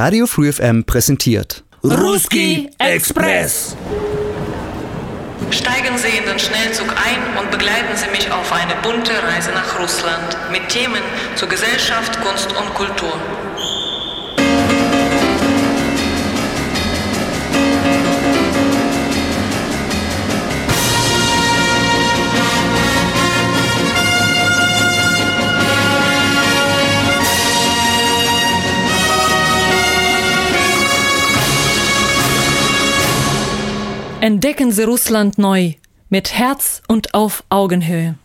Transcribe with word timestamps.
Radio 0.00 0.28
Free 0.28 0.52
FM 0.52 0.84
präsentiert 0.84 1.64
Ruski 1.82 2.70
Express. 2.78 3.76
Steigen 5.50 5.98
Sie 5.98 6.16
in 6.16 6.24
den 6.24 6.38
Schnellzug 6.38 6.86
ein 6.86 7.36
und 7.36 7.50
begleiten 7.50 7.96
Sie 7.96 8.08
mich 8.12 8.30
auf 8.30 8.52
eine 8.52 8.76
bunte 8.80 9.10
Reise 9.20 9.50
nach 9.50 9.80
Russland 9.80 10.36
mit 10.52 10.68
Themen 10.68 11.02
zur 11.34 11.48
Gesellschaft, 11.48 12.20
Kunst 12.20 12.52
und 12.52 12.72
Kultur. 12.74 13.12
Entdecken 34.21 34.71
Sie 34.71 34.83
Russland 34.83 35.37
neu, 35.37 35.73
mit 36.09 36.33
Herz 36.33 36.81
und 36.87 37.13
auf 37.13 37.43
Augenhöhe. 37.49 38.15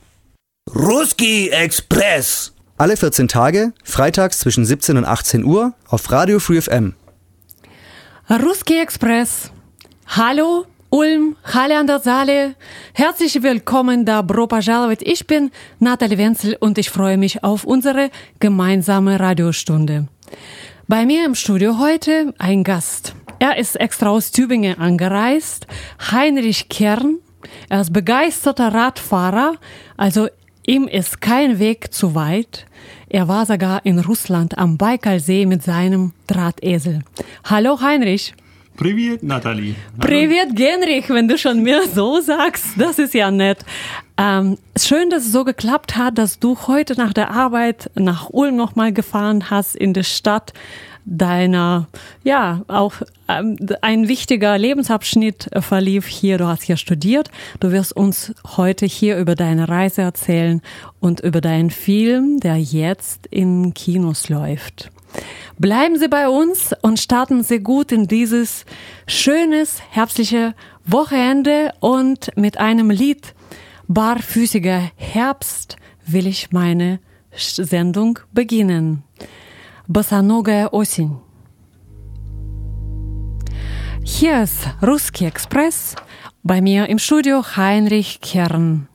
Ruski 0.74 1.48
Express. 1.48 2.52
Alle 2.76 2.96
14 2.96 3.26
Tage, 3.26 3.72
freitags 3.82 4.38
zwischen 4.38 4.64
17 4.64 4.96
und 4.96 5.04
18 5.04 5.44
Uhr 5.44 5.72
auf 5.88 6.10
Radio 6.12 6.38
Free 6.38 6.60
FM. 6.60 6.94
Ruski 8.30 8.78
Express. 8.78 9.50
Hallo, 10.06 10.66
Ulm, 10.90 11.36
Halle 11.44 11.78
an 11.78 11.86
der 11.86 11.98
Saale. 11.98 12.54
Herzlich 12.94 13.42
willkommen 13.42 14.04
da 14.04 14.22
Bro 14.22 14.46
пожаловать. 14.46 15.02
Ich 15.02 15.26
bin 15.26 15.50
Nathalie 15.80 16.18
Wenzel 16.18 16.56
und 16.60 16.78
ich 16.78 16.90
freue 16.90 17.18
mich 17.18 17.42
auf 17.44 17.64
unsere 17.64 18.10
gemeinsame 18.40 19.18
Radiostunde. 19.18 20.08
Bei 20.86 21.04
mir 21.04 21.26
im 21.26 21.34
Studio 21.34 21.78
heute 21.78 22.32
ein 22.38 22.64
Gast. 22.64 23.14
Er 23.42 23.56
ist 23.56 23.76
extra 23.76 24.10
aus 24.10 24.32
Tübingen 24.32 24.78
angereist. 24.78 25.66
Heinrich 26.10 26.68
Kern. 26.68 27.18
Er 27.68 27.80
ist 27.80 27.92
begeisterter 27.92 28.74
Radfahrer. 28.74 29.54
Also 29.96 30.28
ihm 30.66 30.88
ist 30.88 31.20
kein 31.20 31.58
Weg 31.58 31.92
zu 31.92 32.14
weit. 32.14 32.66
Er 33.08 33.28
war 33.28 33.46
sogar 33.46 33.86
in 33.86 33.98
Russland 33.98 34.58
am 34.58 34.76
Baikalsee 34.76 35.46
mit 35.46 35.62
seinem 35.62 36.12
Drahtesel. 36.26 37.00
Hallo 37.44 37.80
Heinrich. 37.80 38.34
Привет, 38.78 39.24
Nathalie. 39.24 39.74
Привет, 39.98 40.54
Genrich, 40.54 41.10
wenn 41.10 41.26
du 41.26 41.36
schon 41.36 41.64
mir 41.64 41.82
so 41.92 42.20
sagst. 42.20 42.64
Das 42.76 43.00
ist 43.00 43.12
ja 43.12 43.28
nett. 43.28 43.58
Ähm, 44.16 44.56
schön, 44.76 45.10
dass 45.10 45.24
es 45.24 45.32
so 45.32 45.42
geklappt 45.42 45.96
hat, 45.96 46.16
dass 46.16 46.38
du 46.38 46.56
heute 46.68 46.94
nach 46.94 47.12
der 47.12 47.32
Arbeit 47.32 47.90
nach 47.96 48.30
Ulm 48.30 48.54
nochmal 48.54 48.92
gefahren 48.92 49.50
hast 49.50 49.74
in 49.74 49.94
die 49.94 50.04
Stadt 50.04 50.52
deiner, 51.05 51.87
ja, 52.23 52.63
auch 52.67 52.93
ähm, 53.27 53.57
ein 53.81 54.07
wichtiger 54.07 54.57
Lebensabschnitt 54.57 55.51
äh, 55.51 55.61
verlief 55.61 56.07
hier. 56.07 56.37
Du 56.37 56.47
hast 56.47 56.63
hier 56.63 56.77
studiert. 56.77 57.29
Du 57.59 57.71
wirst 57.71 57.95
uns 57.95 58.33
heute 58.57 58.85
hier 58.85 59.17
über 59.17 59.35
deine 59.35 59.69
Reise 59.69 60.01
erzählen 60.01 60.61
und 60.99 61.19
über 61.19 61.41
deinen 61.41 61.69
Film, 61.69 62.39
der 62.39 62.57
jetzt 62.57 63.27
in 63.27 63.73
Kinos 63.73 64.29
läuft. 64.29 64.91
Bleiben 65.59 65.97
Sie 65.97 66.07
bei 66.07 66.27
uns 66.27 66.71
und 66.81 66.99
starten 66.99 67.43
Sie 67.43 67.59
gut 67.59 67.91
in 67.91 68.07
dieses 68.07 68.65
schönes, 69.05 69.81
herbstliche 69.91 70.55
Wochenende 70.85 71.71
und 71.79 72.35
mit 72.35 72.57
einem 72.57 72.89
Lied 72.89 73.33
Barfüßiger 73.87 74.91
Herbst 74.95 75.75
will 76.05 76.25
ich 76.25 76.51
meine 76.51 76.99
Sendung 77.35 78.19
beginnen. 78.31 79.03
Босоногая 79.86 80.68
осень. 80.68 81.18
Hier 84.04 84.42
ist 84.42 84.68
Ruski 84.82 85.26
Express. 85.26 85.94
Bei 86.42 86.60
mir 86.60 86.88
im 86.88 86.98
Studio 86.98 87.44
Heinrich 87.56 88.20
Kern. 88.20 88.88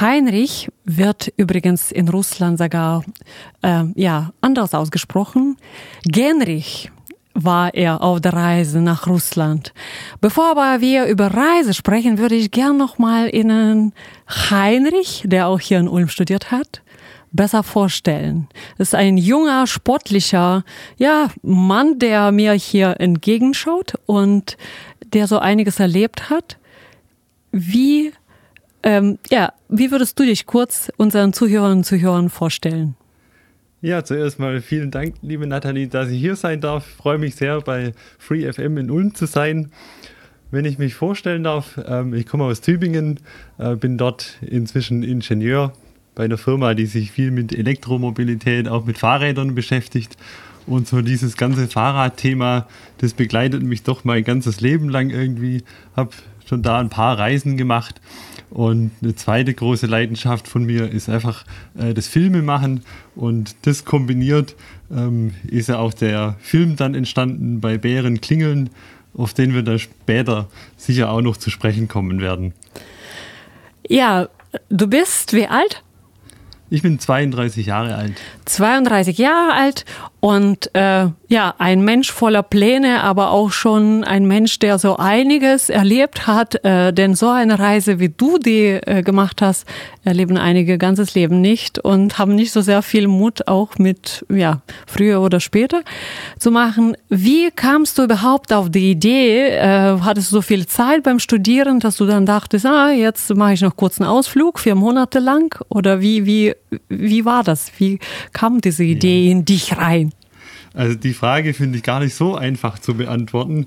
Heinrich 0.00 0.70
wird 0.84 1.32
übrigens 1.36 1.92
in 1.92 2.08
Russland 2.08 2.58
sogar 2.58 3.04
äh, 3.62 3.84
ja 3.94 4.32
anders 4.40 4.74
ausgesprochen. 4.74 5.56
Genrich 6.04 6.90
war 7.34 7.74
er 7.74 8.02
auf 8.02 8.20
der 8.20 8.32
Reise 8.32 8.80
nach 8.80 9.06
Russland. 9.06 9.74
Bevor 10.20 10.52
aber 10.52 10.80
wir 10.80 11.06
über 11.06 11.34
Reise 11.34 11.74
sprechen, 11.74 12.18
würde 12.18 12.36
ich 12.36 12.50
gern 12.50 12.76
noch 12.76 12.98
mal 12.98 13.34
Ihnen 13.34 13.92
Heinrich, 14.28 15.24
der 15.26 15.48
auch 15.48 15.60
hier 15.60 15.80
in 15.80 15.88
Ulm 15.88 16.08
studiert 16.08 16.50
hat, 16.50 16.82
besser 17.31 17.63
vorstellen. 17.63 18.47
Das 18.77 18.89
ist 18.89 18.95
ein 18.95 19.17
junger, 19.17 19.67
sportlicher, 19.67 20.63
ja, 20.97 21.29
Mann, 21.41 21.99
der 21.99 22.31
mir 22.31 22.53
hier 22.53 22.95
entgegenschaut 22.99 23.93
und 24.05 24.57
der 25.13 25.27
so 25.27 25.39
einiges 25.39 25.79
erlebt 25.79 26.29
hat. 26.29 26.57
Wie, 27.51 28.11
ähm, 28.83 29.17
ja, 29.29 29.53
wie 29.67 29.91
würdest 29.91 30.19
du 30.19 30.25
dich 30.25 30.45
kurz 30.45 30.91
unseren 30.97 31.33
Zuhörern 31.33 31.79
und 31.79 31.83
Zuhörern 31.85 32.29
vorstellen? 32.29 32.95
Ja, 33.81 34.03
zuerst 34.03 34.39
mal 34.39 34.59
vielen 34.61 34.91
Dank, 34.91 35.15
liebe 35.21 35.47
Nathalie, 35.47 35.87
dass 35.87 36.09
ich 36.09 36.19
hier 36.19 36.35
sein 36.35 36.59
darf. 36.59 36.85
Ich 36.89 36.95
freue 36.95 37.17
mich 37.17 37.35
sehr, 37.35 37.61
bei 37.61 37.93
Free 38.17 38.51
FM 38.51 38.77
in 38.77 38.91
Ulm 38.91 39.15
zu 39.15 39.25
sein. 39.25 39.71
Wenn 40.51 40.65
ich 40.65 40.79
mich 40.79 40.95
vorstellen 40.95 41.43
darf, 41.43 41.79
ähm, 41.85 42.13
ich 42.13 42.25
komme 42.25 42.43
aus 42.43 42.59
Tübingen, 42.59 43.19
äh, 43.57 43.75
bin 43.75 43.97
dort 43.97 44.37
inzwischen 44.41 45.03
Ingenieur 45.03 45.73
bei 46.19 46.25
einer 46.25 46.37
Firma, 46.37 46.73
die 46.73 46.85
sich 46.85 47.13
viel 47.13 47.31
mit 47.31 47.57
Elektromobilität, 47.57 48.67
auch 48.67 48.85
mit 48.85 48.97
Fahrrädern 48.97 49.55
beschäftigt. 49.55 50.17
Und 50.67 50.85
so 50.85 51.01
dieses 51.01 51.37
ganze 51.37 51.69
Fahrradthema, 51.69 52.67
das 52.97 53.13
begleitet 53.13 53.63
mich 53.63 53.83
doch 53.83 54.03
mein 54.03 54.25
ganzes 54.25 54.59
Leben 54.59 54.89
lang 54.89 55.11
irgendwie. 55.11 55.63
Habe 55.95 56.09
schon 56.45 56.61
da 56.61 56.77
ein 56.77 56.89
paar 56.89 57.17
Reisen 57.17 57.55
gemacht. 57.55 58.01
Und 58.49 58.91
eine 59.01 59.15
zweite 59.15 59.53
große 59.53 59.85
Leidenschaft 59.85 60.49
von 60.49 60.65
mir 60.65 60.91
ist 60.91 61.07
einfach 61.07 61.45
äh, 61.77 61.93
das 61.93 62.07
Filmemachen. 62.07 62.83
Und 63.15 63.55
das 63.61 63.85
kombiniert 63.85 64.57
ähm, 64.91 65.35
ist 65.47 65.69
ja 65.69 65.77
auch 65.77 65.93
der 65.93 66.35
Film 66.41 66.75
dann 66.75 66.95
entstanden 66.95 67.61
bei 67.61 67.77
Bären 67.77 68.19
Klingeln, 68.19 68.71
auf 69.13 69.33
den 69.33 69.53
wir 69.53 69.63
dann 69.63 69.79
später 69.79 70.49
sicher 70.75 71.11
auch 71.11 71.21
noch 71.21 71.37
zu 71.37 71.49
sprechen 71.49 71.87
kommen 71.87 72.19
werden. 72.19 72.53
Ja, 73.87 74.27
du 74.67 74.87
bist 74.87 75.31
wie 75.31 75.47
alt? 75.47 75.81
Ich 76.71 76.83
bin 76.83 76.99
32 76.99 77.65
Jahre 77.65 77.95
alt. 77.95 78.13
32 78.45 79.17
Jahre 79.17 79.53
alt 79.53 79.85
und 80.21 80.75
äh, 80.75 81.07
ja, 81.29 81.53
ein 81.59 81.81
Mensch 81.81 82.11
voller 82.11 82.43
Pläne, 82.43 83.03
aber 83.03 83.31
auch 83.31 83.51
schon 83.51 84.03
ein 84.03 84.25
Mensch, 84.25 84.59
der 84.59 84.77
so 84.77 84.97
einiges 84.97 85.69
erlebt 85.69 86.27
hat. 86.27 86.63
Äh, 86.65 86.91
denn 86.91 87.15
so 87.15 87.29
eine 87.29 87.57
Reise, 87.57 87.99
wie 87.99 88.09
du 88.09 88.37
die 88.37 88.65
äh, 88.65 89.01
gemacht 89.01 89.41
hast, 89.41 89.65
erleben 90.03 90.37
einige 90.37 90.77
ganzes 90.77 91.15
Leben 91.15 91.39
nicht 91.39 91.79
und 91.79 92.17
haben 92.17 92.35
nicht 92.35 92.51
so 92.51 92.61
sehr 92.61 92.81
viel 92.81 93.07
Mut, 93.07 93.47
auch 93.47 93.77
mit, 93.77 94.25
ja, 94.29 94.61
früher 94.87 95.21
oder 95.21 95.39
später 95.39 95.81
zu 96.37 96.51
machen. 96.51 96.97
Wie 97.07 97.49
kamst 97.51 97.97
du 97.97 98.03
überhaupt 98.03 98.51
auf 98.51 98.69
die 98.69 98.91
Idee? 98.91 99.51
Äh, 99.55 99.99
hattest 100.01 100.31
du 100.31 100.37
so 100.37 100.41
viel 100.41 100.67
Zeit 100.67 101.03
beim 101.03 101.19
Studieren, 101.19 101.79
dass 101.79 101.95
du 101.95 102.05
dann 102.05 102.25
dachtest, 102.25 102.65
ah, 102.65 102.91
jetzt 102.91 103.33
mache 103.35 103.53
ich 103.53 103.61
noch 103.61 103.77
kurz 103.77 104.01
einen 104.01 104.09
Ausflug, 104.09 104.59
vier 104.59 104.75
Monate 104.75 105.19
lang? 105.19 105.55
Oder 105.69 106.01
wie, 106.01 106.25
wie, 106.25 106.55
wie 106.87 107.25
war 107.25 107.43
das? 107.43 107.71
Wie 107.77 107.99
kam 108.33 108.61
diese 108.61 108.83
Idee 108.83 109.25
ja. 109.25 109.31
in 109.31 109.45
dich 109.45 109.77
rein? 109.77 110.13
Also 110.73 110.95
die 110.95 111.13
Frage 111.13 111.53
finde 111.53 111.77
ich 111.77 111.83
gar 111.83 111.99
nicht 111.99 112.13
so 112.13 112.35
einfach 112.35 112.77
zu 112.77 112.93
beantworten. 112.93 113.65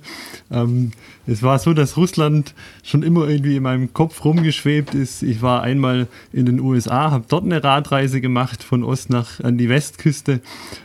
Ähm, 0.50 0.92
es 1.26 1.42
war 1.42 1.58
so, 1.58 1.74
dass 1.74 1.96
Russland 1.96 2.54
schon 2.84 3.02
immer 3.02 3.28
irgendwie 3.28 3.56
in 3.56 3.64
meinem 3.64 3.92
Kopf 3.92 4.24
rumgeschwebt 4.24 4.94
ist. 4.94 5.22
Ich 5.22 5.42
war 5.42 5.62
einmal 5.62 6.06
in 6.32 6.46
den 6.46 6.60
USA, 6.60 7.10
habe 7.10 7.24
dort 7.28 7.44
eine 7.44 7.62
Radreise 7.62 8.20
gemacht 8.20 8.62
von 8.62 8.84
Ost 8.84 9.10
nach 9.10 9.40
an 9.40 9.58
die 9.58 9.68
Westküste 9.68 10.40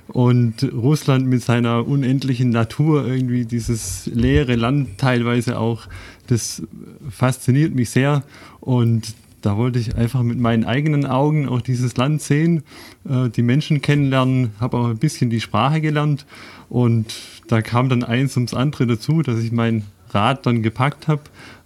und 0.08 0.64
Russland 0.74 1.28
mit 1.28 1.44
seiner 1.44 1.88
unendlichen 1.88 2.50
Natur 2.50 3.06
irgendwie 3.06 3.46
dieses 3.46 4.08
leere 4.08 4.56
Land 4.56 4.98
teilweise 4.98 5.60
auch, 5.60 5.88
das 6.28 6.64
fasziniert 7.10 7.76
mich 7.76 7.92
sehr 7.92 8.24
und 8.60 9.14
da 9.42 9.58
wollte 9.58 9.80
ich 9.80 9.96
einfach 9.96 10.24
mit 10.24 10.40
meinen 10.40 10.66
eigenen 10.66 11.06
Augen 11.06 11.48
auch 11.48 11.62
dieses 11.62 11.98
Land 11.98 12.22
sehen, 12.22 12.64
äh, 13.10 13.30
die 13.30 13.42
Menschen 13.42 13.82
kennenlernen, 13.82 14.52
habe 14.60 14.78
auch 14.78 14.88
ein 14.88 14.98
bisschen 14.98 15.30
die 15.30 15.42
Sprache 15.42 15.82
gelernt 15.82 16.26
und 16.70 17.14
da 17.48 17.62
kam 17.62 17.90
dann 17.90 18.04
eins 18.04 18.36
ums 18.36 18.54
andere 18.54 18.88
dazu, 18.88 19.22
dass 19.22 19.40
ich 19.40 19.52
mein 19.52 19.84
Rad 20.10 20.46
dann 20.46 20.64
gepackt 20.64 21.08
habe, 21.08 21.22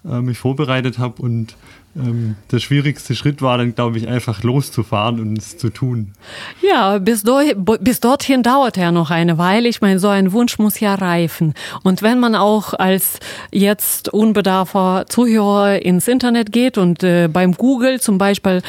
äh, 0.06 0.22
mich 0.22 0.38
vorbereitet 0.38 1.00
habe 1.00 1.22
und 1.22 1.56
ähm, 1.96 2.36
der 2.52 2.60
schwierigste 2.60 3.16
Schritt 3.16 3.42
war 3.42 3.58
dann, 3.58 3.76
glaube 3.76 3.98
ich, 3.98 4.08
einfach 4.08 4.44
loszufahren 4.44 5.20
und 5.20 5.38
es 5.38 5.58
zu 5.58 5.70
tun. 5.70 6.14
Ja, 6.62 7.00
bis, 7.00 7.24
do, 7.24 7.40
bis 7.80 8.00
dorthin 8.00 8.44
dauert 8.44 8.78
ja 8.78 8.92
noch 8.92 9.12
eine 9.12 9.38
Weile. 9.38 9.68
Ich 9.68 9.82
meine, 9.82 10.00
so 10.00 10.08
ein 10.08 10.32
Wunsch 10.32 10.58
muss 10.58 10.80
ja 10.80 10.96
reifen. 10.96 11.54
Und 11.84 12.02
wenn 12.02 12.20
man 12.20 12.36
auch 12.36 12.74
als 12.74 13.20
jetzt 13.52 14.10
unbedarfer 14.10 15.06
Zuhörer 15.10 15.82
ins 15.82 16.08
Internet 16.08 16.52
geht 16.52 16.78
und 16.78 17.04
äh, 17.04 17.28
beim 17.28 17.54
Google 17.54 18.00
zum 18.00 18.18
Beispiel 18.18 18.62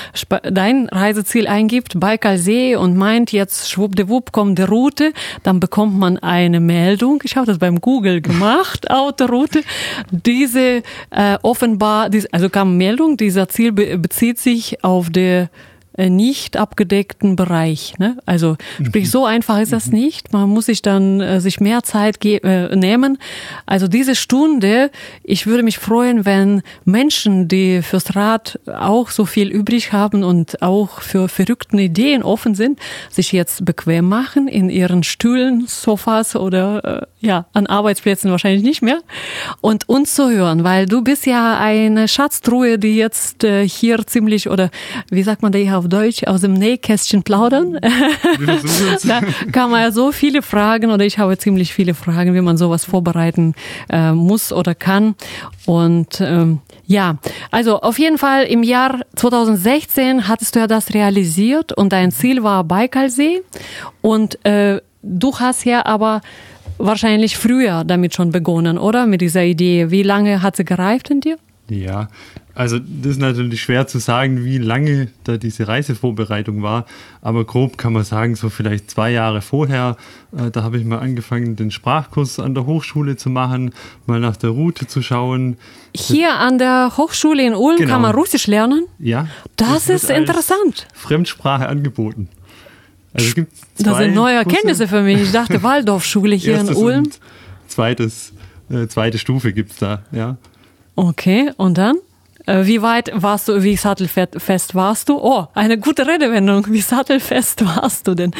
dein 0.42 0.88
Reiseziel 0.88 1.46
eingibt, 1.46 2.00
Baikalsee 2.00 2.76
und 2.76 2.96
meint 2.96 3.30
jetzt 3.30 3.70
schwuppdiwupp 3.70 4.32
kommt 4.32 4.58
die 4.58 4.62
Route, 4.62 5.12
dann 5.42 5.60
bekommt 5.60 5.96
man 5.96 6.18
eine 6.18 6.58
Meldung. 6.58 7.20
Ich 7.24 7.36
habe 7.36 7.46
das 7.46 7.58
beim 7.58 7.80
Google 7.80 8.20
gemacht, 8.20 8.90
Autoroute. 8.90 9.62
Diese 10.10 10.82
äh, 11.10 11.38
offenbar, 11.42 12.10
also 12.32 12.50
kam 12.50 12.76
Meldung, 12.76 13.11
dieser 13.16 13.48
Ziel 13.48 13.72
bezieht 13.72 14.38
sich 14.38 14.82
auf 14.84 15.14
äh, 15.16 15.48
nicht 15.96 16.56
abgedeckten 16.56 17.36
Bereich. 17.36 17.94
Ne? 17.98 18.16
Also 18.24 18.56
sprich, 18.84 19.10
so 19.10 19.26
einfach 19.26 19.60
ist 19.60 19.72
das 19.72 19.88
nicht. 19.88 20.32
Man 20.32 20.48
muss 20.48 20.66
sich 20.66 20.82
dann 20.82 21.20
äh, 21.20 21.40
sich 21.40 21.60
mehr 21.60 21.82
Zeit 21.82 22.24
äh, 22.24 22.74
nehmen. 22.74 23.18
Also 23.66 23.88
diese 23.88 24.14
Stunde, 24.14 24.90
ich 25.22 25.46
würde 25.46 25.62
mich 25.62 25.78
freuen, 25.78 26.24
wenn 26.24 26.62
Menschen, 26.84 27.48
die 27.48 27.82
fürs 27.82 28.16
Rad 28.16 28.58
auch 28.66 29.10
so 29.10 29.26
viel 29.26 29.48
übrig 29.48 29.92
haben 29.92 30.24
und 30.24 30.62
auch 30.62 31.00
für 31.00 31.28
verrückten 31.28 31.78
Ideen 31.78 32.22
offen 32.22 32.54
sind, 32.54 32.78
sich 33.10 33.32
jetzt 33.32 33.64
bequem 33.64 34.08
machen 34.08 34.48
in 34.48 34.70
ihren 34.70 35.02
Stühlen, 35.02 35.64
Sofas 35.66 36.36
oder 36.36 37.02
äh, 37.02 37.26
ja 37.26 37.46
an 37.52 37.66
Arbeitsplätzen 37.66 38.30
wahrscheinlich 38.30 38.62
nicht 38.62 38.82
mehr 38.82 39.00
und 39.60 39.88
uns 39.88 40.14
zu 40.14 40.30
hören, 40.30 40.64
weil 40.64 40.86
du 40.86 41.02
bist 41.02 41.26
ja 41.26 41.58
eine 41.58 42.08
Schatztruhe, 42.08 42.78
die 42.78 42.96
jetzt 42.96 43.44
äh, 43.44 43.66
hier 43.68 44.06
ziemlich 44.06 44.48
oder 44.48 44.70
wie 45.10 45.22
sagt 45.22 45.42
man 45.42 45.52
da 45.52 45.58
hier 45.58 45.78
auf 45.78 45.88
Deutsch, 45.92 46.24
aus 46.24 46.40
dem 46.40 46.54
Nähkästchen 46.54 47.22
plaudern. 47.22 47.78
da 49.04 49.20
kann 49.52 49.70
man 49.70 49.82
ja 49.82 49.92
so 49.92 50.12
viele 50.12 50.42
Fragen 50.42 50.90
oder 50.90 51.04
ich 51.04 51.18
habe 51.18 51.36
ziemlich 51.38 51.74
viele 51.74 51.94
Fragen, 51.94 52.34
wie 52.34 52.40
man 52.40 52.56
sowas 52.56 52.84
vorbereiten 52.84 53.54
äh, 53.90 54.12
muss 54.12 54.52
oder 54.52 54.74
kann. 54.74 55.14
Und 55.66 56.20
ähm, 56.20 56.60
ja, 56.86 57.18
also 57.50 57.80
auf 57.80 57.98
jeden 57.98 58.18
Fall 58.18 58.44
im 58.44 58.62
Jahr 58.62 59.00
2016 59.16 60.28
hattest 60.28 60.54
du 60.54 60.60
ja 60.60 60.66
das 60.66 60.94
realisiert 60.94 61.72
und 61.72 61.92
dein 61.92 62.10
Ziel 62.10 62.42
war 62.42 62.64
Baikalsee. 62.64 63.42
Und 64.00 64.44
äh, 64.44 64.80
du 65.02 65.38
hast 65.38 65.64
ja 65.64 65.84
aber 65.86 66.20
wahrscheinlich 66.78 67.36
früher 67.36 67.84
damit 67.84 68.14
schon 68.14 68.32
begonnen, 68.32 68.78
oder? 68.78 69.06
Mit 69.06 69.20
dieser 69.20 69.44
Idee. 69.44 69.90
Wie 69.90 70.02
lange 70.02 70.42
hat 70.42 70.56
sie 70.56 70.64
gereift 70.64 71.10
in 71.10 71.20
dir? 71.20 71.38
Ja, 71.68 72.08
also 72.54 72.78
das 72.78 73.12
ist 73.12 73.20
natürlich 73.20 73.62
schwer 73.62 73.86
zu 73.86 73.98
sagen, 73.98 74.44
wie 74.44 74.58
lange 74.58 75.08
da 75.24 75.38
diese 75.38 75.68
Reisevorbereitung 75.68 76.62
war, 76.62 76.86
aber 77.22 77.44
grob 77.44 77.78
kann 77.78 77.94
man 77.94 78.04
sagen, 78.04 78.34
so 78.34 78.50
vielleicht 78.50 78.90
zwei 78.90 79.10
Jahre 79.10 79.40
vorher, 79.40 79.96
äh, 80.36 80.50
da 80.50 80.62
habe 80.62 80.78
ich 80.78 80.84
mal 80.84 80.98
angefangen, 80.98 81.56
den 81.56 81.70
Sprachkurs 81.70 82.38
an 82.38 82.54
der 82.54 82.66
Hochschule 82.66 83.16
zu 83.16 83.30
machen, 83.30 83.72
mal 84.06 84.20
nach 84.20 84.36
der 84.36 84.50
Route 84.50 84.86
zu 84.86 85.02
schauen. 85.02 85.56
Hier 85.94 86.34
an 86.34 86.58
der 86.58 86.92
Hochschule 86.96 87.46
in 87.46 87.54
Ulm 87.54 87.78
genau. 87.78 87.90
kann 87.90 88.02
man 88.02 88.14
Russisch 88.14 88.46
lernen? 88.46 88.86
Ja. 88.98 89.28
Das, 89.56 89.86
das 89.86 89.88
ist 89.88 90.10
interessant. 90.10 90.86
Fremdsprache 90.94 91.68
angeboten. 91.68 92.28
Also 93.14 93.28
es 93.28 93.34
gibt 93.34 93.52
das 93.78 93.98
sind 93.98 94.14
neue 94.14 94.36
Erkenntnisse 94.36 94.88
für 94.88 95.02
mich. 95.02 95.22
Ich 95.22 95.32
dachte 95.32 95.62
Waldorfschule 95.62 96.34
hier 96.34 96.60
in 96.60 96.68
Ulm. 96.74 97.10
zweites, 97.68 98.32
äh, 98.70 98.86
zweite 98.88 99.18
Stufe 99.18 99.52
gibt 99.52 99.72
es 99.72 99.76
da, 99.78 100.02
ja. 100.12 100.36
Okay, 100.96 101.50
und 101.56 101.78
dann? 101.78 101.96
Äh, 102.46 102.66
wie 102.66 102.82
weit 102.82 103.12
warst 103.14 103.48
du, 103.48 103.62
wie 103.62 103.76
sattelfest 103.76 104.74
warst 104.74 105.08
du? 105.08 105.18
Oh, 105.18 105.46
eine 105.54 105.78
gute 105.78 106.06
Redewendung. 106.06 106.66
Wie 106.70 106.80
sattelfest 106.80 107.64
warst 107.76 108.08
du 108.08 108.14
denn? 108.14 108.32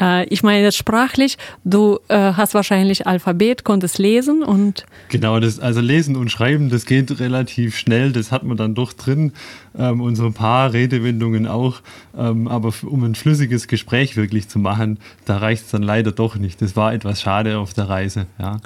Äh, 0.00 0.26
ich 0.26 0.42
meine 0.42 0.62
jetzt 0.62 0.76
sprachlich, 0.76 1.38
du 1.64 1.98
äh, 2.08 2.16
hast 2.16 2.54
wahrscheinlich 2.54 3.06
Alphabet, 3.06 3.64
konntest 3.64 3.98
lesen 3.98 4.42
und. 4.42 4.86
Genau, 5.08 5.40
das, 5.40 5.58
also 5.58 5.80
lesen 5.80 6.16
und 6.16 6.30
schreiben, 6.30 6.68
das 6.68 6.86
geht 6.86 7.18
relativ 7.20 7.76
schnell, 7.76 8.12
das 8.12 8.30
hat 8.32 8.44
man 8.44 8.56
dann 8.56 8.74
doch 8.74 8.92
drin. 8.92 9.32
Ähm, 9.76 10.00
und 10.00 10.16
so 10.16 10.26
ein 10.26 10.34
paar 10.34 10.72
Redewendungen 10.72 11.46
auch. 11.46 11.80
Ähm, 12.16 12.48
aber 12.48 12.72
um 12.82 13.04
ein 13.04 13.14
flüssiges 13.14 13.68
Gespräch 13.68 14.16
wirklich 14.16 14.48
zu 14.48 14.58
machen, 14.58 14.98
da 15.24 15.38
reicht 15.38 15.64
es 15.64 15.70
dann 15.70 15.82
leider 15.82 16.12
doch 16.12 16.36
nicht. 16.36 16.62
Das 16.62 16.76
war 16.76 16.92
etwas 16.92 17.20
schade 17.20 17.58
auf 17.58 17.74
der 17.74 17.88
Reise, 17.88 18.26
ja. 18.38 18.60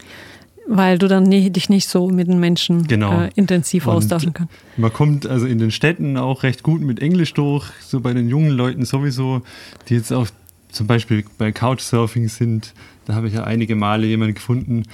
Weil 0.68 0.98
du 0.98 1.08
dann 1.08 1.24
nie, 1.24 1.50
dich 1.50 1.68
nicht 1.68 1.88
so 1.88 2.08
mit 2.08 2.28
den 2.28 2.38
Menschen 2.38 2.86
genau. 2.86 3.22
äh, 3.22 3.30
intensiv 3.34 3.86
und 3.86 3.94
austauschen 3.94 4.32
kannst. 4.32 4.52
Man 4.76 4.92
kommt 4.92 5.26
also 5.26 5.46
in 5.46 5.58
den 5.58 5.70
Städten 5.70 6.16
auch 6.16 6.44
recht 6.44 6.62
gut 6.62 6.80
mit 6.80 7.00
Englisch 7.00 7.34
durch, 7.34 7.66
so 7.80 8.00
bei 8.00 8.14
den 8.14 8.28
jungen 8.28 8.50
Leuten 8.50 8.84
sowieso, 8.84 9.42
die 9.88 9.94
jetzt 9.94 10.12
auch 10.12 10.28
zum 10.70 10.86
Beispiel 10.86 11.24
bei 11.36 11.52
Couchsurfing 11.52 12.28
sind. 12.28 12.74
Da 13.06 13.14
habe 13.14 13.26
ich 13.26 13.34
ja 13.34 13.44
einige 13.44 13.74
Male 13.74 14.06
jemanden 14.06 14.34
gefunden, 14.34 14.84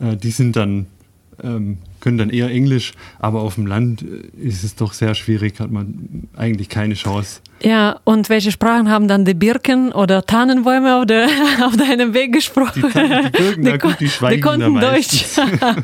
äh, 0.00 0.16
die 0.16 0.30
sind 0.30 0.54
dann 0.56 0.86
ähm, 1.42 1.78
können 2.00 2.18
dann 2.18 2.30
eher 2.30 2.50
Englisch, 2.50 2.94
aber 3.18 3.40
auf 3.40 3.56
dem 3.56 3.66
Land 3.66 4.02
äh, 4.02 4.40
ist 4.40 4.64
es 4.64 4.74
doch 4.76 4.92
sehr 4.92 5.14
schwierig, 5.14 5.60
hat 5.60 5.70
man 5.70 6.28
eigentlich 6.36 6.68
keine 6.68 6.94
Chance. 6.94 7.40
Ja, 7.62 8.00
und 8.04 8.28
welche 8.28 8.52
Sprachen 8.52 8.90
haben 8.90 9.08
dann 9.08 9.24
die 9.24 9.34
Birken 9.34 9.90
oder 9.92 10.22
Tannenbäume 10.24 10.96
auf, 10.96 11.06
der, 11.06 11.28
auf 11.64 11.76
deinem 11.76 12.12
Weg 12.12 12.32
gesprochen? 12.32 12.84
Die, 12.86 12.92
die 12.92 13.30
Birken, 13.30 13.64
die, 13.64 13.70
na 13.70 13.76
gut, 13.76 14.00
die 14.00 14.10
die 14.30 14.40
konnten 14.40 14.78
Deutsch. 14.78 15.24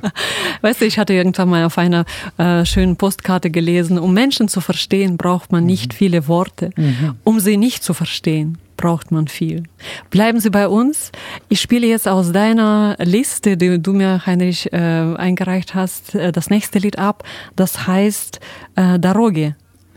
weißt 0.60 0.80
du, 0.80 0.84
ich 0.84 0.98
hatte 0.98 1.14
irgendwann 1.14 1.48
mal 1.48 1.64
auf 1.64 1.78
einer 1.78 2.04
äh, 2.36 2.64
schönen 2.66 2.96
Postkarte 2.96 3.50
gelesen, 3.50 3.98
um 3.98 4.12
Menschen 4.12 4.48
zu 4.48 4.60
verstehen, 4.60 5.16
braucht 5.16 5.50
man 5.50 5.64
nicht 5.64 5.92
mhm. 5.92 5.96
viele 5.96 6.28
Worte. 6.28 6.70
Mhm. 6.76 7.16
Um 7.24 7.40
sie 7.40 7.56
nicht 7.56 7.82
zu 7.82 7.94
verstehen, 7.94 8.58
braucht 8.76 9.10
man 9.10 9.28
viel. 9.28 9.62
Bleiben 10.10 10.40
Sie 10.40 10.50
bei 10.50 10.68
uns. 10.68 11.12
Ich 11.48 11.60
spiele 11.60 11.86
jetzt 11.86 12.08
aus 12.08 12.32
deiner 12.32 12.96
Liste, 12.98 13.56
die 13.56 13.80
du 13.80 13.92
mir, 13.92 14.26
Heinrich, 14.26 14.72
äh, 14.72 14.76
eingereicht 14.76 15.75
hast, 15.75 16.14
äh, 16.14 16.32
das 16.32 16.50
nächste 16.50 16.80
Lied 16.80 16.98
ab. 16.98 17.22
Das 17.56 17.86
heißt 17.86 18.40
äh, 18.75 18.98
Daroge 18.98 19.56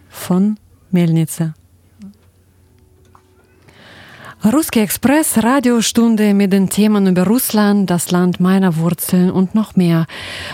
von 0.10 0.58
Melnitzer. 0.92 1.54
Ruski 4.54 4.80
Express, 4.80 5.44
Radiostunde 5.44 6.36
mit 6.36 6.54
den 6.54 6.70
Themen 6.70 7.08
über 7.08 7.24
Russland, 7.26 7.90
das 7.90 8.12
Land 8.12 8.40
meiner 8.40 8.78
Wurzeln 8.78 9.32
und 9.32 9.56
noch 9.56 9.76
mehr. 9.76 10.06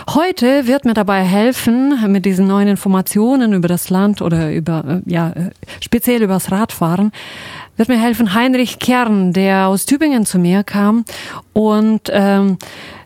Heute 0.08 0.66
wird 0.66 0.86
mir 0.86 0.94
dabei 0.94 1.22
helfen, 1.22 2.10
mit 2.10 2.24
diesen 2.24 2.46
neuen 2.46 2.68
Informationen 2.68 3.52
über 3.52 3.68
das 3.68 3.90
Land 3.90 4.22
oder 4.22 4.50
über, 4.50 5.02
äh, 5.06 5.10
ja, 5.10 5.30
äh, 5.30 5.50
speziell 5.80 6.22
über 6.22 6.34
das 6.34 6.50
Radfahren, 6.50 7.12
wird 7.76 7.90
mir 7.90 8.00
helfen 8.00 8.32
Heinrich 8.32 8.78
Kern, 8.78 9.34
der 9.34 9.66
aus 9.68 9.84
Tübingen 9.84 10.24
zu 10.24 10.38
mir 10.38 10.64
kam 10.64 11.04
und 11.52 12.08
ähm, 12.10 12.56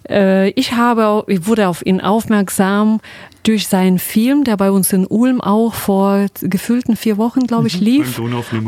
äh, 0.08 0.50
ich 0.50 0.72
habe, 0.72 1.24
ich 1.26 1.48
wurde 1.48 1.66
auf 1.66 1.84
ihn 1.84 2.00
aufmerksam 2.00 3.00
durch 3.46 3.69
seinen 3.69 4.00
Film, 4.00 4.43
der 4.43 4.56
bei 4.56 4.72
uns 4.72 4.93
in 4.93 5.06
Ulm 5.06 5.40
auch 5.40 5.72
vor 5.72 6.26
gefühlten 6.40 6.96
vier 6.96 7.16
Wochen, 7.16 7.46
glaube 7.46 7.69
ich, 7.69 7.81
mhm. 7.81 7.87
lief. 7.87 8.20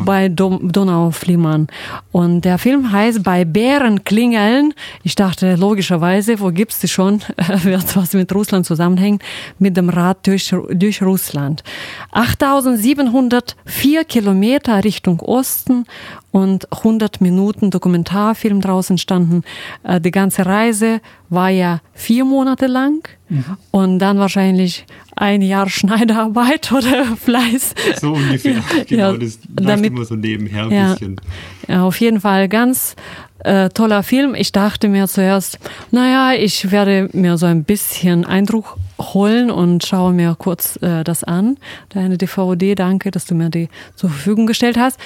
Bei 0.04 0.28
Donauflimmern. 0.28 1.66
Und 2.12 2.42
der 2.44 2.58
Film 2.58 2.92
heißt 2.92 3.24
Bei 3.24 3.44
Bären 3.44 4.04
klingeln. 4.04 4.74
Ich 5.02 5.16
dachte, 5.16 5.56
logischerweise, 5.56 6.38
wo 6.38 6.52
gibt's 6.52 6.78
die 6.78 6.86
schon? 6.86 7.22
Wird 7.62 7.96
was 7.96 8.12
mit 8.12 8.32
Russland 8.32 8.66
zusammenhängen? 8.66 9.18
Mit 9.58 9.76
dem 9.76 9.88
Rad 9.88 10.24
durch, 10.26 10.54
durch 10.72 11.02
Russland. 11.02 11.64
8704 12.12 14.04
Kilometer 14.04 14.84
Richtung 14.84 15.18
Osten 15.20 15.86
und 16.30 16.70
100 16.72 17.20
Minuten 17.20 17.70
Dokumentarfilm 17.70 18.60
draußen 18.60 18.94
entstanden. 18.94 19.42
Äh, 19.82 20.00
die 20.00 20.10
ganze 20.10 20.46
Reise 20.46 21.00
war 21.30 21.50
ja 21.50 21.80
vier 21.94 22.24
Monate 22.24 22.66
lang 22.66 23.08
mhm. 23.28 23.56
und 23.70 23.98
dann 23.98 24.18
wahrscheinlich 24.18 24.67
ein 25.16 25.42
Jahr 25.42 25.68
Schneiderarbeit 25.68 26.72
oder 26.76 27.04
Fleiß. 27.16 27.74
So 28.00 28.12
ungefähr, 28.12 28.62
genau, 28.86 29.12
ja, 29.12 29.18
das 29.18 29.38
damit, 29.48 29.92
immer 29.92 30.04
so 30.04 30.14
nebenher 30.14 30.64
ein 30.64 30.70
ja, 30.70 30.92
bisschen. 30.92 31.20
Ja, 31.66 31.84
auf 31.84 32.00
jeden 32.00 32.20
Fall 32.20 32.48
ganz 32.48 32.96
äh, 33.40 33.68
toller 33.70 34.02
Film. 34.02 34.34
Ich 34.34 34.52
dachte 34.52 34.88
mir 34.88 35.06
zuerst, 35.06 35.58
naja, 35.90 36.38
ich 36.38 36.70
werde 36.70 37.08
mir 37.12 37.36
so 37.36 37.46
ein 37.46 37.64
bisschen 37.64 38.24
Eindruck 38.24 38.76
holen 39.00 39.50
und 39.50 39.86
schaue 39.86 40.12
mir 40.12 40.34
kurz 40.38 40.76
äh, 40.82 41.04
das 41.04 41.24
an. 41.24 41.56
Deine 41.90 42.18
DVD, 42.18 42.74
danke, 42.74 43.10
dass 43.10 43.26
du 43.26 43.34
mir 43.34 43.50
die 43.50 43.68
zur 43.94 44.10
Verfügung 44.10 44.46
gestellt 44.46 44.76
hast. 44.76 44.98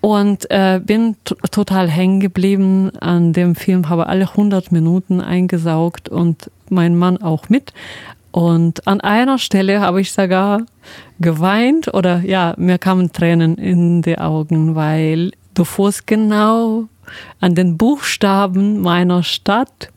Und 0.00 0.48
äh, 0.50 0.80
bin 0.84 1.16
total 1.50 1.88
hängen 1.88 2.20
geblieben 2.20 2.92
an 3.00 3.32
dem 3.32 3.56
Film, 3.56 3.88
habe 3.88 4.06
alle 4.06 4.28
100 4.28 4.70
Minuten 4.70 5.20
eingesaugt 5.20 6.08
und 6.08 6.52
mein 6.70 6.96
Mann 6.96 7.16
auch 7.20 7.48
mit. 7.48 7.72
Und 8.30 8.86
an 8.86 9.00
einer 9.00 9.38
Stelle 9.38 9.80
habe 9.80 10.00
ich 10.00 10.12
sogar 10.12 10.62
geweint 11.18 11.92
oder 11.94 12.20
ja, 12.20 12.54
mir 12.56 12.78
kamen 12.78 13.12
Tränen 13.12 13.56
in 13.56 14.02
die 14.02 14.18
Augen, 14.18 14.74
weil 14.74 15.32
du 15.54 15.64
fuhrst 15.64 16.06
genau 16.06 16.88
an 17.40 17.54
den 17.54 17.78
Buchstaben 17.78 18.80
meiner 18.80 19.22
Stadt, 19.22 19.90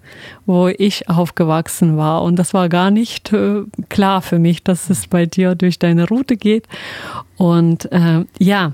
wo 0.46 0.68
ich 0.70 1.10
aufgewachsen 1.10 1.98
war. 1.98 2.24
Und 2.24 2.38
das 2.38 2.54
war 2.54 2.70
gar 2.70 2.92
nicht 2.92 3.34
äh, 3.34 3.64
klar 3.90 4.22
für 4.22 4.40
mich, 4.40 4.64
dass 4.64 4.90
es 4.90 5.08
bei 5.08 5.26
dir 5.26 5.56
durch 5.56 5.78
deine 5.78 6.08
Route 6.08 6.38
geht. 6.38 6.68
Und 7.38 7.92
äh, 7.92 8.26
ja, 8.40 8.74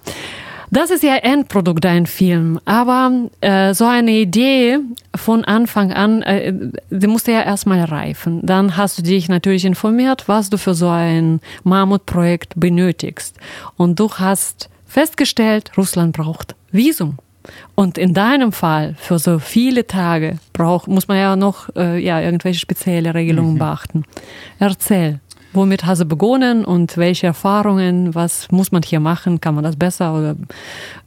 das 0.69 0.91
ist 0.91 1.03
ja 1.03 1.15
Endprodukt 1.15 1.83
dein 1.83 2.05
Film, 2.05 2.59
aber 2.65 3.29
äh, 3.41 3.73
so 3.73 3.85
eine 3.85 4.11
Idee 4.11 4.79
von 5.15 5.45
Anfang 5.45 5.93
an, 5.93 6.21
äh, 6.23 6.53
die 6.89 7.07
musste 7.07 7.31
ja 7.31 7.41
erstmal 7.41 7.83
reifen. 7.83 8.41
Dann 8.43 8.75
hast 8.75 8.97
du 8.97 9.01
dich 9.01 9.29
natürlich 9.29 9.65
informiert, 9.65 10.27
was 10.27 10.49
du 10.49 10.57
für 10.57 10.73
so 10.73 10.89
ein 10.89 11.39
Mammutprojekt 11.63 12.53
benötigst. 12.55 13.37
Und 13.77 13.99
du 13.99 14.11
hast 14.11 14.69
festgestellt, 14.85 15.71
Russland 15.77 16.15
braucht 16.15 16.55
Visum. 16.71 17.17
Und 17.75 17.97
in 17.97 18.13
deinem 18.13 18.51
Fall 18.51 18.95
für 18.97 19.19
so 19.19 19.39
viele 19.39 19.87
Tage 19.87 20.39
braucht, 20.51 20.87
muss 20.87 21.07
man 21.07 21.17
ja 21.17 21.35
noch 21.35 21.69
äh, 21.75 21.97
ja, 21.97 22.19
irgendwelche 22.19 22.59
spezielle 22.59 23.13
Regelungen 23.13 23.53
mhm. 23.53 23.59
beachten. 23.59 24.03
Erzähl. 24.59 25.21
Womit 25.57 25.85
hast 25.85 26.01
du 26.01 26.05
begonnen 26.05 26.63
und 26.65 26.97
welche 26.97 27.25
Erfahrungen, 27.25 28.13
was 28.13 28.51
muss 28.51 28.71
man 28.71 28.83
hier 28.83 28.99
machen? 28.99 29.41
Kann 29.41 29.55
man 29.55 29.63
das 29.63 29.75
besser 29.75 30.13
oder 30.13 30.35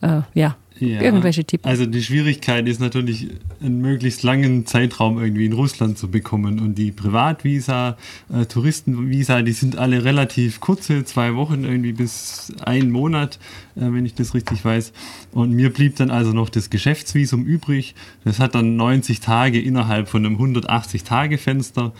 äh, 0.00 0.22
ja, 0.34 0.56
ja, 0.80 1.00
irgendwelche 1.00 1.44
Tipps? 1.44 1.64
Also 1.64 1.86
die 1.86 2.02
Schwierigkeit 2.02 2.66
ist 2.66 2.80
natürlich, 2.80 3.28
einen 3.62 3.80
möglichst 3.80 4.24
langen 4.24 4.66
Zeitraum 4.66 5.22
irgendwie 5.22 5.46
in 5.46 5.52
Russland 5.52 5.98
zu 5.98 6.10
bekommen. 6.10 6.58
Und 6.58 6.74
die 6.74 6.90
Privatvisa, 6.90 7.96
äh, 8.28 8.44
Touristenvisa, 8.46 9.42
die 9.42 9.52
sind 9.52 9.78
alle 9.78 10.02
relativ 10.02 10.58
kurze, 10.58 11.04
zwei 11.04 11.36
Wochen 11.36 11.62
irgendwie 11.62 11.92
bis 11.92 12.52
einen 12.64 12.90
Monat, 12.90 13.38
äh, 13.76 13.82
wenn 13.82 14.04
ich 14.04 14.14
das 14.14 14.34
richtig 14.34 14.64
weiß. 14.64 14.92
Und 15.30 15.52
mir 15.52 15.72
blieb 15.72 15.94
dann 15.94 16.10
also 16.10 16.32
noch 16.32 16.48
das 16.48 16.70
Geschäftsvisum 16.70 17.44
übrig. 17.44 17.94
Das 18.24 18.40
hat 18.40 18.56
dann 18.56 18.74
90 18.74 19.20
Tage 19.20 19.60
innerhalb 19.60 20.08
von 20.08 20.26
einem 20.26 20.38
180-Tage-Fenster 20.38 21.92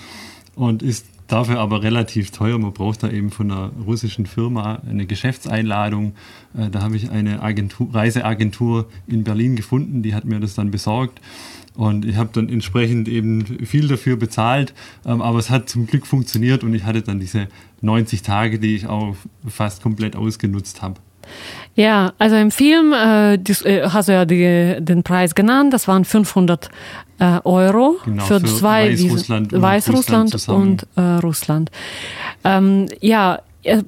und 0.56 0.82
ist 0.82 1.06
dafür 1.32 1.58
aber 1.58 1.82
relativ 1.82 2.30
teuer. 2.30 2.58
Man 2.58 2.72
braucht 2.72 3.02
da 3.02 3.10
eben 3.10 3.30
von 3.30 3.50
einer 3.50 3.70
russischen 3.86 4.26
Firma 4.26 4.82
eine 4.88 5.06
Geschäftseinladung. 5.06 6.14
Äh, 6.56 6.70
da 6.70 6.82
habe 6.82 6.96
ich 6.96 7.10
eine 7.10 7.42
Agentur, 7.42 7.94
Reiseagentur 7.94 8.88
in 9.06 9.24
Berlin 9.24 9.56
gefunden, 9.56 10.02
die 10.02 10.14
hat 10.14 10.24
mir 10.24 10.40
das 10.40 10.54
dann 10.54 10.70
besorgt. 10.70 11.20
Und 11.74 12.04
ich 12.04 12.16
habe 12.16 12.30
dann 12.32 12.48
entsprechend 12.48 13.08
eben 13.08 13.44
viel 13.64 13.88
dafür 13.88 14.16
bezahlt, 14.16 14.74
ähm, 15.06 15.22
aber 15.22 15.38
es 15.38 15.50
hat 15.50 15.68
zum 15.68 15.86
Glück 15.86 16.06
funktioniert 16.06 16.64
und 16.64 16.74
ich 16.74 16.84
hatte 16.84 17.02
dann 17.02 17.20
diese 17.20 17.48
90 17.80 18.22
Tage, 18.22 18.58
die 18.58 18.74
ich 18.74 18.86
auch 18.86 19.16
fast 19.46 19.82
komplett 19.82 20.16
ausgenutzt 20.16 20.82
habe. 20.82 21.00
Ja, 21.74 22.12
also 22.18 22.36
im 22.36 22.50
Film 22.50 22.92
äh, 22.92 23.38
die, 23.38 23.52
äh, 23.64 23.88
hast 23.88 24.08
du 24.08 24.12
ja 24.12 24.24
die, 24.24 24.76
den 24.80 25.02
Preis 25.02 25.34
genannt, 25.34 25.72
das 25.72 25.88
waren 25.88 26.04
500 26.04 26.68
äh, 27.18 27.38
Euro 27.44 27.98
genau, 28.04 28.24
für, 28.24 28.40
für, 28.40 28.46
zwei 28.46 28.92
Weißrussland 28.92 29.52
und 29.52 29.62
Weißrussland 29.62 30.34
Russland 30.34 30.60
und 30.62 30.86
äh, 30.96 31.00
Russland. 31.20 31.70
Ähm, 32.44 32.86
ja, 33.00 33.40
äh, 33.62 33.82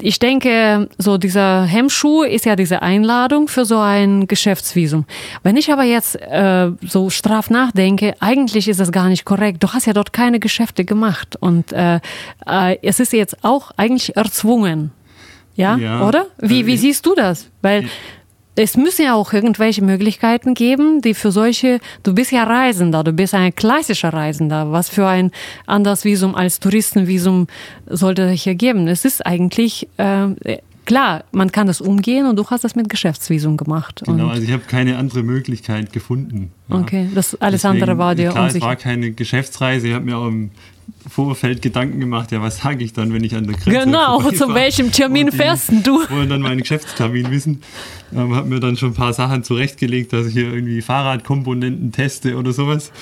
ich 0.00 0.18
denke, 0.18 0.88
so 0.98 1.18
dieser 1.18 1.64
Hemmschuh 1.64 2.22
ist 2.22 2.44
ja 2.44 2.56
diese 2.56 2.82
Einladung 2.82 3.48
für 3.48 3.64
so 3.64 3.78
ein 3.78 4.26
Geschäftsvisum. 4.26 5.06
Wenn 5.42 5.56
ich 5.56 5.72
aber 5.72 5.84
jetzt 5.84 6.16
äh, 6.20 6.70
so 6.82 7.10
straff 7.10 7.50
nachdenke, 7.50 8.14
eigentlich 8.20 8.68
ist 8.68 8.80
das 8.80 8.92
gar 8.92 9.08
nicht 9.08 9.24
korrekt. 9.24 9.62
Du 9.62 9.68
hast 9.72 9.86
ja 9.86 9.92
dort 9.92 10.12
keine 10.12 10.40
Geschäfte 10.40 10.84
gemacht 10.84 11.36
und 11.36 11.72
äh, 11.72 12.00
äh, 12.46 12.78
es 12.82 13.00
ist 13.00 13.12
jetzt 13.12 13.42
auch 13.42 13.70
eigentlich 13.76 14.16
erzwungen. 14.16 14.90
Ja, 15.56 15.76
ja 15.76 16.06
oder? 16.06 16.26
Wie, 16.38 16.66
wie 16.66 16.74
äh, 16.74 16.78
siehst 16.78 17.04
du 17.06 17.14
das? 17.14 17.50
Weil 17.62 17.88
es 18.56 18.76
müssen 18.76 19.02
ja 19.02 19.14
auch 19.14 19.32
irgendwelche 19.32 19.84
Möglichkeiten 19.84 20.54
geben, 20.54 21.02
die 21.02 21.14
für 21.14 21.30
solche, 21.30 21.78
du 22.02 22.14
bist 22.14 22.32
ja 22.32 22.44
Reisender, 22.44 23.04
du 23.04 23.12
bist 23.12 23.34
ein 23.34 23.54
klassischer 23.54 24.12
Reisender. 24.12 24.72
Was 24.72 24.88
für 24.88 25.06
ein 25.06 25.30
anderes 25.66 26.04
Visum 26.04 26.34
als 26.34 26.58
Touristenvisum 26.58 27.48
sollte 27.86 28.22
es 28.22 28.42
hier 28.42 28.54
geben? 28.54 28.88
Es 28.88 29.04
ist 29.04 29.24
eigentlich, 29.26 29.88
äh, 29.98 30.58
klar, 30.86 31.24
man 31.32 31.52
kann 31.52 31.66
das 31.66 31.82
umgehen 31.82 32.26
und 32.26 32.36
du 32.36 32.46
hast 32.46 32.64
das 32.64 32.74
mit 32.74 32.88
Geschäftsvisum 32.88 33.58
gemacht. 33.58 34.02
Genau, 34.06 34.28
also 34.28 34.42
ich 34.42 34.52
habe 34.52 34.62
keine 34.66 34.96
andere 34.96 35.22
Möglichkeit 35.22 35.92
gefunden. 35.92 36.50
Ja. 36.68 36.76
Okay, 36.76 37.10
das 37.14 37.34
alles 37.34 37.60
Deswegen, 37.60 37.82
andere 37.82 37.98
war 37.98 38.14
dir 38.14 38.30
klar, 38.30 38.44
unsicher. 38.44 38.64
Es 38.64 38.68
war 38.68 38.76
keine 38.76 39.12
Geschäftsreise, 39.12 39.88
ich 39.88 39.94
habe 39.94 40.06
mir 40.06 40.16
auch 40.16 40.28
im 40.28 40.50
Vorfeld 41.08 41.62
Gedanken 41.62 42.00
gemacht, 42.00 42.32
ja, 42.32 42.42
was 42.42 42.58
sage 42.58 42.82
ich 42.82 42.92
dann, 42.92 43.12
wenn 43.12 43.22
ich 43.22 43.34
an 43.34 43.46
der 43.46 43.56
Grenze 43.56 43.84
Genau, 43.84 44.30
zu 44.30 44.54
welchem 44.54 44.90
Termin 44.90 45.30
fährst 45.30 45.70
du? 45.84 46.00
Wollen 46.10 46.28
dann 46.28 46.40
meinen 46.40 46.60
Geschäftstermin 46.60 47.30
wissen. 47.30 47.62
Ähm, 48.12 48.34
habe 48.34 48.48
mir 48.48 48.60
dann 48.60 48.76
schon 48.76 48.90
ein 48.90 48.94
paar 48.94 49.12
Sachen 49.12 49.44
zurechtgelegt, 49.44 50.12
dass 50.12 50.26
ich 50.26 50.32
hier 50.32 50.52
irgendwie 50.52 50.82
Fahrradkomponenten 50.82 51.92
teste 51.92 52.36
oder 52.36 52.52
sowas. 52.52 52.92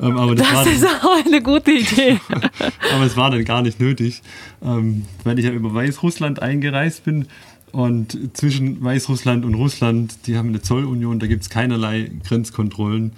Ähm, 0.00 0.16
aber 0.16 0.34
das, 0.34 0.48
das 0.50 0.66
ist 0.66 0.82
dann, 0.84 1.00
auch 1.00 1.24
eine 1.24 1.42
gute 1.42 1.72
Idee. 1.72 2.20
aber 2.94 3.04
es 3.04 3.16
war 3.16 3.30
dann 3.30 3.44
gar 3.44 3.62
nicht 3.62 3.80
nötig, 3.80 4.22
ähm, 4.62 5.04
weil 5.24 5.38
ich 5.38 5.44
ja 5.44 5.50
über 5.50 5.74
Weißrussland 5.74 6.40
eingereist 6.40 7.04
bin. 7.04 7.26
Und 7.72 8.18
zwischen 8.34 8.82
Weißrussland 8.82 9.44
und 9.44 9.54
Russland, 9.54 10.26
die 10.26 10.36
haben 10.36 10.48
eine 10.48 10.62
Zollunion, 10.62 11.18
da 11.18 11.26
gibt 11.26 11.42
es 11.42 11.50
keinerlei 11.50 12.10
Grenzkontrollen. 12.26 13.12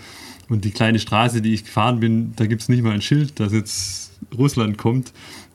Und 0.48 0.64
die 0.64 0.72
kleine 0.72 0.98
Straße, 0.98 1.42
die 1.42 1.54
ich 1.54 1.64
gefahren 1.64 2.00
bin, 2.00 2.32
da 2.36 2.46
gibt 2.46 2.62
es 2.62 2.68
nicht 2.68 2.82
mal 2.82 2.92
ein 2.92 3.02
Schild, 3.02 3.38
dass 3.38 3.52
jetzt 3.52 4.09
Russland 4.36 4.78
kommt. 4.78 5.12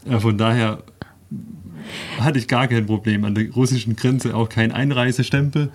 Äh, 0.09 0.19
von 0.19 0.37
daher 0.37 0.83
hatte 2.19 2.39
ich 2.39 2.47
gar 2.47 2.67
kein 2.67 2.85
Problem. 2.85 3.23
An 3.25 3.35
der 3.35 3.51
russischen 3.51 3.95
Grenze 3.95 4.35
auch 4.35 4.49
kein 4.49 4.71
Einreisestempel. 4.71 5.71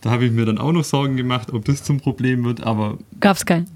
Da 0.00 0.10
habe 0.10 0.24
ich 0.24 0.32
mir 0.32 0.44
dann 0.44 0.58
auch 0.58 0.72
noch 0.72 0.84
Sorgen 0.84 1.16
gemacht, 1.16 1.52
ob 1.52 1.64
das 1.64 1.84
zum 1.84 2.00
Problem 2.00 2.44
wird, 2.44 2.62
aber. 2.62 2.98
Gab 3.20 3.36
es 3.36 3.46
keinen. 3.46 3.66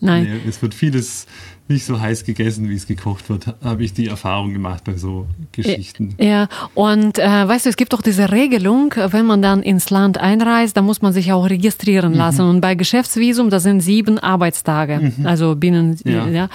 Nein. 0.00 0.24
Nee, 0.24 0.48
es 0.48 0.62
wird 0.62 0.74
vieles 0.74 1.26
nicht 1.68 1.84
so 1.84 2.00
heiß 2.00 2.24
gegessen, 2.24 2.70
wie 2.70 2.74
es 2.74 2.86
gekocht 2.86 3.28
wird, 3.28 3.54
habe 3.62 3.84
ich 3.84 3.92
die 3.92 4.06
Erfahrung 4.06 4.54
gemacht 4.54 4.84
bei 4.84 4.96
so 4.96 5.26
Geschichten. 5.52 6.14
Ja, 6.18 6.48
und 6.74 7.18
äh, 7.18 7.26
weißt 7.26 7.66
du, 7.66 7.70
es 7.70 7.76
gibt 7.76 7.92
doch 7.92 8.00
diese 8.00 8.32
Regelung, 8.32 8.94
wenn 8.96 9.26
man 9.26 9.42
dann 9.42 9.62
ins 9.62 9.90
Land 9.90 10.16
einreist, 10.16 10.76
dann 10.78 10.86
muss 10.86 11.02
man 11.02 11.12
sich 11.12 11.30
auch 11.32 11.48
registrieren 11.48 12.12
mhm. 12.12 12.18
lassen. 12.18 12.48
Und 12.48 12.60
bei 12.62 12.74
Geschäftsvisum, 12.74 13.50
das 13.50 13.64
sind 13.64 13.80
sieben 13.82 14.18
Arbeitstage, 14.18 15.12
mhm. 15.18 15.26
also 15.26 15.56
binnen, 15.56 15.98
ja. 16.04 16.26
ja. 16.28 16.48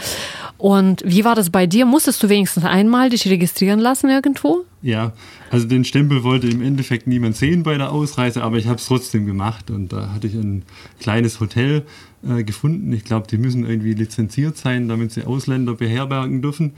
Und 0.64 1.04
wie 1.06 1.26
war 1.26 1.36
das 1.36 1.50
bei 1.50 1.68
dir? 1.68 1.86
Musstest 1.86 2.24
du 2.24 2.30
wenigstens 2.30 2.64
einmal 2.64 3.10
dich 3.10 3.28
registrieren 3.28 3.82
lassen 3.82 4.10
irgendwo? 4.10 4.64
Ja, 4.82 5.12
also 5.52 5.68
den 5.68 5.84
Stempel 5.84 6.24
wollte 6.24 6.48
im 6.48 6.62
Endeffekt 6.62 7.06
niemand 7.06 7.36
sehen 7.36 7.64
bei 7.64 7.78
der 7.78 7.92
Ausreise, 7.92 8.42
aber 8.42 8.56
ich 8.56 8.68
habe 8.68 8.78
es 8.78 8.86
trotzdem 8.86 9.26
gemacht 9.26 9.70
und 9.70 9.92
da 9.92 10.14
hatte 10.14 10.28
ich 10.28 10.36
ein 10.36 10.64
kleines 11.02 11.42
Hotel 11.42 11.84
äh, 12.26 12.46
gefunden. 12.46 12.94
Ich 12.94 13.04
glaube, 13.04 13.28
die 13.28 13.38
müssen 13.38 13.66
irgendwie 13.66 13.94
lizenziert 13.94 14.56
sein, 14.56 14.88
damit 14.88 15.12
sie 15.12 15.26
Ausländer 15.26 15.74
beherbergen 15.74 16.42
dürfen. 16.42 16.72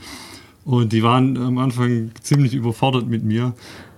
Und 0.63 0.92
die 0.92 1.04
waren 1.04 1.38
am 1.38 1.60
Anfang 1.60 2.10
ziemlich 2.24 2.56
überfordert 2.56 3.08
mit 3.08 3.24
mir, 3.24 3.54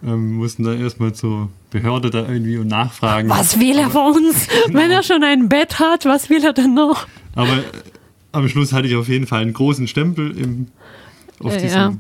ähm, 0.06 0.34
mussten 0.34 0.64
da 0.64 0.74
erstmal 0.74 1.14
zur 1.14 1.48
Behörde 1.72 2.10
da 2.10 2.28
irgendwie 2.28 2.58
und 2.58 2.68
nachfragen. 2.68 3.30
Was 3.30 3.58
will 3.58 3.78
er 3.78 3.90
von 3.90 4.18
uns? 4.18 4.50
Genau. 4.68 4.80
Wenn 4.80 4.92
er 4.92 5.02
schon 5.02 5.24
ein 5.24 5.48
Bett 5.48 5.80
hat, 5.80 6.04
was 6.04 6.30
will 6.30 6.44
er 6.44 6.52
denn 6.52 6.74
noch? 6.74 7.08
Aber 7.36 7.64
am 8.38 8.48
Schluss 8.50 8.74
hatte 8.74 8.88
ich 8.88 8.96
auf 8.96 9.08
jeden 9.08 9.28
Fall 9.28 9.42
einen 9.42 9.54
großen 9.54 9.88
Stempel 9.88 10.38
im, 10.38 10.68
auf 11.44 11.56
äh, 11.56 11.62
diesem. 11.62 11.80
Ja. 11.80 11.94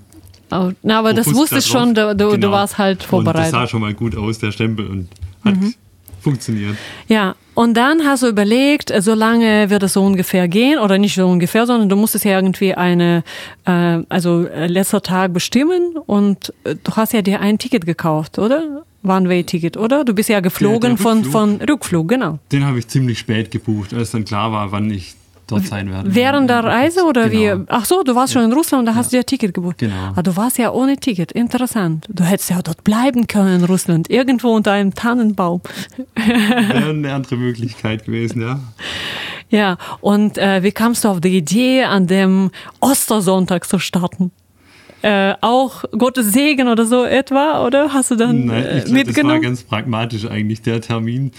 Oh, 0.50 0.72
na, 0.82 1.00
aber 1.00 1.14
das 1.14 1.34
wusste 1.34 1.58
ich 1.58 1.66
schon, 1.66 1.94
du, 1.94 2.16
du, 2.16 2.30
genau. 2.30 2.48
du, 2.48 2.52
warst 2.52 2.78
halt 2.78 3.04
vorbereitet. 3.04 3.48
Und 3.48 3.54
das 3.54 3.62
sah 3.62 3.68
schon 3.68 3.82
mal 3.82 3.94
gut 3.94 4.16
aus, 4.16 4.40
der 4.40 4.52
Stempel, 4.52 4.88
und 4.88 5.10
hat 5.44 5.56
mhm. 5.56 5.74
funktioniert. 6.22 6.78
Ja, 7.10 7.36
und 7.54 7.76
dann 7.76 8.06
hast 8.06 8.24
du 8.24 8.28
überlegt, 8.28 8.94
so 9.00 9.14
lange 9.14 9.70
wird 9.70 9.84
es 9.84 9.94
so 9.94 10.04
ungefähr 10.04 10.48
gehen, 10.48 10.80
oder 10.80 10.98
nicht 10.98 11.16
so 11.16 11.28
ungefähr, 11.28 11.66
sondern 11.66 11.90
du 11.90 11.98
musstest 11.98 12.24
ja 12.24 12.38
irgendwie 12.38 12.74
eine, 12.76 13.24
äh, 13.66 14.00
also 14.08 14.46
äh, 14.46 14.68
letzter 14.68 15.02
Tag 15.02 15.34
bestimmen 15.34 15.98
und 16.06 16.54
äh, 16.64 16.76
du 16.82 16.94
hast 16.94 17.12
ja 17.12 17.22
dir 17.22 17.42
ein 17.42 17.58
Ticket 17.58 17.86
gekauft, 17.86 18.40
oder? 18.40 18.84
One-Way-Ticket, 19.04 19.78
oder? 19.78 20.06
Du 20.06 20.14
bist 20.14 20.30
ja 20.30 20.40
geflogen 20.40 20.82
der, 20.82 20.90
der 20.90 20.98
von, 20.98 21.26
von 21.26 21.56
Rückflug, 21.62 22.08
genau. 22.08 22.40
Den 22.52 22.66
habe 22.66 22.80
ich 22.80 22.88
ziemlich 22.88 23.20
spät 23.20 23.52
gebucht, 23.52 23.94
als 23.94 24.12
dann 24.12 24.26
klar 24.26 24.52
war, 24.52 24.72
wann 24.72 24.92
ich 24.92 25.16
dort 25.48 25.66
sein 25.66 25.90
werden. 25.90 26.14
Während 26.14 26.50
der 26.50 26.64
Reise 26.64 27.06
oder 27.06 27.30
genau. 27.30 27.62
wie? 27.62 27.66
Ach 27.70 27.86
so, 27.86 28.04
du 28.04 28.16
warst 28.16 28.34
ja. 28.34 28.42
schon 28.42 28.52
in 28.52 28.56
Russland 28.56 28.82
und 28.82 28.86
da 28.86 28.96
hast 28.96 29.12
du 29.12 29.18
ja 29.18 29.24
Ticket 29.24 29.54
gebucht. 29.54 29.80
Genau. 29.80 29.96
Aber 29.96 30.20
ah, 30.20 30.24
du 30.24 30.36
warst 30.36 30.58
ja 30.58 30.72
ohne 30.72 30.98
Ticket. 30.98 31.32
Interessant. 31.32 32.06
Du 32.10 32.24
hättest 32.24 32.50
ja 32.50 32.62
dort 32.62 32.84
bleiben 32.84 33.28
können 33.28 33.62
in 33.62 33.66
Russland, 33.66 34.10
irgendwo 34.10 34.50
unter 34.50 34.74
einem 34.74 34.94
Tannenbaum. 34.94 35.62
Wäre 36.16 36.90
eine 36.90 37.14
andere 37.14 37.38
Möglichkeit 37.38 38.06
gewesen, 38.06 38.42
ja. 38.42 38.60
Ja, 39.50 39.78
und 40.02 40.38
äh, 40.38 40.62
wie 40.64 40.72
kamst 40.72 41.06
du 41.06 41.10
auf 41.10 41.22
die 41.22 41.38
Idee, 41.38 41.84
an 41.84 42.08
dem 42.08 42.52
Ostersonntag 42.82 43.66
zu 43.66 43.80
starten? 43.80 44.32
Äh, 45.04 45.36
auch 45.42 45.86
Gottes 45.98 46.34
Segen 46.34 46.68
oder 46.68 46.86
so 46.86 47.06
etwa, 47.06 47.66
oder 47.66 47.94
hast 47.94 48.12
du 48.12 48.16
dann 48.16 48.48
Nein, 48.48 48.66
ich 48.78 48.86
glaub, 48.86 48.94
mitgenommen? 48.94 49.14
Das 49.14 49.26
war 49.26 49.40
ganz 49.40 49.64
pragmatisch 49.64 50.26
eigentlich 50.26 50.64
der 50.64 50.82
Termin 50.82 51.32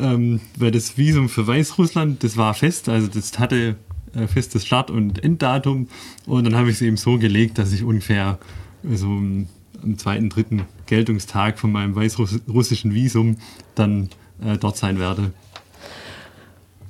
ähm, 0.00 0.40
weil 0.56 0.70
das 0.70 0.96
Visum 0.96 1.28
für 1.28 1.46
Weißrussland, 1.46 2.22
das 2.24 2.36
war 2.36 2.54
fest, 2.54 2.88
also 2.88 3.08
das 3.08 3.38
hatte 3.38 3.76
äh, 4.14 4.26
festes 4.26 4.66
Start- 4.66 4.90
und 4.90 5.22
Enddatum 5.22 5.88
und 6.26 6.44
dann 6.44 6.56
habe 6.56 6.70
ich 6.70 6.76
es 6.76 6.82
eben 6.82 6.96
so 6.96 7.18
gelegt, 7.18 7.58
dass 7.58 7.72
ich 7.72 7.82
ungefähr 7.82 8.38
also 8.88 9.06
am 9.06 9.46
zweiten, 9.96 10.28
dritten 10.28 10.62
Geltungstag 10.86 11.58
von 11.58 11.72
meinem 11.72 11.94
weißrussischen 11.94 12.94
Visum 12.94 13.36
dann 13.74 14.08
äh, 14.44 14.58
dort 14.58 14.76
sein 14.76 14.98
werde. 14.98 15.32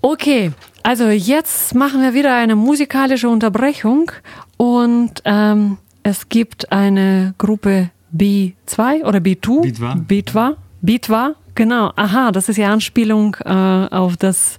Okay, 0.02 0.52
also 0.82 1.08
jetzt 1.08 1.74
machen 1.74 2.00
wir 2.00 2.14
wieder 2.14 2.34
eine 2.34 2.56
musikalische 2.56 3.28
Unterbrechung 3.28 4.10
und 4.56 5.22
ähm, 5.26 5.76
es 6.02 6.30
gibt 6.30 6.72
eine 6.72 7.34
Gruppe 7.36 7.90
B2 8.16 9.04
oder 9.04 9.18
B2. 9.18 9.60
Bitwa. 9.60 9.94
Bitwa. 9.94 10.56
Bitwa. 10.80 11.34
Genau, 11.54 11.92
aha, 11.96 12.32
das 12.32 12.48
ist 12.48 12.56
ja 12.56 12.72
Anspielung 12.72 13.36
äh, 13.44 13.50
auf 13.50 14.16
das 14.16 14.56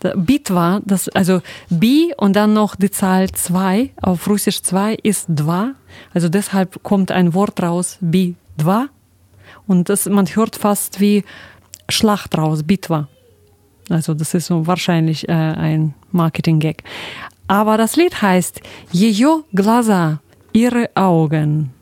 da, 0.00 0.12
Bitwa, 0.16 0.80
das, 0.84 1.08
also 1.10 1.40
Bi 1.70 2.12
und 2.16 2.34
dann 2.34 2.52
noch 2.52 2.74
die 2.76 2.90
Zahl 2.90 3.30
2, 3.30 3.90
auf 4.00 4.28
Russisch 4.28 4.62
2 4.62 4.94
ist 5.02 5.26
Dwa. 5.28 5.74
also 6.12 6.28
deshalb 6.28 6.82
kommt 6.82 7.12
ein 7.12 7.34
Wort 7.34 7.62
raus, 7.62 7.98
Bi, 8.00 8.34
Dwa. 8.58 8.88
und 9.66 9.88
das, 9.88 10.06
man 10.06 10.26
hört 10.26 10.56
fast 10.56 11.00
wie 11.00 11.24
Schlacht 11.88 12.36
raus, 12.36 12.62
Bitwa. 12.62 13.08
Also 13.90 14.14
das 14.14 14.34
ist 14.34 14.46
so 14.46 14.66
wahrscheinlich 14.66 15.28
äh, 15.28 15.32
ein 15.32 15.94
Marketing-Gag. 16.10 16.82
Aber 17.48 17.76
das 17.76 17.96
Lied 17.96 18.22
heißt 18.22 18.62
Jejo 18.92 19.44
Glaza, 19.52 20.20
ihre 20.52 20.90
Augen. 20.94 21.72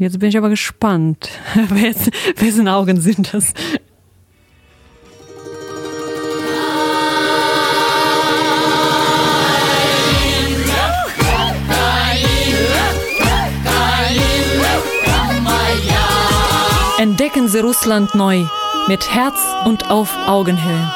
Jetzt 0.00 0.18
bin 0.18 0.30
ich 0.30 0.38
aber 0.38 0.48
gespannt, 0.48 1.28
Wes- 1.68 2.10
wessen 2.36 2.68
Augen 2.68 3.02
sind 3.02 3.34
das? 3.34 3.52
Entdecken 16.98 17.48
Sie 17.48 17.60
Russland 17.60 18.14
neu 18.14 18.44
mit 18.86 19.14
Herz 19.14 19.38
und 19.64 19.90
auf 19.90 20.14
Augenhöhe. 20.26 20.92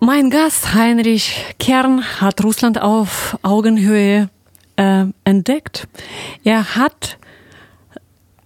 Mein 0.00 0.30
Gast 0.30 0.74
Heinrich 0.74 1.54
Kern 1.58 2.02
hat 2.20 2.42
Russland 2.42 2.80
auf 2.80 3.38
Augenhöhe 3.42 4.30
äh, 4.76 5.04
entdeckt. 5.24 5.88
Er 6.44 6.76
hat 6.76 7.18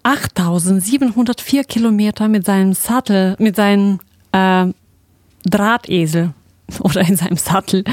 8704 0.02 1.64
Kilometer 1.64 2.28
mit 2.28 2.46
seinem 2.46 2.72
Sattel, 2.74 3.36
mit 3.38 3.56
seinem 3.56 3.98
äh, 4.32 4.66
Drahtesel 5.44 6.32
oder 6.80 7.00
in 7.02 7.16
seinem 7.16 7.36
Sattel, 7.36 7.84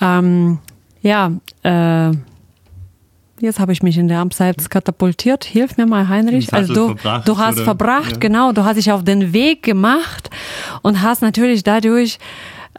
ähm, 0.00 0.58
ja, 1.02 1.32
äh, 1.62 2.12
Jetzt 3.40 3.60
habe 3.60 3.70
ich 3.70 3.84
mich 3.84 3.96
in 3.96 4.08
der 4.08 4.18
Abseits 4.18 4.68
katapultiert. 4.68 5.44
Hilf 5.44 5.76
mir 5.76 5.86
mal, 5.86 6.08
Heinrich. 6.08 6.52
Also 6.52 6.74
du, 6.74 6.94
du 7.24 7.38
hast 7.38 7.58
oder? 7.58 7.64
verbracht, 7.66 8.14
Ja. 8.14 8.18
genau. 8.18 8.50
Du 8.50 8.64
hast 8.64 8.78
dich 8.78 8.90
auf 8.90 9.04
den 9.04 9.32
Weg 9.32 9.62
gemacht 9.62 10.28
und 10.82 11.02
hast 11.02 11.22
natürlich 11.22 11.62
dadurch 11.62 12.18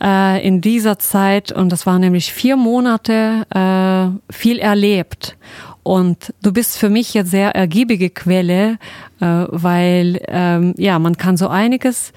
äh, 0.02 0.46
in 0.46 0.62
dieser 0.62 1.00
Zeit, 1.00 1.52
und 1.52 1.70
das 1.70 1.86
waren 1.86 2.02
nämlich 2.02 2.34
vier 2.34 2.56
Monate, 2.56 3.46
äh, 3.50 4.34
viel 4.34 4.60
erlebt. 4.60 5.38
Und 5.84 6.34
du 6.42 6.52
bist 6.52 6.78
für 6.78 6.90
mich 6.90 7.14
jetzt 7.14 7.32
sehr 7.32 7.56
ergiebige 7.56 8.10
Quelle, 8.10 8.78
äh, 9.20 9.46
weil 9.50 10.22
ähm, 10.28 10.74
ja 10.78 11.00
man 11.00 11.18
kann 11.18 11.38
so 11.38 11.48
einiges 11.48 12.14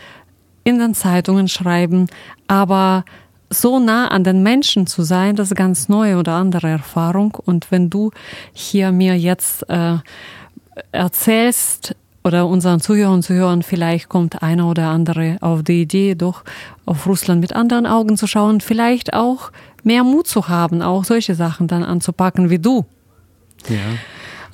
in 0.65 0.79
den 0.79 0.95
Zeitungen 0.95 1.49
schreiben, 1.49 2.07
aber 2.49 3.05
so 3.51 3.79
nah 3.79 4.09
an 4.09 4.25
den 4.25 4.43
Menschen 4.43 4.87
zu 4.87 5.03
sein, 5.03 5.37
das 5.37 5.51
ist 5.51 5.57
ganz 5.57 5.89
neue 5.89 6.17
oder 6.17 6.35
andere 6.35 6.69
Erfahrung. 6.69 7.35
Und 7.35 7.71
wenn 7.71 7.91
du 7.91 8.11
hier 8.53 8.93
mir 8.93 9.19
jetzt 9.19 9.69
äh, 9.69 9.97
erzählst 10.91 11.95
oder 12.25 12.47
unseren 12.47 12.81
Zuhörern 12.81 13.14
und 13.14 13.23
Zuhörern, 13.23 13.62
vielleicht 13.62 14.09
kommt 14.09 14.43
einer 14.43 14.69
oder 14.69 14.88
andere 14.88 15.38
auf 15.41 15.62
die 15.62 15.83
Idee, 15.83 16.14
doch 16.14 16.45
auf 16.87 17.07
Russland 17.07 17.41
mit 17.41 17.55
anderen 17.55 17.87
Augen 17.87 18.17
zu 18.17 18.26
schauen, 18.26 18.61
vielleicht 18.61 19.14
auch 19.14 19.50
mehr 19.83 20.05
Mut 20.05 20.29
zu 20.29 20.49
haben, 20.49 20.83
auch 20.83 21.05
solche 21.05 21.35
Sachen 21.35 21.67
dann 21.69 21.83
anzupacken 21.83 22.50
wie 22.50 22.59
du. 22.59 22.85
Ja. 23.69 23.76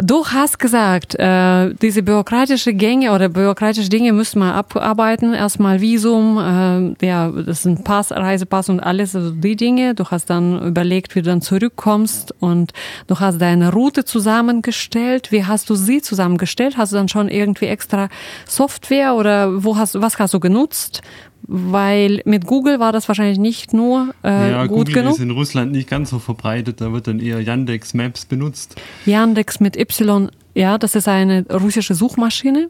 Du 0.00 0.24
hast 0.24 0.60
gesagt, 0.60 1.16
äh, 1.16 1.74
diese 1.74 2.04
bürokratische 2.04 2.72
Gänge 2.72 3.12
oder 3.12 3.28
bürokratische 3.28 3.88
Dinge 3.88 4.12
müssen 4.12 4.38
wir 4.38 4.54
abarbeiten. 4.54 5.34
Erstmal 5.34 5.80
Visum, 5.80 6.38
äh, 6.38 7.04
ja, 7.04 7.28
das 7.30 7.64
sind 7.64 7.82
Pass, 7.82 8.12
Reisepass 8.12 8.68
und 8.68 8.78
alles, 8.78 9.16
also 9.16 9.32
die 9.32 9.56
Dinge. 9.56 9.96
Du 9.96 10.04
hast 10.04 10.30
dann 10.30 10.62
überlegt, 10.62 11.16
wie 11.16 11.22
du 11.22 11.30
dann 11.30 11.42
zurückkommst 11.42 12.32
und 12.38 12.72
du 13.08 13.18
hast 13.18 13.40
deine 13.40 13.72
Route 13.72 14.04
zusammengestellt. 14.04 15.32
Wie 15.32 15.44
hast 15.44 15.68
du 15.68 15.74
sie 15.74 16.00
zusammengestellt? 16.00 16.76
Hast 16.76 16.92
du 16.92 16.96
dann 16.96 17.08
schon 17.08 17.28
irgendwie 17.28 17.66
extra 17.66 18.08
Software 18.46 19.16
oder 19.16 19.64
wo 19.64 19.76
hast, 19.76 20.00
was 20.00 20.16
hast 20.20 20.32
du 20.32 20.38
genutzt? 20.38 21.02
Weil 21.42 22.20
mit 22.24 22.46
Google 22.46 22.78
war 22.78 22.92
das 22.92 23.08
wahrscheinlich 23.08 23.38
nicht 23.38 23.72
nur 23.72 24.14
äh, 24.22 24.50
ja, 24.50 24.66
gut 24.66 24.78
Google 24.88 24.94
genug. 24.94 25.12
ist 25.14 25.20
in 25.20 25.30
Russland 25.30 25.72
nicht 25.72 25.88
ganz 25.88 26.10
so 26.10 26.18
verbreitet, 26.18 26.80
da 26.80 26.92
wird 26.92 27.06
dann 27.06 27.20
eher 27.20 27.40
Yandex 27.40 27.94
Maps 27.94 28.26
benutzt. 28.26 28.80
Yandex 29.06 29.58
mit 29.60 29.76
Y, 29.76 30.30
ja, 30.54 30.76
das 30.76 30.94
ist 30.94 31.08
eine 31.08 31.46
russische 31.48 31.94
Suchmaschine. 31.94 32.68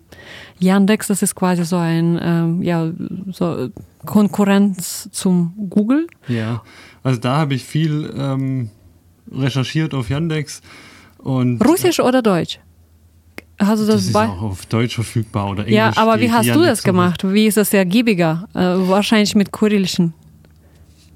Yandex, 0.60 1.08
das 1.08 1.22
ist 1.22 1.34
quasi 1.34 1.64
so 1.64 1.76
ein, 1.76 2.20
ähm, 2.22 2.62
ja, 2.62 2.90
so 3.32 3.70
Konkurrenz 4.04 5.08
zum 5.10 5.54
Google. 5.70 6.06
Ja, 6.28 6.62
also 7.02 7.18
da 7.18 7.36
habe 7.36 7.54
ich 7.54 7.64
viel 7.64 8.12
ähm, 8.16 8.70
recherchiert 9.32 9.94
auf 9.94 10.10
Yandex 10.10 10.60
und 11.18 11.60
Russisch 11.66 12.00
oder 12.00 12.22
Deutsch? 12.22 12.60
Hast 13.58 13.82
du 13.82 13.86
das, 13.86 13.96
das 13.96 14.06
ist 14.06 14.16
auch 14.16 14.42
auf 14.42 14.66
Deutsch 14.66 14.94
verfügbar 14.94 15.50
oder 15.50 15.60
Englisch. 15.62 15.74
Ja, 15.74 15.92
aber 15.96 16.20
wie 16.20 16.30
hast 16.30 16.48
du 16.48 16.62
das 16.62 16.82
gemacht? 16.82 17.24
Wie 17.24 17.46
ist 17.46 17.56
das 17.56 17.74
ergiebiger? 17.74 18.48
Äh, 18.54 18.60
wahrscheinlich 18.60 19.34
mit 19.34 19.52
kyrillischen 19.52 20.14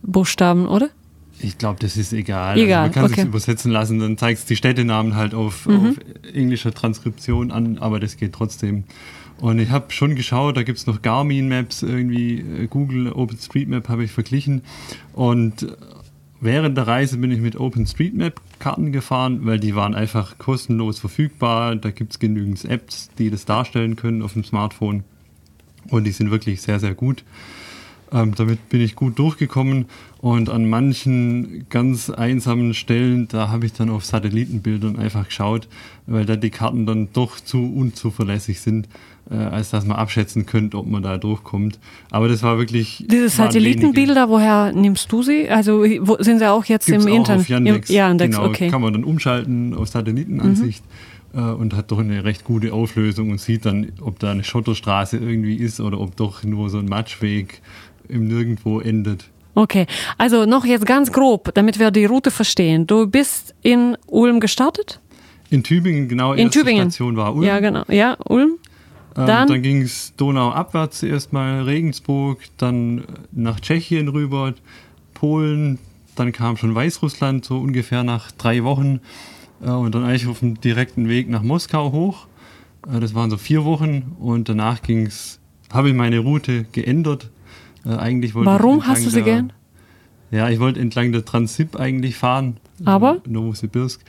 Buchstaben, 0.02 0.66
oder? 0.66 0.90
Ich 1.38 1.58
glaube, 1.58 1.78
das 1.80 1.96
ist 1.96 2.12
egal. 2.12 2.58
Egal, 2.58 2.82
also 2.82 2.86
man 2.86 2.92
kann 2.92 3.04
okay. 3.04 3.12
Mhm. 3.12 3.16
sich 3.16 3.28
übersetzen 3.28 3.70
lassen, 3.70 3.98
dann 3.98 4.18
zeigst 4.18 4.50
die 4.50 4.56
Städtenamen 4.56 5.16
halt 5.16 5.34
auf, 5.34 5.66
auf 5.66 5.96
englischer 6.32 6.72
Transkription 6.72 7.50
an, 7.50 7.78
aber 7.78 8.00
das 8.00 8.16
geht 8.16 8.32
trotzdem. 8.32 8.84
Und 9.40 9.58
ich 9.58 9.70
habe 9.70 9.90
schon 9.92 10.14
geschaut, 10.14 10.56
da 10.56 10.62
gibt's 10.62 10.86
noch 10.86 11.02
Garmin 11.02 11.48
Maps, 11.48 11.82
irgendwie 11.82 12.38
äh, 12.38 12.66
Google 12.68 13.12
OpenStreetMap 13.12 13.88
habe 13.88 14.04
ich 14.04 14.12
verglichen. 14.12 14.62
Und 15.14 15.66
während 16.42 16.76
der 16.76 16.86
Reise 16.86 17.16
bin 17.16 17.30
ich 17.30 17.40
mit 17.40 17.56
OpenStreetMap 17.56 18.40
Karten 18.58 18.92
gefahren, 18.92 19.46
weil 19.46 19.58
die 19.58 19.74
waren 19.74 19.94
einfach 19.94 20.36
kostenlos 20.36 20.98
verfügbar. 20.98 21.76
Da 21.76 21.90
gibt's 21.90 22.18
genügend 22.18 22.64
Apps, 22.64 23.08
die 23.18 23.30
das 23.30 23.46
darstellen 23.46 23.96
können 23.96 24.22
auf 24.22 24.34
dem 24.34 24.44
Smartphone. 24.44 25.04
Und 25.88 26.04
die 26.04 26.12
sind 26.12 26.30
wirklich 26.30 26.60
sehr, 26.60 26.78
sehr 26.78 26.94
gut. 26.94 27.24
Ähm, 28.12 28.34
damit 28.36 28.68
bin 28.68 28.80
ich 28.80 28.94
gut 28.94 29.18
durchgekommen 29.18 29.86
und 30.18 30.50
an 30.50 30.68
manchen 30.68 31.66
ganz 31.70 32.10
einsamen 32.10 32.74
Stellen, 32.74 33.26
da 33.28 33.48
habe 33.48 33.66
ich 33.66 33.72
dann 33.72 33.88
auf 33.90 34.04
Satellitenbildern 34.04 34.96
einfach 34.96 35.26
geschaut, 35.26 35.66
weil 36.06 36.26
da 36.26 36.36
die 36.36 36.50
Karten 36.50 36.84
dann 36.84 37.08
doch 37.12 37.40
zu 37.40 37.72
unzuverlässig 37.74 38.60
sind, 38.60 38.88
äh, 39.30 39.36
als 39.36 39.70
dass 39.70 39.86
man 39.86 39.96
abschätzen 39.96 40.46
könnte, 40.46 40.76
ob 40.76 40.86
man 40.86 41.02
da 41.02 41.16
durchkommt. 41.16 41.78
Aber 42.10 42.28
das 42.28 42.42
war 42.42 42.58
wirklich. 42.58 43.04
Diese. 43.10 43.30
Satellitenbilder, 43.30 44.28
woher 44.28 44.72
nimmst 44.72 45.10
du 45.10 45.22
sie? 45.22 45.48
Also 45.48 45.84
wo, 46.00 46.16
sind 46.22 46.38
sie 46.38 46.50
auch 46.50 46.64
jetzt 46.66 46.86
Gibt's 46.86 47.04
im 47.04 47.12
auch 47.12 47.16
Internet? 47.16 47.40
Auf 47.42 47.48
Yandex. 47.48 47.90
Im, 47.90 47.96
Yandex, 47.96 48.36
genau, 48.36 48.48
okay. 48.48 48.66
Mhm. 48.66 48.70
Kann 48.70 48.82
man 48.82 48.92
dann 48.92 49.04
umschalten 49.04 49.74
auf 49.74 49.88
Satellitenansicht 49.88 50.84
äh, 51.34 51.40
und 51.40 51.74
hat 51.74 51.90
doch 51.90 51.98
eine 51.98 52.24
recht 52.24 52.44
gute 52.44 52.72
Auflösung 52.72 53.30
und 53.30 53.40
sieht 53.40 53.64
dann, 53.64 53.92
ob 54.00 54.18
da 54.18 54.30
eine 54.30 54.44
Schotterstraße 54.44 55.16
irgendwie 55.16 55.56
ist 55.56 55.80
oder 55.80 56.00
ob 56.00 56.16
doch 56.16 56.44
nur 56.44 56.70
so 56.70 56.78
ein 56.78 56.86
Matschweg 56.86 57.62
im 58.08 58.26
Nirgendwo 58.26 58.80
endet. 58.80 59.28
Okay, 59.54 59.86
also 60.16 60.46
noch 60.46 60.64
jetzt 60.64 60.86
ganz 60.86 61.12
grob, 61.12 61.50
damit 61.54 61.78
wir 61.78 61.90
die 61.90 62.06
Route 62.06 62.30
verstehen. 62.30 62.86
Du 62.86 63.06
bist 63.06 63.54
in 63.62 63.96
Ulm 64.06 64.40
gestartet? 64.40 65.00
In 65.50 65.62
Tübingen, 65.62 66.08
genau, 66.08 66.32
In 66.32 66.50
Tübingen. 66.50 66.90
Station 66.90 67.16
war 67.16 67.34
Ulm. 67.34 67.44
Ja, 67.44 67.60
genau. 67.60 67.84
Ja, 67.88 68.16
Ulm. 68.24 68.56
Ähm, 69.14 69.26
Dann? 69.26 69.48
dann 69.48 69.60
ging 69.62 69.82
es 69.82 70.14
donauabwärts 70.16 71.02
erstmal 71.02 71.62
Regensburg, 71.64 72.38
dann 72.56 73.04
nach 73.30 73.60
Tschechien 73.60 74.08
rüber, 74.08 74.54
Polen, 75.12 75.78
dann 76.16 76.32
kam 76.32 76.56
schon 76.56 76.74
Weißrussland 76.74 77.44
so 77.44 77.58
ungefähr 77.58 78.04
nach 78.04 78.32
drei 78.32 78.64
Wochen 78.64 79.00
äh, 79.62 79.68
und 79.70 79.94
dann 79.94 80.04
eigentlich 80.04 80.28
auf 80.28 80.38
dem 80.38 80.58
direkten 80.60 81.10
Weg 81.10 81.28
nach 81.28 81.42
Moskau 81.42 81.92
hoch. 81.92 82.26
Äh, 82.90 83.00
das 83.00 83.14
waren 83.14 83.28
so 83.28 83.36
vier 83.36 83.64
Wochen 83.66 84.16
und 84.18 84.48
danach 84.48 84.80
ging's, 84.80 85.40
habe 85.70 85.90
ich 85.90 85.94
meine 85.94 86.20
Route 86.20 86.64
geändert. 86.72 87.28
Äh, 87.86 87.96
eigentlich 87.96 88.34
wollte 88.34 88.50
Warum 88.50 88.86
hast 88.86 89.04
du 89.04 89.10
sie 89.10 89.16
der- 89.22 89.24
gern? 89.24 89.52
Ja, 90.30 90.48
ich 90.48 90.60
wollte 90.60 90.80
entlang 90.80 91.12
der 91.12 91.26
Transip 91.26 91.76
eigentlich 91.76 92.16
fahren. 92.16 92.56
Aber? 92.86 93.18
Novosibirsk. 93.28 94.00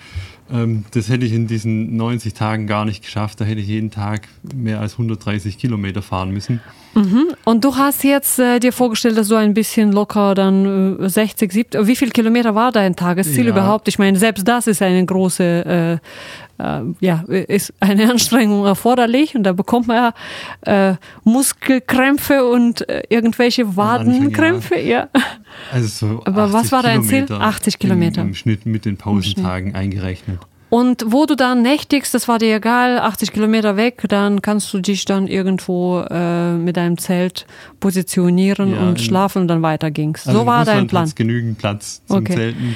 Ähm, 0.49 0.86
das 0.91 1.09
hätte 1.09 1.25
ich 1.25 1.33
in 1.33 1.47
diesen 1.47 1.97
90 1.97 2.33
Tagen 2.33 2.65
gar 2.65 2.86
nicht 2.86 3.03
geschafft. 3.03 3.41
Da 3.41 3.45
hätte 3.45 3.59
ich 3.59 3.67
jeden 3.67 3.91
Tag 3.91 4.29
mehr 4.55 4.79
als 4.79 4.93
130 4.93 5.57
Kilometer 5.57 6.01
fahren 6.01 6.31
müssen. 6.31 6.62
Und 7.43 7.65
du 7.65 7.75
hast 7.75 8.03
jetzt 8.03 8.38
äh, 8.39 8.59
dir 8.59 8.71
vorgestellt, 8.71 9.17
dass 9.17 9.27
du 9.27 9.36
ein 9.36 9.53
bisschen 9.55 9.91
locker 9.91 10.33
dann 10.36 10.99
äh, 10.99 11.09
60, 11.09 11.51
70, 11.51 11.88
wie 11.88 11.95
viel 11.95 12.12
Kilometer 12.12 12.55
war 12.55 12.71
dein 12.71 12.95
Tagesziel 12.95 13.45
Ja. 13.45 13.51
überhaupt? 13.51 13.88
Ich 13.89 13.97
meine, 13.99 14.17
selbst 14.17 14.47
das 14.47 14.67
ist 14.67 14.81
eine 14.81 15.03
große 15.05 15.99
äh, 16.60 16.82
ja, 17.00 17.24
ist 17.28 17.74
eine 17.80 18.10
Anstrengung 18.12 18.66
erforderlich 18.66 19.36
und 19.36 19.44
da 19.44 19.54
bekommt 19.54 19.88
man 19.88 20.13
äh, 20.62 20.96
Muskelkrämpfe 21.24 22.46
und 22.46 22.88
äh, 22.89 23.04
irgendwelche 23.10 23.76
Wadenkrämpfe. 23.76 24.80
Ja. 24.80 25.10
Also 25.72 25.88
so 25.88 26.22
Aber 26.26 26.52
was 26.54 26.63
80 26.66 26.72
war 26.72 26.84
dein 26.84 27.04
Ziel? 27.04 27.26
Kilometer 27.26 27.42
80 27.46 27.80
Kilometer. 27.80 28.22
Im, 28.22 28.28
Im 28.30 28.36
Schnitt 28.36 28.66
mit 28.66 28.86
den 28.86 28.98
Pausentagen 28.98 29.76
eingerechnet. 29.76 30.39
Und 30.70 31.06
wo 31.08 31.28
du 31.28 31.36
dann 31.36 31.62
nächtigst, 31.62 32.16
das 32.16 32.28
war 32.28 32.39
dir 32.39 32.56
egal, 32.56 32.98
80 32.98 33.32
Kilometer 33.32 33.78
weg, 33.78 34.04
dann 34.10 34.42
kannst 34.42 34.74
du 34.74 34.80
dich 34.80 35.06
dann 35.06 35.28
irgendwo 35.28 36.00
äh, 36.10 36.54
mit 36.54 36.78
deinem 36.78 36.98
Zelt 36.98 37.46
positionieren 37.80 38.72
Ja, 38.74 38.80
und 38.82 39.00
schlafen 39.00 39.44
und 39.44 39.48
dann 39.50 39.62
weiter 39.62 39.92
ging's. 39.92 40.26
Also 40.28 40.39
so 40.39 40.46
war 40.48 40.66
dein 40.66 40.88
Plan. 40.88 41.12
genügend 41.13 41.60
Platz 41.60 42.02
zum 42.08 42.18
Okay. 42.18 42.34
Zelten. 42.36 42.76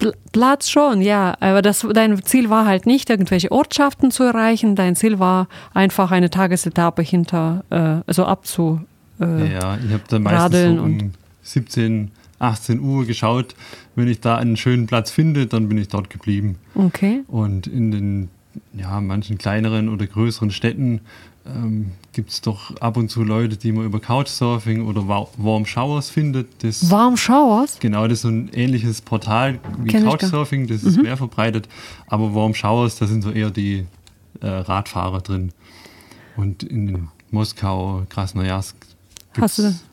Pl- 0.00 0.14
Platz 0.32 0.68
schon, 0.68 1.00
ja. 1.00 1.36
Aber 1.40 1.62
das, 1.62 1.86
dein 1.94 2.22
Ziel 2.24 2.50
war 2.50 2.66
halt 2.66 2.86
nicht, 2.86 3.10
irgendwelche 3.10 3.50
Ortschaften 3.52 4.10
zu 4.10 4.22
erreichen. 4.24 4.76
Dein 4.76 4.96
Ziel 4.96 5.18
war 5.18 5.48
einfach 5.74 6.10
eine 6.10 6.30
Tagesetappe 6.30 7.02
hinter, 7.02 7.64
äh, 7.70 8.02
also 8.06 8.24
abzu. 8.26 8.80
Äh, 9.20 9.52
Ja, 9.52 9.78
ich 9.84 9.92
habe 9.92 10.02
dann 10.08 10.22
meistens 10.22 10.76
so 10.78 10.82
um 10.82 11.12
17, 11.42 12.10
18 12.38 12.80
Uhr 12.80 13.06
geschaut. 13.06 13.54
Wenn 13.94 14.08
ich 14.08 14.20
da 14.20 14.36
einen 14.36 14.56
schönen 14.56 14.86
Platz 14.86 15.10
finde, 15.10 15.46
dann 15.46 15.68
bin 15.68 15.78
ich 15.78 15.88
dort 15.88 16.10
geblieben. 16.10 16.56
Okay. 16.74 17.22
Und 17.28 17.66
in 17.66 17.90
den 17.90 18.28
ja, 18.74 19.00
manchen 19.00 19.38
kleineren 19.38 19.88
oder 19.88 20.06
größeren 20.06 20.50
Städten 20.50 21.00
ähm, 21.46 21.92
gibt 22.12 22.30
es 22.30 22.40
doch 22.40 22.76
ab 22.80 22.96
und 22.96 23.10
zu 23.10 23.22
Leute, 23.22 23.56
die 23.56 23.72
man 23.72 23.84
über 23.84 24.00
Couchsurfing 24.00 24.86
oder 24.86 25.06
Wa- 25.08 25.28
Warm 25.36 25.66
Showers 25.66 26.10
findet. 26.10 26.62
Das, 26.64 26.90
Warm 26.90 27.16
Showers? 27.16 27.78
genau, 27.80 28.04
das 28.04 28.14
ist 28.18 28.22
so 28.22 28.28
ein 28.28 28.50
ähnliches 28.52 29.00
Portal 29.02 29.58
wie 29.78 29.88
Kenn 29.90 30.04
Mhm. 30.04 30.08
Couchsurfing, 30.08 30.66
das 30.66 30.82
ist 30.82 31.00
mehr 31.02 31.16
verbreitet. 31.16 31.68
Aber 32.08 32.34
Warm 32.34 32.54
Showers, 32.54 32.96
da 32.98 33.06
sind 33.06 33.22
so 33.22 33.30
eher 33.30 33.50
die 33.50 33.86
äh, 34.40 34.46
Radfahrer 34.46 35.20
drin. 35.20 35.52
Und 36.36 36.62
in 36.62 37.08
Moskau, 37.30 38.02
Krasnojarsk 38.08 38.76
Hast 39.40 39.58
du 39.58 39.62
das? 39.64 39.84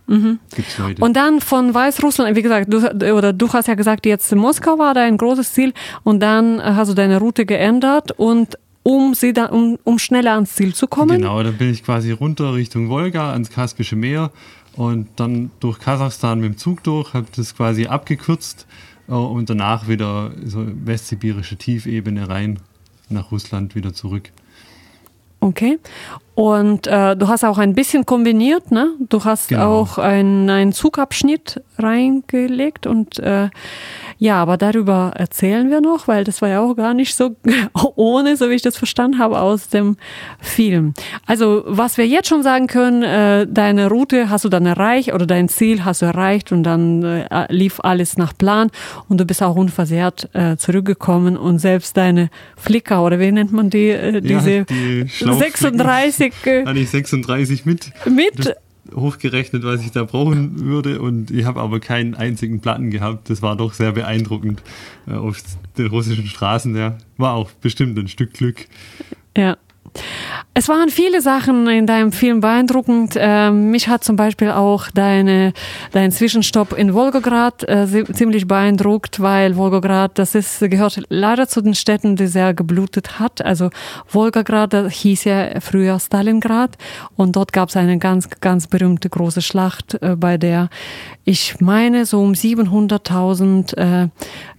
gibt's 0.56 0.78
Leute. 0.78 1.02
Und 1.04 1.16
dann 1.18 1.42
von 1.42 1.74
Weißrussland, 1.74 2.36
wie 2.36 2.42
gesagt, 2.42 2.72
du, 2.72 2.78
oder 3.14 3.34
du 3.34 3.52
hast 3.52 3.68
ja 3.68 3.74
gesagt, 3.76 4.06
jetzt 4.06 4.34
Moskau 4.36 4.78
war 4.78 4.94
dein 4.94 5.18
großes 5.18 5.54
Ziel 5.54 5.74
und 6.04 6.20
dann 6.22 6.62
hast 6.64 6.90
du 6.90 6.94
deine 6.94 7.20
Route 7.20 7.46
geändert 7.46 8.12
und 8.12 8.58
um 8.84 9.14
sie 9.14 9.34
dann, 9.34 9.50
um, 9.50 9.80
um 9.84 9.98
schneller 10.00 10.34
ans 10.34 10.56
Ziel 10.56 10.74
zu 10.76 10.88
kommen. 10.88 11.18
Genau, 11.22 11.42
dann 11.42 11.58
bin 11.58 11.72
ich 11.72 11.84
quasi 11.84 12.12
runter 12.12 12.54
Richtung 12.54 12.90
Wolga 12.90 13.32
ans 13.32 13.50
Kaspische 13.50 13.96
Meer 13.96 14.32
und 14.76 15.08
dann 15.16 15.52
durch 15.60 15.80
Kasachstan 15.80 16.40
mit 16.40 16.54
dem 16.54 16.58
Zug 16.58 16.84
durch, 16.84 17.14
habe 17.14 17.28
das 17.36 17.56
quasi 17.56 17.88
abgekürzt 17.88 18.68
äh, 19.08 19.14
und 19.14 19.50
danach 19.50 19.88
wieder 19.88 20.32
so 20.44 20.66
westsibirische 20.86 21.56
Tiefebene 21.56 22.28
rein 22.30 22.60
nach 23.10 23.32
Russland 23.32 23.76
wieder 23.76 23.94
zurück. 23.94 24.32
Okay. 25.40 25.78
Und 26.36 26.88
äh, 26.88 27.16
du 27.18 27.28
hast 27.28 27.44
auch 27.44 27.58
ein 27.58 27.74
bisschen 27.76 28.06
kombiniert, 28.06 28.72
ne? 28.72 28.94
Du 29.10 29.24
hast 29.26 29.50
Genau. 29.50 29.82
auch 29.82 29.98
einen, 29.98 30.50
einen 30.50 30.72
Zugabschnitt 30.72 31.62
reingelegt 31.78 32.88
und 32.88 33.20
äh, 33.20 33.50
ja, 34.24 34.42
aber 34.42 34.56
darüber 34.56 35.12
erzählen 35.18 35.70
wir 35.70 35.82
noch, 35.82 36.08
weil 36.08 36.24
das 36.24 36.42
war 36.42 36.48
ja 36.48 36.62
auch 36.62 36.76
gar 36.76 36.94
nicht 36.94 37.14
so 37.14 37.36
ohne, 37.96 38.38
so 38.38 38.50
wie 38.50 38.54
ich 38.54 38.62
das 38.62 38.78
verstanden 38.78 39.20
habe, 39.20 39.38
aus 39.38 39.68
dem 39.68 39.98
Film. 40.40 40.94
Also, 41.26 41.66
was 41.68 41.98
wir 41.98 42.08
jetzt 42.08 42.30
schon 42.30 42.42
sagen 42.42 42.68
können, 42.68 43.04
äh, 43.04 43.46
deine 43.46 43.90
Route 43.90 44.30
hast 44.30 44.46
du 44.46 44.50
dann 44.50 44.66
erreicht 44.66 45.12
oder 45.12 45.26
dein 45.26 45.50
Ziel 45.50 45.84
hast 45.84 46.04
du 46.04 46.06
erreicht 46.06 46.54
und 46.54 46.64
dann 46.64 47.04
äh, 47.04 47.54
lief 47.54 47.82
alles 47.82 48.16
nach 48.16 48.32
Plan 48.38 48.72
und 49.10 49.20
du 49.20 49.26
bist 49.26 49.44
auch 49.44 49.58
unversehrt 49.58 50.30
äh, 50.32 50.56
zurückgekommen 50.56 51.36
und 51.36 51.60
selbst 51.60 51.98
deine 51.98 52.30
Flicker 52.56 53.04
oder 53.04 53.20
wie 53.20 53.30
nennt 53.30 53.52
man 53.52 53.70
die, 53.70 53.90
äh, 53.90 54.22
diese 54.22 54.64
die 54.64 55.06
Schlauchflicken 55.10 55.78
36 55.78 56.34
äh, 56.46 56.66
Hatte 56.66 56.80
ich 56.80 56.90
36 56.90 57.66
mit. 57.66 57.92
mit. 58.06 58.56
Hochgerechnet, 58.94 59.64
was 59.64 59.82
ich 59.82 59.92
da 59.92 60.04
brauchen 60.04 60.60
würde 60.60 61.02
und 61.02 61.32
ich 61.32 61.46
habe 61.46 61.62
aber 61.62 61.80
keinen 61.80 62.16
einzigen 62.16 62.60
Platten 62.60 62.92
gehabt. 62.92 63.30
Das 63.30 63.42
war 63.42 63.56
doch 63.56 63.74
sehr 63.74 63.94
beeindruckend 63.94 64.62
äh, 65.08 65.14
auf 65.14 65.42
den 65.78 65.88
russischen 65.88 66.28
Straßen. 66.28 66.76
Ja, 66.76 66.98
war 67.18 67.34
auch 67.34 67.52
bestimmt 67.52 67.98
ein 67.98 68.08
Stück 68.08 68.34
Glück. 68.34 68.68
Ja. 69.38 69.58
Es 70.56 70.70
waren 70.70 70.90
viele 70.90 71.20
Sachen 71.22 71.68
in 71.68 71.88
deinem 71.88 72.12
Film 72.12 72.40
beeindruckend. 72.40 73.16
Ähm, 73.18 73.72
mich 73.72 73.88
hat 73.88 74.04
zum 74.04 74.16
Beispiel 74.16 74.52
auch 74.52 74.92
deine, 74.92 75.52
dein 75.94 76.12
Zwischenstopp 76.12 76.74
in 76.78 76.94
Wolgograd 76.94 77.68
äh, 77.68 77.88
zi- 77.88 78.04
ziemlich 78.14 78.48
beeindruckt, 78.48 79.20
weil 79.20 79.56
Wolgograd, 79.56 80.20
das 80.20 80.36
ist, 80.36 80.60
gehört 80.60 81.02
leider 81.10 81.48
zu 81.48 81.62
den 81.62 81.74
Städten, 81.74 82.16
die 82.18 82.28
sehr 82.28 82.54
geblutet 82.54 83.20
hat. 83.20 83.44
Also 83.44 83.72
Wolgograd, 84.12 84.74
das 84.74 84.94
hieß 84.94 85.24
ja 85.24 85.60
früher 85.60 86.00
Stalingrad 86.00 86.78
und 87.16 87.36
dort 87.36 87.52
gab 87.52 87.70
es 87.70 87.76
eine 87.76 87.98
ganz, 87.98 88.30
ganz 88.40 88.68
berühmte 88.68 89.10
große 89.10 89.42
Schlacht, 89.42 89.96
äh, 90.04 90.16
bei 90.16 90.38
der 90.38 90.70
ich 91.26 91.62
meine, 91.62 92.06
so 92.06 92.20
um 92.22 92.34
700.000 92.34 93.78
äh, 93.78 94.04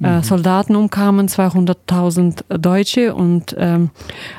äh, 0.02 0.22
Soldaten 0.22 0.74
umkamen, 0.76 1.28
200.000 1.28 2.56
Deutsche 2.58 3.14
und 3.14 3.54
ähm, 3.58 3.90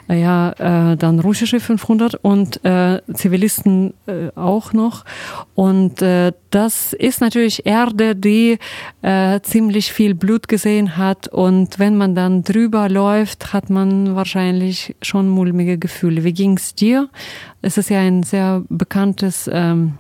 äh, 0.10 0.20
ja, 0.20 0.92
äh, 0.92 0.98
dann 0.98 1.20
russische 1.20 1.45
500 1.46 2.16
und 2.16 2.64
äh, 2.66 3.02
Zivilisten 3.14 3.94
äh, 4.08 4.30
auch 4.36 4.74
noch. 4.74 5.06
Und 5.56 6.02
äh, 6.02 6.32
das 6.50 6.94
ist 6.94 7.22
natürlich 7.22 7.66
Erde, 7.66 8.16
die 8.16 8.58
äh, 9.02 9.40
ziemlich 9.42 9.92
viel 9.92 10.16
Blut 10.16 10.48
gesehen 10.48 10.98
hat. 10.98 11.28
Und 11.28 11.80
wenn 11.80 11.98
man 11.98 12.16
dann 12.16 12.44
drüber 12.44 12.90
läuft, 12.90 13.54
hat 13.54 13.70
man 13.70 14.16
wahrscheinlich 14.16 14.96
schon 15.02 15.30
mulmige 15.30 15.78
Gefühle. 15.78 16.24
Wie 16.24 16.34
ging's 16.34 16.76
dir? 16.76 17.10
Es 17.62 17.78
ist 17.78 17.90
ja 17.90 18.00
ein 18.00 18.24
sehr 18.24 18.64
bekanntes 18.70 19.50
ähm, 19.52 19.94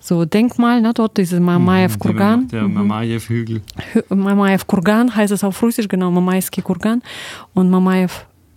so 0.00 0.26
Denkmal, 0.26 0.82
ne, 0.82 0.92
dort, 0.92 1.16
dieses 1.16 1.40
Mamajew 1.40 1.96
Kurgan. 1.98 2.46
Der 2.48 2.64
Mamajew-Hügel. 2.68 3.62
Hü- 3.94 4.14
Mamajew 4.14 4.60
Kurgan 4.66 5.14
heißt 5.16 5.32
es 5.32 5.42
auf 5.44 5.62
Russisch, 5.62 5.88
genau, 5.88 6.10
Mamajski 6.10 6.60
Kurgan 6.60 7.00
und 7.54 7.70
Mamajew 7.70 8.10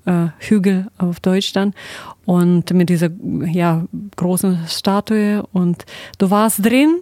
äh, 0.05 0.27
Hügel 0.39 0.87
auf 0.97 1.19
Deutsch 1.19 1.53
dann 1.53 1.73
und 2.25 2.71
mit 2.73 2.89
dieser 2.89 3.09
ja, 3.45 3.85
großen 4.15 4.59
Statue 4.67 5.43
und 5.53 5.85
du 6.17 6.29
warst 6.29 6.65
drin, 6.65 7.01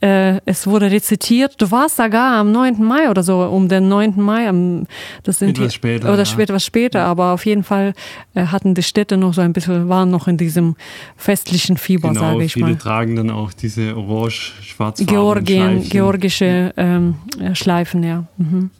äh, 0.00 0.40
es 0.44 0.66
wurde 0.66 0.90
rezitiert, 0.90 1.60
du 1.60 1.70
warst 1.72 1.96
sogar 1.96 2.36
am 2.36 2.52
9. 2.52 2.84
Mai 2.84 3.10
oder 3.10 3.24
so, 3.24 3.42
um 3.42 3.68
den 3.68 3.88
9. 3.88 4.20
Mai, 4.20 4.48
am, 4.48 4.86
das 5.24 5.40
sind 5.40 5.58
Etwas 5.58 5.74
später, 5.74 6.08
oder 6.08 6.18
ja. 6.18 6.24
später, 6.24 6.52
etwas 6.52 6.64
später, 6.64 7.04
aber 7.04 7.32
auf 7.32 7.44
jeden 7.44 7.64
Fall 7.64 7.94
äh, 8.34 8.46
hatten 8.46 8.74
die 8.74 8.84
Städte 8.84 9.16
noch 9.16 9.34
so 9.34 9.40
ein 9.40 9.52
bisschen, 9.52 9.88
waren 9.88 10.10
noch 10.10 10.28
in 10.28 10.36
diesem 10.36 10.76
festlichen 11.16 11.76
Fieber, 11.76 12.10
Genau, 12.10 12.20
sage 12.20 12.44
ich 12.44 12.52
viele 12.52 12.66
mal. 12.66 12.76
tragen 12.76 13.16
dann 13.16 13.30
auch 13.30 13.52
diese 13.52 13.96
orange-schwarz 13.96 15.04
Georgien, 15.04 15.82
georgische 15.88 16.72
ähm, 16.76 17.16
äh, 17.40 17.56
Schleifen, 17.56 18.04
ja. 18.04 18.24
Mhm. 18.36 18.70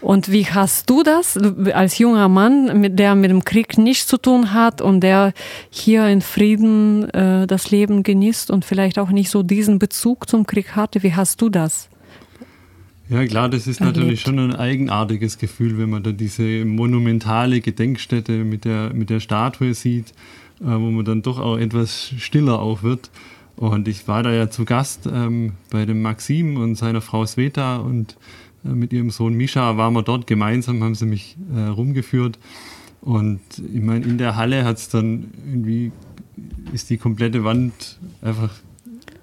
Und 0.00 0.30
wie 0.30 0.46
hast 0.46 0.88
du 0.88 1.02
das 1.02 1.36
als 1.36 1.98
junger 1.98 2.28
Mann, 2.28 2.96
der 2.96 3.16
mit 3.16 3.30
dem 3.30 3.44
Krieg 3.44 3.78
nichts 3.78 4.06
zu 4.06 4.16
tun 4.16 4.52
hat 4.52 4.80
und 4.80 5.00
der 5.00 5.32
hier 5.70 6.06
in 6.06 6.20
Frieden 6.20 7.10
äh, 7.10 7.46
das 7.48 7.70
Leben 7.70 8.04
genießt 8.04 8.50
und 8.50 8.64
vielleicht 8.64 8.98
auch 8.98 9.10
nicht 9.10 9.28
so 9.28 9.42
diesen 9.42 9.80
Bezug 9.80 10.28
zum 10.28 10.46
Krieg 10.46 10.76
hatte? 10.76 11.02
Wie 11.02 11.14
hast 11.14 11.40
du 11.42 11.48
das? 11.48 11.88
Ja 13.10 13.24
klar, 13.26 13.48
das 13.48 13.66
ist 13.66 13.80
erlebt? 13.80 13.96
natürlich 13.96 14.20
schon 14.20 14.38
ein 14.38 14.54
eigenartiges 14.54 15.38
Gefühl, 15.38 15.78
wenn 15.78 15.90
man 15.90 16.02
da 16.02 16.12
diese 16.12 16.64
monumentale 16.64 17.60
Gedenkstätte 17.60 18.44
mit 18.44 18.64
der, 18.64 18.92
mit 18.92 19.10
der 19.10 19.18
Statue 19.18 19.74
sieht, 19.74 20.10
äh, 20.60 20.66
wo 20.66 20.90
man 20.90 21.04
dann 21.04 21.22
doch 21.22 21.40
auch 21.40 21.56
etwas 21.56 22.12
stiller 22.18 22.60
auch 22.60 22.84
wird. 22.84 23.10
Und 23.56 23.88
ich 23.88 24.06
war 24.06 24.22
da 24.22 24.32
ja 24.32 24.50
zu 24.50 24.64
Gast 24.64 25.08
ähm, 25.12 25.54
bei 25.70 25.84
dem 25.84 26.02
Maxim 26.02 26.58
und 26.58 26.76
seiner 26.76 27.00
Frau 27.00 27.26
Sveta 27.26 27.78
und 27.78 28.16
mit 28.74 28.92
ihrem 28.92 29.10
Sohn 29.10 29.34
Mischa 29.34 29.76
waren 29.76 29.94
wir 29.94 30.02
dort 30.02 30.26
gemeinsam, 30.26 30.82
haben 30.82 30.94
sie 30.94 31.06
mich 31.06 31.36
äh, 31.54 31.60
rumgeführt. 31.68 32.38
Und 33.00 33.40
ich 33.72 33.80
meine, 33.80 34.04
in 34.04 34.18
der 34.18 34.36
Halle 34.36 34.64
hat 34.64 34.78
es 34.78 34.88
dann 34.88 35.30
irgendwie, 35.46 35.92
ist 36.72 36.90
die 36.90 36.98
komplette 36.98 37.44
Wand 37.44 37.98
einfach 38.22 38.50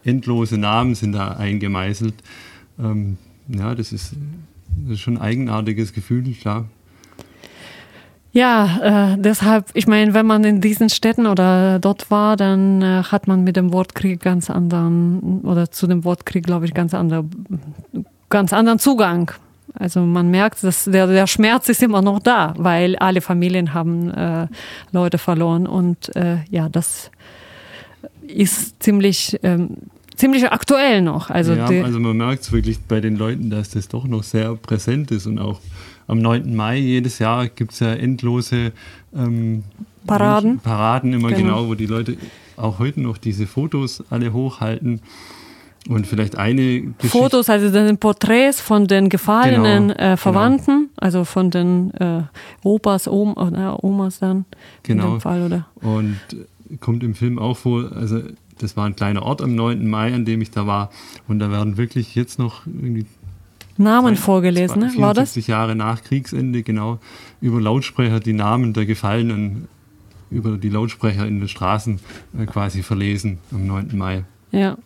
endlose 0.03 0.57
Namen 0.57 0.95
sind 0.95 1.13
da 1.13 1.29
eingemeißelt. 1.29 2.13
Ähm, 2.79 3.17
ja, 3.47 3.75
das 3.75 3.91
ist, 3.91 4.15
das 4.83 4.93
ist 4.93 4.99
schon 5.01 5.17
ein 5.17 5.21
eigenartiges 5.21 5.93
Gefühl, 5.93 6.23
klar. 6.33 6.65
Ja, 8.31 9.13
äh, 9.13 9.17
deshalb, 9.17 9.69
ich 9.75 9.87
meine, 9.87 10.13
wenn 10.13 10.25
man 10.25 10.43
in 10.43 10.59
diesen 10.59 10.89
Städten 10.89 11.25
oder 11.25 11.79
dort 11.79 12.11
war, 12.11 12.35
dann 12.35 12.81
äh, 12.81 13.03
hat 13.03 13.27
man 13.27 13.45
mit 13.45 13.55
dem 13.55 13.71
Wort 13.71 13.95
Krieg 13.95 14.19
ganz 14.19 14.49
anderen, 14.49 15.39
oder 15.43 15.71
zu 15.71 15.87
dem 15.87 16.03
Wort 16.03 16.25
Krieg, 16.25 16.45
glaube 16.45 16.65
ich, 16.65 16.73
ganz 16.73 16.93
andere, 16.93 17.23
ganz 18.35 18.51
anderen 18.51 18.79
Zugang. 18.79 19.31
Also 19.75 20.01
man 20.01 20.29
merkt, 20.29 20.61
dass 20.61 20.83
der, 20.83 21.07
der 21.07 21.25
Schmerz 21.25 21.69
ist 21.69 21.81
immer 21.81 22.01
noch 22.01 22.19
da, 22.19 22.53
weil 22.57 22.97
alle 22.97 23.21
Familien 23.21 23.73
haben 23.73 24.11
äh, 24.11 24.47
Leute 24.91 25.17
verloren 25.17 25.65
und 25.67 26.13
äh, 26.17 26.39
ja, 26.49 26.67
das 26.67 27.11
ist 28.27 28.83
ziemlich 28.83 29.39
ähm, 29.43 29.77
ziemlich 30.17 30.51
aktuell 30.51 31.01
noch. 31.01 31.29
Also, 31.29 31.53
ja, 31.53 31.65
also 31.65 31.97
man 32.01 32.17
merkt 32.17 32.43
es 32.43 32.51
wirklich 32.51 32.79
bei 32.81 32.99
den 32.99 33.15
Leuten, 33.15 33.49
dass 33.49 33.69
das 33.69 33.87
doch 33.87 34.05
noch 34.05 34.23
sehr 34.23 34.53
präsent 34.55 35.11
ist 35.11 35.27
und 35.27 35.39
auch 35.39 35.61
am 36.07 36.19
9. 36.19 36.53
Mai 36.53 36.77
jedes 36.77 37.19
Jahr 37.19 37.47
gibt 37.47 37.71
es 37.71 37.79
ja 37.79 37.93
endlose 37.93 38.73
ähm, 39.15 39.63
Paraden. 40.05 40.59
Paraden 40.59 41.13
immer 41.13 41.29
Genau. 41.29 41.39
genau. 41.41 41.67
wo 41.69 41.75
die 41.75 41.85
Leute 41.85 42.17
auch 42.57 42.79
heute 42.79 42.99
noch 42.99 43.17
diese 43.17 43.47
Fotos 43.47 44.03
alle 44.09 44.33
hochhalten. 44.33 44.99
Und 45.87 46.07
vielleicht 46.07 46.35
eine 46.37 46.81
Geschichte. 46.81 47.07
Fotos, 47.09 47.49
also 47.49 47.69
das 47.69 47.87
sind 47.87 47.99
Porträts 47.99 48.59
von 48.59 48.87
den 48.87 49.07
gefallenen 49.09 49.89
Genau, 49.89 49.99
äh, 49.99 50.17
Verwandten, 50.17 50.89
also 50.97 51.25
von 51.25 51.51
den 51.51 51.91
äh, 51.93 52.23
Opas, 52.63 53.07
Om, 53.07 53.33
oder 53.33 53.83
Omas 53.83 54.19
dann 54.19 54.37
in 54.37 54.45
Genau. 54.83 55.11
dem 55.11 55.21
Fall, 55.21 55.43
oder? 55.43 55.67
Und 55.81 56.19
äh, 56.33 56.77
kommt 56.77 57.03
im 57.03 57.13
Film 57.13 57.37
auch 57.37 57.57
vor, 57.57 57.91
also 57.95 58.21
das 58.57 58.75
war 58.75 58.85
ein 58.85 58.95
kleiner 58.95 59.21
Ort 59.23 59.41
am 59.43 59.53
9. 59.53 59.87
Mai, 59.87 60.13
an 60.13 60.25
dem 60.25 60.41
ich 60.41 60.49
da 60.49 60.65
war. 60.65 60.89
Und 61.27 61.39
da 61.39 61.51
werden 61.51 61.77
wirklich 61.77 62.15
jetzt 62.15 62.39
noch 62.39 62.65
irgendwie 62.65 63.05
Namen 63.77 64.15
vorgelesen, 64.15 64.79
ne? 64.79 64.85
War 64.97 65.13
das? 65.13 65.33
74 65.33 65.47
Jahre 65.47 65.75
nach 65.75 66.01
Kriegsende, 66.01 66.63
genau, 66.63 66.99
über 67.41 67.59
Lautsprecher 67.61 68.19
die 68.21 68.33
Namen 68.33 68.73
der 68.73 68.85
Gefallenen 68.85 69.67
über 70.31 70.57
die 70.57 70.69
Lautsprecher 70.69 71.27
in 71.27 71.39
den 71.39 71.47
Straßen 71.47 71.99
äh, 72.39 72.45
quasi 72.45 72.81
verlesen 72.81 73.37
am 73.51 73.67
9. 73.67 73.89
Mai. 73.93 74.23
Ja. 74.51 74.77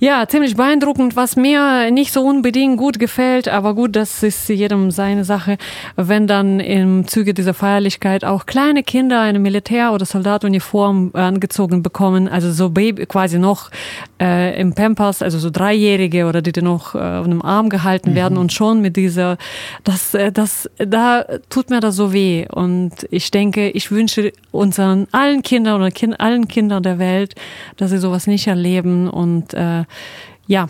Ja, 0.00 0.26
ziemlich 0.28 0.56
beeindruckend, 0.56 1.14
was 1.14 1.36
mir 1.36 1.90
nicht 1.92 2.12
so 2.12 2.22
unbedingt 2.22 2.78
gut 2.78 2.98
gefällt, 2.98 3.48
aber 3.48 3.74
gut, 3.74 3.94
das 3.94 4.24
ist 4.24 4.48
jedem 4.48 4.90
seine 4.90 5.24
Sache, 5.24 5.56
wenn 5.94 6.26
dann 6.26 6.58
im 6.58 7.06
Zuge 7.06 7.32
dieser 7.32 7.54
Feierlichkeit 7.54 8.24
auch 8.24 8.46
kleine 8.46 8.82
Kinder 8.82 9.20
eine 9.20 9.38
Militär- 9.38 9.92
oder 9.92 10.04
Soldatuniform 10.04 11.10
angezogen 11.12 11.82
bekommen, 11.82 12.28
also 12.28 12.50
so 12.50 12.70
Baby 12.70 13.06
quasi 13.06 13.38
noch 13.38 13.70
äh, 14.20 14.60
im 14.60 14.74
Pampers, 14.74 15.22
also 15.22 15.38
so 15.38 15.50
Dreijährige 15.50 16.26
oder 16.26 16.42
die 16.42 16.52
dann 16.52 16.64
noch 16.64 16.96
äh, 16.96 16.98
auf 16.98 17.24
einem 17.24 17.42
Arm 17.42 17.68
gehalten 17.68 18.16
werden 18.16 18.36
und 18.36 18.52
schon 18.52 18.80
mit 18.80 18.96
dieser, 18.96 19.38
das, 19.84 20.14
äh, 20.14 20.32
das, 20.32 20.68
da 20.78 21.24
tut 21.50 21.70
mir 21.70 21.80
das 21.80 21.94
so 21.94 22.12
weh. 22.12 22.46
Und 22.50 22.92
ich 23.10 23.30
denke, 23.30 23.70
ich 23.70 23.90
wünsche 23.92 24.32
unseren 24.50 25.06
allen 25.12 25.42
Kindern 25.42 25.76
oder 25.76 25.90
kind, 25.90 26.18
allen 26.18 26.48
Kindern 26.48 26.82
der 26.82 26.98
Welt, 26.98 27.34
dass 27.76 27.90
sie 27.90 27.98
sowas 27.98 28.26
nicht 28.26 28.46
erleben 28.48 29.08
und 29.08 29.54
äh, 29.54 29.83
ja, 30.47 30.67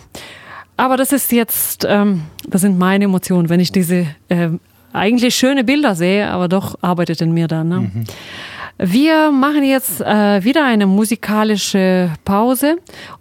aber 0.77 0.97
das 0.97 1.11
ist 1.11 1.31
jetzt, 1.31 1.85
ähm, 1.87 2.23
das 2.47 2.61
sind 2.61 2.79
meine 2.79 3.05
Emotionen, 3.05 3.49
wenn 3.49 3.59
ich 3.59 3.71
diese 3.71 4.07
äh, 4.29 4.49
eigentlich 4.93 5.35
schöne 5.35 5.63
Bilder 5.63 5.95
sehe, 5.95 6.29
aber 6.29 6.47
doch 6.47 6.77
arbeitet 6.81 7.21
in 7.21 7.33
mir 7.33 7.47
dann. 7.47 7.67
Ne? 7.67 7.91
Wir 8.77 9.29
machen 9.29 9.63
jetzt 9.63 9.99
äh, 9.99 10.43
wieder 10.43 10.65
eine 10.65 10.87
musikalische 10.87 12.11
Pause 12.23 12.77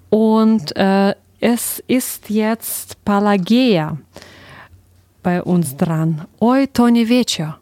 und 0.09 0.77
äh, 0.77 1.15
es 1.41 1.83
ist 1.89 2.31
jetzt 2.31 3.05
Pelagia 3.05 3.99
bei 5.23 5.43
uns 5.43 5.77
dran. 5.77 6.27
Oi, 6.41 6.67
Toni 6.73 7.09
Вечер. 7.09 7.59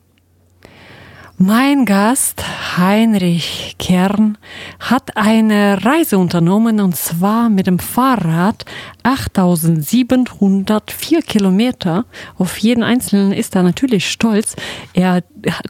Mein 1.43 1.85
Gast 1.85 2.43
Heinrich 2.77 3.75
Kern 3.79 4.37
hat 4.79 5.17
eine 5.17 5.83
Reise 5.83 6.19
unternommen 6.19 6.79
und 6.79 6.95
zwar 6.95 7.49
mit 7.49 7.65
dem 7.65 7.79
Fahrrad 7.79 8.63
8704 9.01 11.23
Kilometer. 11.23 12.05
Auf 12.37 12.59
jeden 12.59 12.83
einzelnen 12.83 13.31
ist 13.31 13.55
er 13.55 13.63
natürlich 13.63 14.07
stolz. 14.07 14.55
Er 14.93 15.23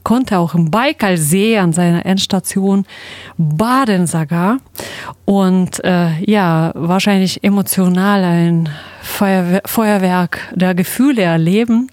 konnte 0.04 0.40
auch 0.40 0.56
im 0.56 0.72
Baikalsee 0.72 1.58
an 1.58 1.72
seiner 1.72 2.06
Endstation 2.06 2.86
baden 3.38 4.08
sogar 4.08 4.58
und 5.24 5.82
äh, 5.86 6.22
ja, 6.30 6.74
wahrscheinlich 6.76 7.46
emotional 7.46 8.26
ein 8.26 8.68
Feuerwehr, 9.02 9.62
Feuerwerk 9.64 10.50
der 10.54 10.76
Gefühle 10.76 11.22
erleben. 11.22 11.88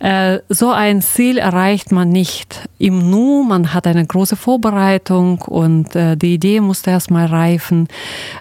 Äh, 0.00 0.38
so 0.48 0.70
ein 0.70 1.02
Ziel 1.02 1.36
erreicht 1.36 1.92
man 1.92 2.08
nicht 2.08 2.68
im 2.78 3.10
Nu. 3.10 3.44
Man 3.44 3.74
hat 3.74 3.86
eine 3.86 4.06
große 4.06 4.34
Vorbereitung 4.34 5.42
und 5.42 5.94
äh, 5.94 6.16
die 6.16 6.34
Idee 6.34 6.60
musste 6.60 6.90
erstmal 6.90 7.26
reifen 7.26 7.86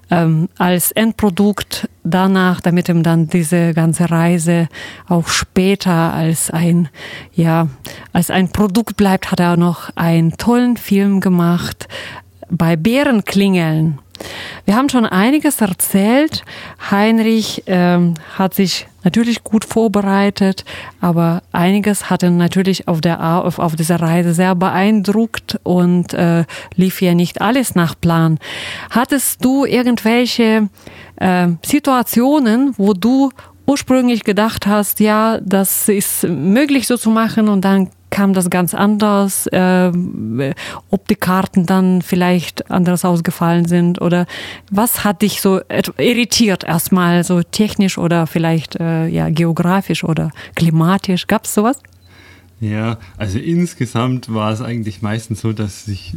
ähm, 0.10 0.48
als 0.58 0.94
Endprodukt 0.94 1.90
danach, 2.06 2.62
damit 2.62 2.88
ihm 2.88 3.04
dann 3.04 3.28
diese 3.28 3.74
ganze 3.74 4.10
Reise 4.10 4.70
auch 5.10 5.28
später 5.28 6.14
als 6.14 6.50
ein, 6.50 6.88
ja, 7.34 7.68
als 8.14 8.32
ein 8.32 8.54
Produkt 8.54 8.96
bleibt, 8.96 9.30
hat 9.30 9.42
er 9.42 9.58
noch 9.58 9.90
einen 9.98 10.38
tollen 10.38 10.78
Film 10.78 11.20
gemacht 11.20 11.90
bei 12.50 12.78
Bärenklingeln. 12.78 14.00
Wir 14.66 14.76
haben 14.76 14.90
schon 14.90 15.06
einiges 15.06 15.62
erzählt. 15.62 16.44
Heinrich 16.92 17.64
ähm, 17.68 18.16
hat 18.38 18.54
sich 18.54 18.88
natürlich 19.04 19.44
gut 19.44 19.66
vorbereitet, 19.66 20.66
aber 21.00 21.42
einiges 21.52 22.10
hat 22.10 22.24
ihn 22.24 22.38
natürlich 22.38 22.88
auf, 22.88 23.02
der, 23.02 23.24
auf, 23.44 23.60
auf 23.60 23.76
dieser 23.76 24.02
Reise 24.02 24.34
sehr 24.34 24.56
beeindruckt 24.56 25.60
und 25.64 26.14
äh, 26.14 26.46
lief 26.76 27.02
ja 27.02 27.14
nicht 27.14 27.42
alles 27.42 27.76
nach 27.76 27.96
Plan. 28.00 28.40
Hattest 28.90 29.44
du 29.44 29.66
irgendwelche 29.66 30.70
äh, 31.18 31.48
Situationen, 31.66 32.74
wo 32.78 32.94
du 32.94 33.32
ursprünglich 33.70 34.24
gedacht 34.24 34.66
hast, 34.66 35.00
ja, 35.00 35.40
das 35.42 35.88
ist 35.90 36.28
möglich 36.28 36.88
so 36.88 36.98
zu 36.98 37.12
machen 37.12 37.48
und 37.50 37.64
dann 37.64 37.90
kam 38.10 38.34
das 38.34 38.50
ganz 38.50 38.74
anders, 38.74 39.46
äh, 39.48 39.92
ob 40.90 41.08
die 41.08 41.16
Karten 41.16 41.68
dann 41.68 42.02
vielleicht 42.02 42.72
anders 42.72 43.06
ausgefallen 43.06 43.66
sind 43.66 44.02
oder 44.02 44.26
was 44.72 45.04
hat 45.04 45.22
dich 45.22 45.40
so 45.42 45.62
irritiert 45.98 46.64
erstmal 46.64 47.24
so 47.24 47.44
technisch 47.44 48.00
oder 48.00 48.26
vielleicht 48.26 48.80
äh, 48.80 49.06
ja 49.06 49.30
geografisch 49.30 50.04
oder 50.04 50.32
klimatisch? 50.56 51.28
Gab 51.28 51.46
es 51.46 51.54
sowas? 51.54 51.80
Ja, 52.62 52.98
also 53.16 53.40
insgesamt 53.40 54.34
war 54.34 54.52
es 54.52 54.62
eigentlich 54.62 55.02
meistens 55.02 55.40
so, 55.40 55.54
dass 55.54 55.86
sich 55.86 56.14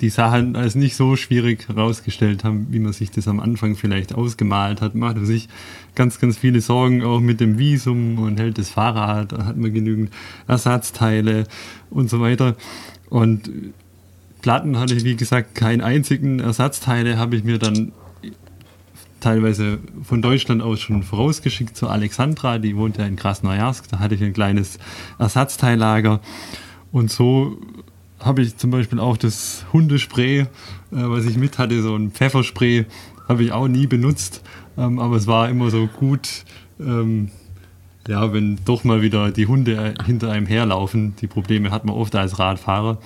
die 0.00 0.08
Sachen 0.08 0.54
als 0.54 0.76
nicht 0.76 0.94
so 0.94 1.16
schwierig 1.16 1.66
herausgestellt 1.66 2.44
haben, 2.44 2.68
wie 2.70 2.78
man 2.78 2.92
sich 2.92 3.10
das 3.10 3.26
am 3.26 3.40
Anfang 3.40 3.74
vielleicht 3.74 4.14
ausgemalt 4.14 4.82
hat. 4.82 4.94
Man 4.94 5.10
hatte 5.10 5.26
sich 5.26 5.48
ganz, 5.96 6.20
ganz 6.20 6.38
viele 6.38 6.60
Sorgen 6.60 7.02
auch 7.02 7.18
mit 7.18 7.40
dem 7.40 7.58
Visum 7.58 8.20
und 8.20 8.38
hält 8.38 8.58
das 8.58 8.70
Fahrrad, 8.70 9.32
hat 9.32 9.56
man 9.56 9.74
genügend 9.74 10.10
Ersatzteile 10.46 11.44
und 11.90 12.08
so 12.08 12.20
weiter. 12.20 12.54
Und 13.08 13.50
Platten 14.42 14.78
hatte 14.78 14.94
ich, 14.94 15.02
wie 15.02 15.16
gesagt, 15.16 15.56
keinen 15.56 15.80
einzigen. 15.80 16.38
Ersatzteile 16.38 17.18
habe 17.18 17.34
ich 17.34 17.42
mir 17.42 17.58
dann 17.58 17.90
teilweise 19.20 19.78
von 20.02 20.22
Deutschland 20.22 20.62
aus 20.62 20.80
schon 20.80 21.02
vorausgeschickt 21.02 21.76
zu 21.76 21.88
Alexandra, 21.88 22.58
die 22.58 22.76
wohnt 22.76 22.96
ja 22.98 23.06
in 23.06 23.16
Krasnojarsk, 23.16 23.88
da 23.88 23.98
hatte 23.98 24.14
ich 24.14 24.22
ein 24.22 24.32
kleines 24.32 24.78
Ersatzteillager. 25.18 26.20
Und 26.92 27.10
so 27.10 27.58
habe 28.18 28.42
ich 28.42 28.56
zum 28.56 28.70
Beispiel 28.70 29.00
auch 29.00 29.16
das 29.16 29.64
Hundespray, 29.72 30.40
äh, 30.40 30.46
was 30.90 31.24
ich 31.24 31.36
mit 31.36 31.58
hatte, 31.58 31.82
so 31.82 31.94
ein 31.94 32.10
Pfefferspray, 32.10 32.86
habe 33.28 33.44
ich 33.44 33.52
auch 33.52 33.68
nie 33.68 33.86
benutzt, 33.86 34.42
ähm, 34.76 34.98
aber 34.98 35.16
es 35.16 35.26
war 35.26 35.48
immer 35.48 35.70
so 35.70 35.86
gut, 35.86 36.44
ähm, 36.80 37.30
ja, 38.08 38.32
wenn 38.32 38.58
doch 38.64 38.84
mal 38.84 39.02
wieder 39.02 39.30
die 39.30 39.46
Hunde 39.46 39.94
hinter 40.04 40.30
einem 40.30 40.46
herlaufen, 40.46 41.14
die 41.20 41.26
Probleme 41.26 41.70
hat 41.70 41.84
man 41.84 41.94
oft 41.94 42.14
als 42.16 42.38
Radfahrer, 42.38 42.98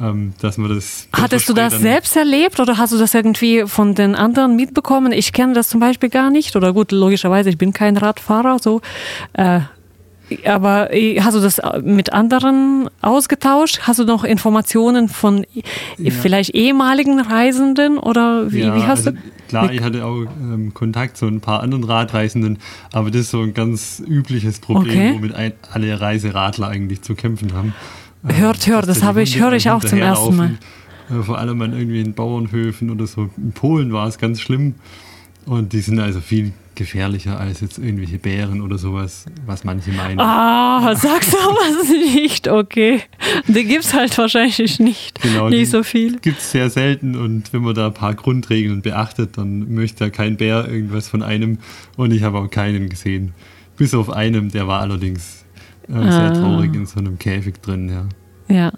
ähm, 0.00 0.34
dass 0.40 0.58
man 0.58 0.74
das. 0.74 1.08
Hattest 1.12 1.48
du 1.48 1.54
das 1.54 1.78
selbst 1.78 2.16
erlebt 2.16 2.58
oder 2.60 2.78
hast 2.78 2.92
du 2.92 2.98
das 2.98 3.14
irgendwie 3.14 3.64
von 3.66 3.94
den 3.94 4.14
anderen 4.14 4.56
mitbekommen? 4.56 5.12
Ich 5.12 5.32
kenne 5.32 5.52
das 5.54 5.68
zum 5.68 5.80
Beispiel 5.80 6.08
gar 6.08 6.30
nicht 6.30 6.56
oder 6.56 6.72
gut, 6.72 6.92
logischerweise, 6.92 7.50
ich 7.50 7.58
bin 7.58 7.72
kein 7.72 7.96
Radfahrer, 7.96 8.58
so. 8.58 8.80
Äh, 9.34 9.60
aber 10.46 10.88
hast 11.20 11.36
du 11.36 11.40
das 11.40 11.60
mit 11.82 12.12
anderen 12.12 12.88
ausgetauscht? 13.00 13.80
Hast 13.82 13.98
du 13.98 14.04
noch 14.04 14.24
Informationen 14.24 15.08
von 15.08 15.46
ja. 15.98 16.10
vielleicht 16.10 16.50
ehemaligen 16.50 17.20
Reisenden 17.20 17.98
oder 17.98 18.50
wie, 18.52 18.60
ja, 18.60 18.74
wie 18.74 18.82
hast 18.82 19.06
also 19.06 19.10
du? 19.12 19.16
Klar, 19.48 19.72
ich 19.72 19.82
hatte 19.82 20.04
auch 20.04 20.22
ähm, 20.40 20.72
Kontakt 20.72 21.16
zu 21.18 21.26
ein 21.26 21.40
paar 21.40 21.60
anderen 21.62 21.84
Radreisenden, 21.84 22.58
aber 22.92 23.10
das 23.10 23.22
ist 23.22 23.30
so 23.32 23.42
ein 23.42 23.52
ganz 23.54 24.02
übliches 24.06 24.60
Problem, 24.60 24.92
Okay. 24.96 25.14
womit 25.14 25.34
ein, 25.34 25.52
alle 25.70 26.00
Reiseradler 26.00 26.68
eigentlich 26.68 27.02
zu 27.02 27.14
kämpfen 27.14 27.52
haben. 27.52 27.74
Ähm, 28.28 28.36
Hört, 28.36 28.66
hört, 28.66 28.88
das 28.88 29.02
habe 29.02 29.22
ich- 29.22 29.38
höre 29.38 29.52
ich 29.52 29.68
auch 29.70 29.84
zum 29.84 29.98
ersten 29.98 30.36
Mal. 30.36 30.58
Äh, 31.10 31.22
vor 31.22 31.38
allem 31.38 31.60
an 31.60 31.72
irgendwelchen 31.72 32.14
Bauernhöfen 32.14 32.90
oder 32.90 33.06
so. 33.06 33.28
In 33.36 33.52
Polen 33.52 33.92
war 33.92 34.06
es 34.06 34.18
ganz 34.18 34.40
schlimm. 34.40 34.74
Und 35.44 35.72
die 35.72 35.80
sind 35.80 35.98
also 35.98 36.20
viel 36.20 36.52
gefährlicher 36.74 37.38
als 37.38 37.60
jetzt 37.60 37.78
irgendwelche 37.78 38.18
Bären 38.18 38.60
oder 38.60 38.78
sowas, 38.78 39.26
was 39.46 39.64
manche 39.64 39.90
meinen. 39.92 40.18
Ah, 40.18 40.94
sag 40.96 41.22
sowas 41.22 41.88
nicht, 42.14 42.48
okay. 42.48 43.00
Die 43.48 43.64
gibt's 43.64 43.92
halt 43.94 44.16
wahrscheinlich 44.18 44.78
nicht. 44.80 45.20
Genau, 45.22 45.48
nicht 45.48 45.70
so 45.70 45.82
viel. 45.82 46.18
Gibt 46.20 46.38
es 46.38 46.50
sehr 46.52 46.70
selten 46.70 47.16
und 47.16 47.52
wenn 47.52 47.62
man 47.62 47.74
da 47.74 47.86
ein 47.86 47.94
paar 47.94 48.14
Grundregeln 48.14 48.82
beachtet, 48.82 49.36
dann 49.38 49.72
möchte 49.74 50.04
ja 50.04 50.10
kein 50.10 50.36
Bär 50.36 50.68
irgendwas 50.68 51.08
von 51.08 51.22
einem 51.22 51.58
und 51.96 52.12
ich 52.12 52.22
habe 52.22 52.38
auch 52.38 52.48
keinen 52.50 52.88
gesehen. 52.88 53.32
Bis 53.76 53.94
auf 53.94 54.10
einem, 54.10 54.50
der 54.50 54.66
war 54.68 54.80
allerdings 54.80 55.44
äh, 55.88 55.92
sehr 55.92 56.02
Ah. 56.10 56.30
traurig 56.30 56.74
in 56.74 56.86
so 56.86 56.98
einem 57.00 57.18
Käfig 57.18 57.60
drin, 57.62 57.88
ja. 57.88 58.54
Ja. 58.54 58.72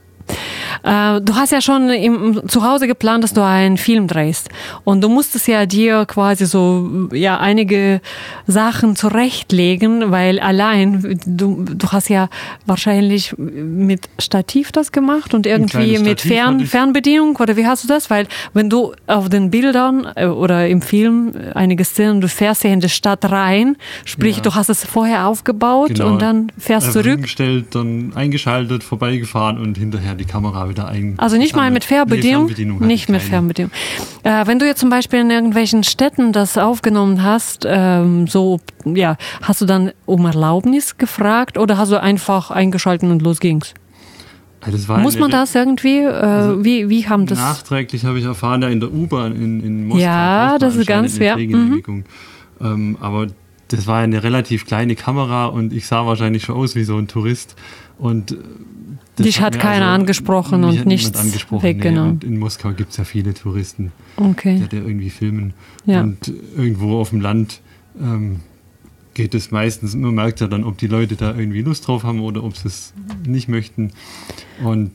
Äh, 0.85 1.21
du 1.23 1.35
hast 1.35 1.51
ja 1.53 1.61
schon 1.63 1.89
im, 1.91 2.43
zu 2.47 2.63
Hause 2.63 2.87
geplant, 2.87 3.25
dass 3.25 3.33
du 3.33 3.43
einen 3.43 3.79
Film 3.79 4.07
drehst. 4.07 4.51
Und 4.85 5.01
du 5.03 5.09
musstest 5.09 5.49
ja 5.49 5.65
dir 5.67 6.05
quasi 6.07 6.45
so 6.47 7.09
ja 7.13 7.39
einige 7.41 8.01
Sachen 8.47 8.95
zurechtlegen, 8.97 10.11
weil 10.11 10.39
allein, 10.41 11.19
du, 11.27 11.65
du 11.65 11.89
hast 11.89 12.09
ja 12.11 12.29
wahrscheinlich 12.67 13.35
mit 13.39 14.09
Stativ 14.19 14.73
das 14.73 14.93
gemacht 14.93 15.33
und 15.33 15.47
irgendwie 15.47 15.99
mit 15.99 16.21
Fern. 16.21 16.67
Fernbedienung 16.67 17.37
oder 17.37 17.57
wie 17.57 17.67
hast 17.67 17.85
du 17.85 17.89
das? 17.89 18.11
Weil 18.11 18.27
wenn 18.53 18.69
du 18.69 18.93
auf 19.07 19.29
den 19.31 19.51
Bildern 19.51 20.07
äh, 20.17 20.27
oder 20.27 20.69
im 20.69 20.83
Film 20.83 21.33
einige 21.55 21.85
Szenen, 21.85 22.21
du 22.21 22.29
fährst 22.29 22.63
ja 22.65 22.71
in 22.71 22.81
die 22.81 22.89
Stadt 22.91 23.25
rein, 23.31 23.77
sprich 24.05 24.37
Ja. 24.37 24.43
du 24.43 24.55
hast 24.55 24.69
es 24.69 24.85
vorher 24.85 25.27
aufgebaut 25.29 25.89
Genau. 25.95 26.09
und 26.13 26.21
dann 26.23 26.53
fährst 26.59 26.89
Einfach 26.89 27.03
zurück. 27.03 27.27
dann 27.71 28.13
eingeschaltet, 28.15 28.85
vorbeigefahren 28.85 29.59
und 29.59 29.79
hinterher 29.79 30.15
die 30.15 30.25
Kamera 30.27 30.69
wieder 30.69 30.74
ein. 30.81 31.15
Also 31.19 31.37
nicht 31.37 31.55
mal 31.55 31.71
mit 31.71 31.85
Fernbedienung? 31.85 32.45
Nee, 32.45 32.49
Fernbedienung 32.49 32.77
hatte 32.77 32.87
nicht 32.87 33.03
ich 33.05 33.09
mit. 33.09 33.23
Fernbedienung. 33.23 33.73
Äh, 34.23 34.47
wenn 34.47 34.59
du 34.59 34.67
jetzt 34.67 34.81
zum 34.81 34.91
Beispiel 34.91 35.21
in 35.21 35.31
irgendwelchen 35.31 35.85
Städten 35.85 36.33
das 36.33 36.59
aufgenommen 36.59 37.23
hast, 37.23 37.65
ähm, 37.67 38.27
so, 38.27 38.61
ja, 38.85 39.17
hast 39.43 39.61
du 39.61 39.67
dann 39.67 39.93
um 40.07 40.27
Erlaubnis 40.27 40.99
gefragt 40.99 41.59
oder 41.59 41.79
hast 41.79 41.93
du 41.93 42.01
einfach 42.01 42.51
eingeschaltet 42.51 43.09
und 43.09 43.23
los 43.23 43.41
ging's? 43.41 43.75
Ja, 44.67 44.99
Muss 44.99 45.19
man 45.19 45.31
das 45.31 45.55
irgendwie, 45.55 45.99
äh, 45.99 46.65
wie, 46.65 46.89
wie 46.89 47.07
haben 47.07 47.27
das? 47.27 47.39
Nachträglich 47.39 48.05
habe 48.05 48.19
ich 48.19 48.25
erfahren, 48.25 48.63
ja 48.63 48.69
in 48.69 48.81
der 48.81 48.93
U-Bahn 48.93 49.33
in, 49.37 49.63
in 49.63 49.87
Moskau. 49.87 50.03
Ja, 50.03 50.59
das 50.59 50.77
ist 50.77 50.87
ganz 50.87 51.21
eine 51.21 51.47
Mhm. 51.47 52.05
Ähm, 52.61 52.97
aber 53.01 53.27
das 53.69 53.87
war 53.87 53.99
eine 53.99 54.23
relativ 54.23 54.67
kleine 54.67 54.95
Kamera 54.95 55.47
und 55.47 55.73
ich 55.73 55.87
sah 55.87 56.07
wahrscheinlich 56.07 56.45
schon 56.45 56.57
aus 56.57 56.75
wie 56.77 56.85
so 56.85 56.97
ein 56.97 57.09
Tourist. 57.09 57.57
Und 57.99 58.33
äh, 58.33 58.37
Dich 59.19 59.41
hat 59.41 59.55
mir 59.55 59.61
keiner 59.61 59.87
angesprochen 59.87 60.61
mich 60.63 60.71
und 60.71 60.79
hat 60.81 60.87
nichts 60.87 61.19
angesprochen. 61.19 61.63
weggenommen. 61.63 62.13
und 62.15 62.25
in 62.25 62.39
Moskau 62.39 62.73
gibt 62.73 62.91
es 62.93 62.97
ja 62.97 63.05
viele 63.05 63.33
Touristen, 63.35 63.93
Okay. 64.17 64.59
die 64.59 64.69
da 64.77 64.77
irgendwie 64.85 65.11
filmen. 65.11 65.55
Ja. 65.87 66.01
Und 66.03 66.33
irgendwo 66.57 66.99
auf 66.99 67.11
dem 67.11 67.21
Land 67.21 67.61
ähm, 68.01 68.41
geht 69.15 69.35
es 69.35 69.51
meistens, 69.53 69.95
man 69.95 70.15
merkt 70.15 70.41
ja 70.41 70.49
dann, 70.49 70.65
ob 70.65 70.79
die 70.79 70.89
Leute 70.89 71.15
da 71.17 71.35
irgendwie 71.37 71.63
Lust 71.63 71.87
drauf 71.87 72.03
haben 72.03 72.21
oder 72.21 72.43
ob 72.43 72.57
sie 72.57 72.67
es 72.67 72.93
nicht 73.27 73.49
möchten. 73.49 73.93
Und 74.65 74.91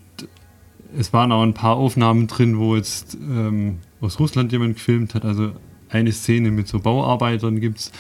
es 0.98 1.14
waren 1.14 1.32
auch 1.32 1.44
ein 1.44 1.54
paar 1.54 1.76
Aufnahmen 1.78 2.28
drin, 2.28 2.58
wo 2.58 2.76
jetzt 2.76 3.16
ähm, 3.16 3.78
aus 4.02 4.20
Russland 4.20 4.52
jemand 4.52 4.76
gefilmt 4.76 5.14
hat. 5.16 5.24
Also 5.24 5.52
eine 5.90 6.12
Szene 6.12 6.52
mit 6.52 6.68
so 6.68 6.80
Bauarbeitern 6.80 7.60
gibt's. 7.60 7.92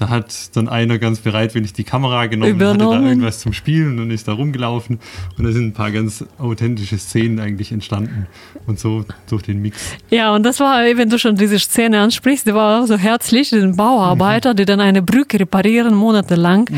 Da 0.00 0.08
hat 0.08 0.56
dann 0.56 0.66
einer 0.66 0.98
ganz 0.98 1.18
bereitwillig 1.18 1.74
die 1.74 1.84
Kamera 1.84 2.24
genommen, 2.24 2.54
hatte 2.54 2.64
Übernommen. 2.64 3.02
da 3.02 3.08
irgendwas 3.10 3.40
zum 3.40 3.52
Spielen 3.52 3.98
und 3.98 4.10
ist 4.10 4.28
da 4.28 4.32
rumgelaufen. 4.32 4.98
Und 5.36 5.44
da 5.44 5.52
sind 5.52 5.66
ein 5.66 5.72
paar 5.74 5.90
ganz 5.90 6.24
authentische 6.38 6.96
Szenen 6.96 7.38
eigentlich 7.38 7.70
entstanden. 7.70 8.26
Und 8.66 8.80
so 8.80 9.04
durch 9.28 9.42
den 9.42 9.60
Mix. 9.60 9.78
Ja, 10.08 10.34
und 10.34 10.42
das 10.44 10.58
war, 10.58 10.82
wenn 10.84 11.10
du 11.10 11.18
schon 11.18 11.36
diese 11.36 11.58
Szene 11.58 12.00
ansprichst, 12.00 12.46
die 12.46 12.54
war 12.54 12.80
auch 12.80 12.86
so 12.86 12.96
herzlich, 12.96 13.50
den 13.50 13.76
Bauarbeiter, 13.76 14.54
die 14.54 14.64
dann 14.64 14.80
eine 14.80 15.02
Brücke 15.02 15.38
reparieren, 15.38 15.94
monatelang, 15.94 16.70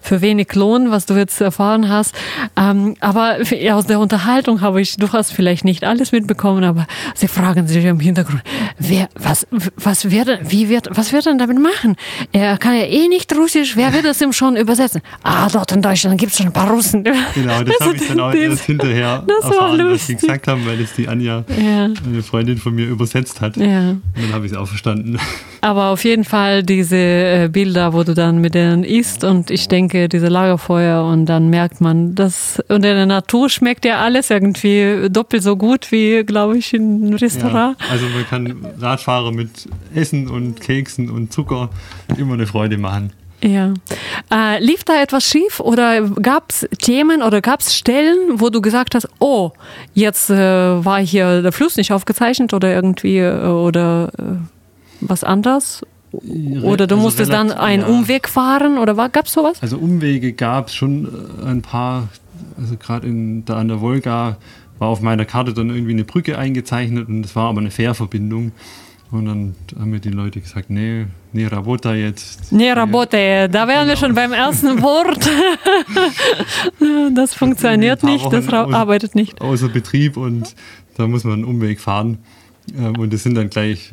für 0.00 0.22
wenig 0.22 0.54
Lohn, 0.54 0.90
was 0.90 1.04
du 1.04 1.14
jetzt 1.14 1.38
erfahren 1.42 1.90
hast. 1.90 2.14
Ähm, 2.56 2.96
aber 3.00 3.36
aus 3.72 3.86
der 3.86 4.00
Unterhaltung 4.00 4.62
habe 4.62 4.80
ich, 4.80 4.96
du 4.96 5.12
hast 5.12 5.32
vielleicht 5.32 5.66
nicht 5.66 5.84
alles 5.84 6.12
mitbekommen, 6.12 6.64
aber 6.64 6.86
sie 7.14 7.28
fragen 7.28 7.66
sich 7.66 7.84
im 7.84 8.00
Hintergrund, 8.00 8.42
wer, 8.78 9.10
was, 9.16 9.46
was 9.76 10.09
wird, 10.10 10.28
er- 10.28 10.38
wie 10.50 10.68
wird, 10.68 10.88
was 10.92 11.12
wird 11.12 11.26
er 11.26 11.34
damit 11.36 11.58
machen? 11.60 11.96
Er 12.32 12.56
kann 12.58 12.74
ja 12.76 12.84
eh 12.84 13.08
nicht 13.08 13.34
Russisch, 13.36 13.76
wer 13.76 13.92
wird 13.92 14.04
es 14.04 14.20
ihm 14.20 14.32
schon 14.32 14.56
übersetzen? 14.56 15.00
Ah, 15.22 15.48
dort 15.48 15.72
in 15.72 15.82
Deutschland 15.82 16.18
gibt 16.18 16.32
es 16.32 16.38
schon 16.38 16.46
ein 16.46 16.52
paar 16.52 16.70
Russen. 16.70 17.04
Genau, 17.04 17.14
das 17.64 17.80
habe 17.80 17.96
ich 17.96 18.08
dann 18.08 18.20
auch 18.20 18.32
erst 18.34 18.64
hinterher 18.64 19.24
das 19.26 19.44
erfahren, 19.50 19.90
was 19.92 20.06
sie 20.06 20.16
gesagt 20.16 20.46
haben, 20.48 20.66
weil 20.66 20.80
es 20.80 20.94
die 20.94 21.08
Anja, 21.08 21.44
Ja. 21.60 21.84
eine 21.84 22.22
Freundin 22.22 22.58
von 22.58 22.74
mir, 22.74 22.86
übersetzt 22.86 23.40
hat. 23.40 23.56
Ja. 23.56 23.90
Und 23.90 24.02
dann 24.16 24.32
habe 24.32 24.46
ich 24.46 24.52
es 24.52 24.58
auch 24.58 24.66
verstanden. 24.68 25.18
Aber 25.62 25.86
auf 25.90 26.04
jeden 26.04 26.24
Fall 26.24 26.62
diese 26.62 26.96
äh, 26.96 27.48
Bilder, 27.52 27.92
wo 27.92 28.02
du 28.02 28.14
dann 28.14 28.40
mit 28.40 28.54
denen 28.54 28.82
isst 28.82 29.24
und 29.24 29.50
ich 29.50 29.68
denke, 29.68 30.08
diese 30.08 30.28
Lagerfeuer 30.28 31.04
und 31.04 31.26
dann 31.26 31.50
merkt 31.50 31.80
man, 31.82 32.14
dass 32.14 32.58
und 32.68 32.76
in 32.76 32.82
der 32.82 33.04
Natur 33.06 33.50
schmeckt 33.50 33.84
ja 33.84 34.00
alles 34.00 34.30
irgendwie 34.30 35.08
doppelt 35.10 35.42
so 35.42 35.56
gut 35.56 35.92
wie, 35.92 36.24
glaube 36.24 36.56
ich, 36.56 36.72
in 36.72 37.02
einem 37.02 37.12
Ja, 37.12 37.16
Restaurant. 37.18 37.76
also 37.90 38.06
man 38.06 38.26
kann 38.28 38.66
Radfahrer 38.80 39.32
mit 39.32 39.50
Essen 40.00 40.28
und 40.28 40.60
Keksen 40.60 41.10
und 41.10 41.32
Zucker 41.32 41.70
immer 42.16 42.34
eine 42.34 42.46
Freude 42.46 42.78
machen. 42.78 43.12
Ja. 43.42 43.72
Äh, 44.30 44.62
lief 44.62 44.84
da 44.84 45.00
etwas 45.02 45.24
schief 45.24 45.60
oder 45.60 46.02
gab 46.10 46.50
es 46.50 46.68
Themen 46.78 47.22
oder 47.22 47.40
gab 47.40 47.60
es 47.60 47.74
Stellen, 47.74 48.18
wo 48.40 48.50
du 48.50 48.60
gesagt 48.60 48.94
hast, 48.94 49.08
oh, 49.18 49.52
jetzt 49.94 50.28
äh, 50.28 50.36
war 50.84 51.00
hier 51.00 51.40
der 51.40 51.52
Fluss 51.52 51.76
nicht 51.76 51.90
aufgezeichnet 51.92 52.52
oder 52.52 52.74
irgendwie 52.74 53.16
äh, 53.18 53.46
oder 53.46 54.10
äh, 54.18 54.22
was 55.00 55.24
anderes? 55.24 55.80
Oder 56.12 56.86
du 56.86 56.96
Also 56.96 57.04
musstest 57.06 57.32
dann 57.32 57.46
relativ- 57.46 57.64
einen 57.64 57.82
ja. 57.82 57.88
Umweg 57.88 58.28
fahren 58.28 58.76
oder 58.78 58.94
gab 59.08 59.26
es 59.26 59.32
sowas? 59.32 59.62
Also 59.62 59.78
Umwege 59.78 60.32
gab 60.34 60.68
es 60.68 60.74
schon 60.74 61.06
äh, 61.06 61.46
ein 61.46 61.62
paar, 61.62 62.08
also 62.58 62.76
gerade 62.76 63.06
an 63.06 63.68
der 63.68 63.80
Wolga 63.80 64.36
war 64.78 64.88
auf 64.88 65.00
meiner 65.00 65.24
Karte 65.24 65.54
dann 65.54 65.70
irgendwie 65.70 65.92
eine 65.92 66.04
Brücke 66.04 66.36
eingezeichnet 66.36 67.08
und 67.08 67.22
das 67.22 67.34
war 67.36 67.48
aber 67.48 67.60
eine 67.60 67.70
Fährverbindung. 67.70 68.52
Und 69.12 69.24
dann 69.26 69.54
haben 69.78 69.90
mir 69.90 69.98
die 69.98 70.10
Leute 70.10 70.40
gesagt, 70.40 70.70
nee, 70.70 71.06
nee, 71.32 71.44
Rabota 71.46 71.94
jetzt. 71.94 72.52
Nee, 72.52 72.70
Rabote, 72.70 73.48
da 73.50 73.66
wären 73.66 73.88
wir 73.88 73.96
schon 73.96 74.14
beim 74.14 74.32
ersten 74.32 74.80
Wort. 74.82 75.28
das 77.14 77.34
funktioniert 77.34 78.02
nicht, 78.02 78.32
das 78.32 78.48
aus- 78.48 78.72
arbeitet 78.72 79.14
nicht. 79.14 79.40
Außer 79.40 79.68
Betrieb 79.68 80.16
und 80.16 80.54
da 80.96 81.06
muss 81.06 81.24
man 81.24 81.34
einen 81.34 81.44
Umweg 81.44 81.80
fahren. 81.80 82.18
Ähm, 82.76 82.96
Und 82.98 83.12
das 83.12 83.22
sind 83.22 83.34
dann 83.34 83.50
gleich 83.50 83.92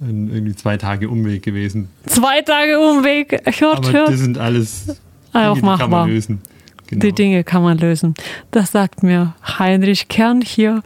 ein, 0.00 0.28
irgendwie 0.32 0.54
zwei 0.56 0.76
Tage 0.76 1.08
Umweg 1.08 1.42
gewesen. 1.42 1.88
Zwei 2.06 2.42
Tage 2.42 2.78
Umweg, 2.80 3.32
hört, 3.60 3.78
Aber 3.78 3.92
hört. 3.92 4.08
das 4.10 4.20
sind 4.20 4.38
alles 4.38 4.96
Auch 5.32 5.54
Dinge, 5.54 5.54
die 5.54 5.60
kann 5.60 5.66
machbar. 5.66 5.88
man 5.88 6.08
lösen. 6.10 6.40
Genau. 6.88 7.00
Die 7.04 7.12
Dinge 7.12 7.44
kann 7.44 7.62
man 7.62 7.76
lösen. 7.78 8.14
Das 8.50 8.72
sagt 8.72 9.02
mir 9.02 9.34
Heinrich 9.58 10.08
Kern 10.08 10.40
hier. 10.40 10.82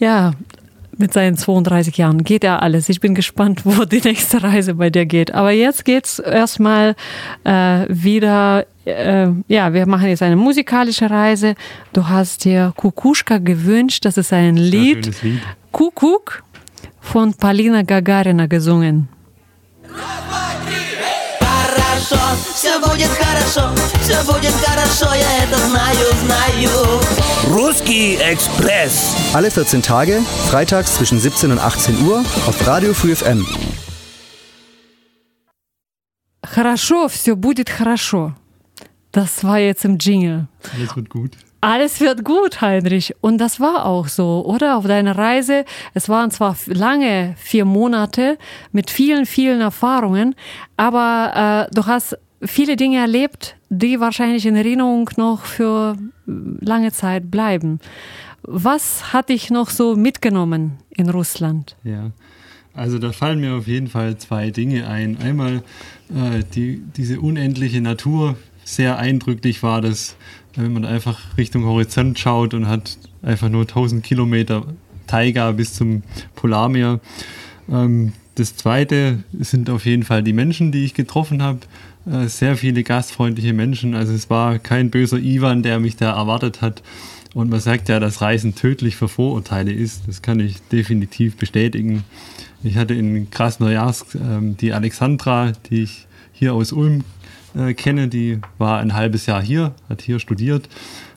Ja, 0.00 0.32
mit 0.98 1.12
seinen 1.12 1.36
32 1.36 1.96
Jahren 1.96 2.24
geht 2.24 2.44
er 2.44 2.62
alles. 2.62 2.88
Ich 2.88 3.00
bin 3.00 3.14
gespannt, 3.14 3.60
wo 3.64 3.84
die 3.84 4.00
nächste 4.00 4.42
Reise 4.42 4.74
bei 4.74 4.90
dir 4.90 5.06
geht. 5.06 5.32
Aber 5.32 5.50
jetzt 5.50 5.84
geht's 5.84 6.18
erstmal 6.18 6.94
äh, 7.44 7.86
wieder. 7.88 8.66
Äh, 8.84 9.28
ja, 9.48 9.72
wir 9.72 9.86
machen 9.86 10.08
jetzt 10.08 10.22
eine 10.22 10.36
musikalische 10.36 11.10
Reise. 11.10 11.54
Du 11.92 12.08
hast 12.08 12.44
dir 12.44 12.72
Kukuschka 12.76 13.38
gewünscht. 13.38 14.04
Das 14.04 14.16
ist 14.16 14.32
ein 14.32 14.56
Lied. 14.56 15.06
Ja, 15.06 15.12
Lied. 15.22 15.40
Kukuk 15.72 16.42
von 17.00 17.34
Palina 17.34 17.82
Gagarina 17.82 18.46
gesungen 18.46 19.08
Хорошо, 21.97 22.19
все 22.53 22.79
будет 22.79 23.09
хорошо, 23.09 23.73
все 24.01 24.23
будет 24.23 24.53
хорошо, 24.65 25.13
я 25.15 25.43
это 25.43 25.57
знаю, 25.57 26.07
знаю. 26.23 27.01
Ruski 27.47 28.17
Express. 28.17 29.15
Alle 29.33 29.49
14 29.49 29.81
Tage, 29.81 30.21
freitags 30.49 30.95
zwischen 30.95 31.19
17 31.19 31.51
und 31.51 31.59
18 31.59 32.05
Uhr 32.05 32.19
auf 32.47 32.67
Radio 32.67 32.93
Free 32.93 33.15
FM. 33.15 33.45
Хорошо, 36.45 37.07
все 37.07 37.35
будет 37.35 37.69
хорошо. 37.69 38.33
Das 39.11 39.43
war 39.43 39.57
jetzt 39.57 39.85
im 39.85 39.97
Jingle. 39.97 40.47
Alles 40.75 40.95
wird 40.95 41.09
gut. 41.09 41.31
Alles 41.60 42.00
wird 42.00 42.24
gut, 42.24 42.60
Heinrich. 42.60 43.14
Und 43.20 43.38
das 43.38 43.58
war 43.58 43.84
auch 43.84 44.06
so, 44.06 44.44
oder? 44.44 44.76
Auf 44.76 44.86
deiner 44.86 45.18
Reise, 45.18 45.64
es 45.94 46.08
waren 46.08 46.30
zwar 46.30 46.56
lange 46.66 47.34
vier 47.36 47.64
Monate 47.64 48.38
mit 48.70 48.90
vielen, 48.90 49.26
vielen 49.26 49.60
Erfahrungen, 49.60 50.36
aber 50.76 51.68
äh, 51.68 51.74
du 51.74 51.86
hast 51.86 52.16
viele 52.42 52.76
Dinge 52.76 52.98
erlebt, 52.98 53.56
die 53.70 53.98
wahrscheinlich 53.98 54.46
in 54.46 54.54
Erinnerung 54.54 55.10
noch 55.16 55.44
für 55.44 55.96
lange 56.26 56.92
Zeit 56.92 57.30
bleiben. 57.30 57.80
Was 58.42 59.12
hat 59.12 59.28
dich 59.28 59.50
noch 59.50 59.70
so 59.70 59.96
mitgenommen 59.96 60.78
in 60.90 61.10
Russland? 61.10 61.76
Ja. 61.82 62.12
Also 62.74 63.00
da 63.00 63.10
fallen 63.10 63.40
mir 63.40 63.54
auf 63.54 63.66
jeden 63.66 63.88
Fall 63.88 64.18
zwei 64.18 64.50
Dinge 64.50 64.86
ein. 64.86 65.18
Einmal 65.18 65.62
äh, 66.10 66.44
die, 66.54 66.80
diese 66.96 67.20
unendliche 67.20 67.80
Natur. 67.80 68.36
Sehr 68.64 68.98
eindrücklich 68.98 69.62
war 69.62 69.80
das, 69.80 70.14
wenn 70.58 70.72
man 70.72 70.84
einfach 70.84 71.18
Richtung 71.36 71.64
Horizont 71.64 72.18
schaut 72.18 72.54
und 72.54 72.68
hat 72.68 72.98
einfach 73.22 73.48
nur 73.48 73.62
1000 73.62 74.04
Kilometer 74.04 74.64
Taiga 75.06 75.52
bis 75.52 75.74
zum 75.74 76.02
Polarmeer. 76.34 77.00
Ähm, 77.70 78.12
das 78.34 78.54
zweite 78.56 79.24
sind 79.38 79.70
auf 79.70 79.84
jeden 79.84 80.04
Fall 80.04 80.22
die 80.22 80.32
Menschen, 80.32 80.70
die 80.70 80.84
ich 80.84 80.94
getroffen 80.94 81.42
habe. 81.42 81.60
Äh, 82.10 82.28
sehr 82.28 82.56
viele 82.56 82.82
gastfreundliche 82.82 83.52
Menschen. 83.52 83.94
Also 83.94 84.12
es 84.12 84.30
war 84.30 84.58
kein 84.58 84.90
böser 84.90 85.18
Ivan, 85.18 85.62
der 85.62 85.80
mich 85.80 85.96
da 85.96 86.16
erwartet 86.16 86.62
hat. 86.62 86.82
Und 87.34 87.50
man 87.50 87.60
sagt 87.60 87.88
ja, 87.88 88.00
dass 88.00 88.20
Reisen 88.20 88.54
tödlich 88.54 88.96
für 88.96 89.08
Vorurteile 89.08 89.72
ist. 89.72 90.02
Das 90.06 90.22
kann 90.22 90.40
ich 90.40 90.60
definitiv 90.72 91.36
bestätigen. 91.36 92.04
Ich 92.62 92.76
hatte 92.76 92.94
in 92.94 93.30
Krasnojarsk 93.30 94.14
ähm, 94.14 94.56
die 94.56 94.72
Alexandra, 94.72 95.52
die 95.70 95.82
ich 95.82 96.06
hier 96.32 96.54
aus 96.54 96.72
Ulm 96.72 97.04
äh, 97.56 97.74
kenne, 97.74 98.08
die 98.08 98.40
war 98.58 98.78
ein 98.78 98.94
halbes 98.94 99.26
Jahr 99.26 99.42
hier, 99.42 99.74
hat 99.88 100.02
hier 100.02 100.18
studiert. 100.18 100.68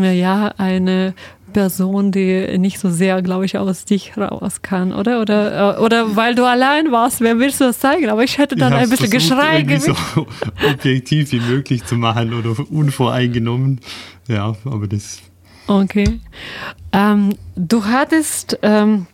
äh, 0.00 0.18
ja, 0.18 0.52
eine 0.56 1.14
Person, 1.52 2.12
die 2.12 2.58
nicht 2.58 2.78
so 2.78 2.90
sehr, 2.90 3.22
glaube 3.22 3.44
ich, 3.46 3.56
aus 3.58 3.84
dich 3.84 4.16
raus 4.16 4.62
kann, 4.62 4.92
oder? 4.92 5.20
Oder, 5.20 5.78
äh, 5.78 5.80
oder 5.80 6.16
weil 6.16 6.34
du 6.34 6.44
allein 6.44 6.90
warst, 6.92 7.20
wer 7.20 7.38
willst 7.38 7.60
du 7.60 7.64
das 7.64 7.78
zeigen? 7.78 8.08
Aber 8.10 8.24
ich 8.24 8.38
hätte 8.38 8.56
dann 8.56 8.72
ich 8.72 8.78
ein 8.80 8.90
bisschen 8.90 9.08
versucht, 9.08 9.30
Geschrei 9.30 9.78
so 9.78 10.26
objektiv 10.70 11.32
wie 11.32 11.40
möglich 11.40 11.84
zu 11.84 11.94
machen 11.96 12.34
oder 12.34 12.54
unvoreingenommen. 12.70 13.80
Ja, 14.28 14.54
aber 14.64 14.86
das 14.86 15.20
Okay. 15.66 16.20
Ähm, 16.92 17.34
du 17.56 17.84
hattest 17.84 18.58
ähm, 18.62 19.06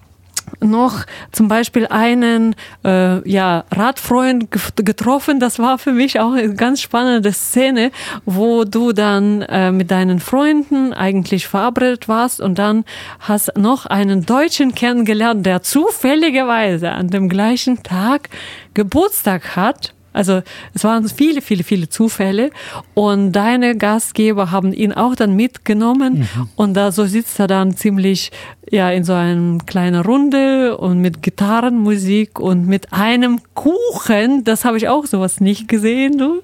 noch 0.60 1.04
zum 1.32 1.48
Beispiel 1.48 1.86
einen 1.86 2.54
äh, 2.84 3.28
ja, 3.28 3.64
Radfreund 3.70 4.48
getroffen. 4.76 5.40
Das 5.40 5.58
war 5.58 5.78
für 5.78 5.92
mich 5.92 6.20
auch 6.20 6.32
eine 6.32 6.54
ganz 6.54 6.80
spannende 6.80 7.32
Szene, 7.32 7.90
wo 8.24 8.64
du 8.64 8.92
dann 8.92 9.42
äh, 9.42 9.72
mit 9.72 9.90
deinen 9.90 10.20
Freunden 10.20 10.92
eigentlich 10.92 11.48
verabredet 11.48 12.08
warst 12.08 12.40
und 12.40 12.58
dann 12.58 12.84
hast 13.20 13.56
noch 13.56 13.86
einen 13.86 14.26
Deutschen 14.26 14.74
kennengelernt, 14.74 15.46
der 15.46 15.62
zufälligerweise 15.62 16.92
an 16.92 17.08
dem 17.08 17.28
gleichen 17.28 17.82
Tag 17.82 18.28
Geburtstag 18.74 19.56
hat. 19.56 19.94
Also 20.12 20.42
es 20.74 20.84
waren 20.84 21.08
viele, 21.08 21.40
viele, 21.40 21.62
viele 21.62 21.88
Zufälle 21.88 22.50
und 22.94 23.32
deine 23.32 23.76
Gastgeber 23.76 24.50
haben 24.50 24.72
ihn 24.72 24.92
auch 24.92 25.14
dann 25.14 25.36
mitgenommen 25.36 26.28
und 26.56 26.74
da 26.74 26.92
so 26.92 27.04
sitzt 27.04 27.38
er 27.38 27.46
dann 27.46 27.76
ziemlich 27.76 28.30
ja 28.70 28.90
in 28.90 29.04
so 29.04 29.12
einer 29.12 29.58
kleinen 29.64 30.00
Runde 30.00 30.76
und 30.76 31.00
mit 31.00 31.22
Gitarrenmusik 31.22 32.38
und 32.38 32.66
mit 32.66 32.92
einem 32.92 33.40
Kuchen, 33.54 34.44
das 34.44 34.64
habe 34.64 34.76
ich 34.76 34.88
auch 34.88 35.06
sowas 35.06 35.40
nicht 35.40 35.68
gesehen, 35.68 36.18
du. 36.18 36.42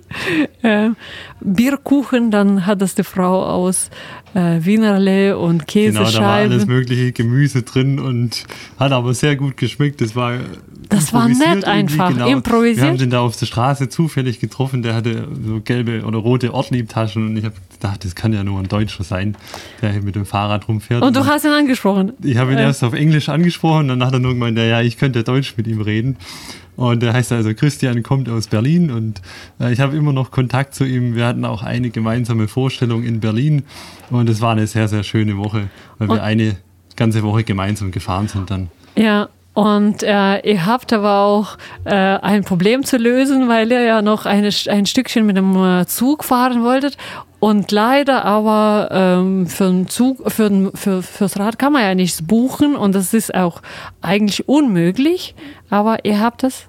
Äh, 0.62 0.90
Bierkuchen, 1.40 2.30
dann 2.30 2.66
hat 2.66 2.82
das 2.82 2.94
die 2.94 3.04
Frau 3.04 3.44
aus 3.44 3.90
äh, 4.34 4.64
Wienerle 4.64 5.38
und 5.38 5.66
genau, 5.66 6.04
da 6.04 6.20
war 6.20 6.30
alles 6.32 6.50
Käsescheiben. 6.50 6.68
mögliche 6.68 7.12
Gemüse 7.12 7.62
drin 7.62 7.98
und 8.00 8.44
hat 8.78 8.92
aber 8.92 9.14
sehr 9.14 9.36
gut 9.36 9.56
geschmeckt. 9.56 10.00
Das 10.00 10.16
war 10.16 10.38
Das 10.89 11.12
war 11.12 11.28
nett 11.28 11.64
einfach, 11.64 12.11
genau. 12.11 12.28
improvisiert. 12.28 12.78
Wir 12.78 12.89
haben 12.89 12.99
den 12.99 13.11
da 13.11 13.20
auf 13.20 13.37
der 13.37 13.47
Straße 13.47 13.89
zufällig 13.89 14.41
getroffen. 14.41 14.82
Der 14.82 14.95
hatte 14.95 15.28
so 15.45 15.61
gelbe 15.61 16.05
oder 16.05 16.18
rote 16.18 16.53
Ortliebtaschen 16.55 17.26
und 17.26 17.37
ich 17.37 17.45
habe 17.45 17.55
gedacht, 17.72 18.05
das 18.05 18.14
kann 18.14 18.32
ja 18.32 18.45
nur 18.45 18.59
ein 18.59 18.68
Deutscher 18.68 19.05
sein, 19.05 19.37
der 19.82 19.93
hier 19.93 20.03
mit 20.03 20.14
dem 20.16 20.26
Fahrrad 20.26 20.68
rumfährt. 20.68 21.03
und 21.03 21.16
du 21.16 21.26
hast 21.26 21.45
ihn 21.45 21.51
angesprochen. 21.53 22.12
Ich 22.22 22.37
habe 22.37 22.53
ihn 22.53 22.59
Äh. 22.59 22.62
erst 22.62 22.82
auf 22.84 22.93
Englisch 22.95 23.28
angesprochen, 23.28 23.89
dann 23.89 24.05
hat 24.05 24.12
er 24.12 24.18
nur 24.18 24.32
gemeint, 24.34 24.59
ja, 24.59 24.80
ich 24.80 24.97
könnte 24.99 25.22
Deutsch 25.24 25.55
mit 25.57 25.66
ihm 25.66 25.80
reden. 25.80 26.16
Und 26.76 27.03
der 27.03 27.14
heißt 27.14 27.32
also 27.32 27.55
Christian, 27.55 28.03
kommt 28.03 28.28
aus 28.28 28.49
Berlin 28.49 28.91
und 28.91 29.22
äh, 29.59 29.72
ich 29.72 29.80
habe 29.80 29.97
immer 29.97 30.12
noch 30.12 30.30
Kontakt 30.30 30.74
zu 30.74 30.84
ihm. 30.84 31.14
Wir 31.14 31.26
hatten 31.26 31.45
auch 31.47 31.62
eine 31.62 31.89
gemeinsame 31.89 32.49
Vorstellung 32.49 33.03
in 33.03 33.20
Berlin 33.20 33.62
und 34.11 34.28
es 34.28 34.43
war 34.43 34.53
eine 34.53 34.66
sehr, 34.66 34.87
sehr 34.87 35.03
schöne 35.03 35.39
Woche, 35.39 35.68
weil 35.99 36.09
wir 36.09 36.22
eine 36.22 36.57
ganze 36.95 37.22
Woche 37.22 37.45
gemeinsam 37.45 37.93
gefahren 37.93 38.28
sind 38.28 38.51
dann. 38.51 38.68
Ja, 38.95 39.28
und 39.57 40.02
äh, 40.02 40.38
ihr 40.48 40.66
habt 40.66 40.92
aber 40.92 41.20
auch 41.20 41.57
äh, 41.84 41.94
ein 41.94 42.44
Problem 42.44 42.84
zu 42.84 42.98
lösen, 42.98 43.48
weil 43.48 43.72
ihr 43.72 43.80
ja 43.82 44.02
noch 44.02 44.26
eine, 44.26 44.50
ein 44.68 44.84
Stückchen 44.86 45.24
mit 45.24 45.36
dem 45.38 45.57
äh, 45.57 45.86
Zug 45.86 46.24
fahren 46.24 46.62
wolltet. 46.62 46.98
Und 47.40 47.70
leider 47.72 48.24
aber 48.24 48.88
ähm, 48.92 49.46
für 49.46 49.64
den 49.68 49.88
Zug, 49.88 50.30
für, 50.30 50.48
den- 50.50 50.72
für, 50.74 51.02
fürs 51.02 51.38
Rad 51.38 51.59
kann 51.59 51.72
man 51.72 51.82
ja 51.82 51.94
nichts 51.94 52.20
buchen 52.26 52.76
und 52.76 52.94
das 52.94 53.14
ist 53.14 53.34
auch 53.34 53.62
eigentlich 54.02 54.46
unmöglich. 54.48 55.34
Aber 55.70 56.04
ihr 56.04 56.20
habt 56.20 56.44
es. 56.44 56.66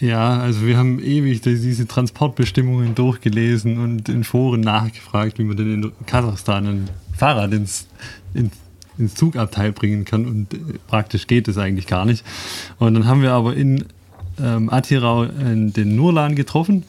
Ja, 0.00 0.38
also 0.38 0.66
wir 0.66 0.76
haben 0.78 0.98
ewig 0.98 1.42
die- 1.42 1.60
diese 1.60 1.86
Transportbestimmungen 1.86 2.94
durchgelesen 2.96 3.78
und 3.78 4.08
in 4.08 4.24
Foren 4.24 4.62
nachgefragt, 4.62 5.38
wie 5.38 5.44
man 5.44 5.56
denn 5.56 5.72
in 5.82 5.92
Kasachstan 6.06 6.66
ein 6.66 6.90
Fahrrad 7.16 7.52
ins, 7.52 7.86
ins, 8.34 8.52
ins 9.00 9.14
Zugabteil 9.14 9.72
bringen 9.72 10.04
kann 10.04 10.26
und 10.26 10.54
äh, 10.54 10.58
praktisch 10.86 11.26
geht 11.26 11.48
es 11.48 11.58
eigentlich 11.58 11.86
gar 11.86 12.04
nicht. 12.04 12.24
Und 12.78 12.94
dann 12.94 13.06
haben 13.06 13.22
wir 13.22 13.32
aber 13.32 13.56
in 13.56 13.86
ähm, 14.40 14.70
Atirau 14.70 15.24
äh, 15.24 15.28
den 15.54 15.96
Nurlan 15.96 16.36
getroffen. 16.36 16.84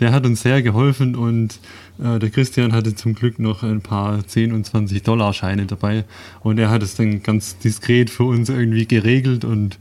Der 0.00 0.12
hat 0.12 0.26
uns 0.26 0.42
sehr 0.42 0.60
geholfen 0.60 1.14
und 1.14 1.60
äh, 2.02 2.18
der 2.18 2.30
Christian 2.30 2.72
hatte 2.72 2.94
zum 2.94 3.14
Glück 3.14 3.38
noch 3.38 3.62
ein 3.62 3.80
paar 3.80 4.26
10 4.26 4.52
und 4.52 4.66
20 4.66 5.02
Dollar 5.02 5.32
Scheine 5.32 5.66
dabei 5.66 6.04
und 6.42 6.58
er 6.58 6.70
hat 6.70 6.82
es 6.82 6.96
dann 6.96 7.22
ganz 7.22 7.58
diskret 7.58 8.10
für 8.10 8.24
uns 8.24 8.48
irgendwie 8.48 8.86
geregelt 8.86 9.44
und 9.44 9.78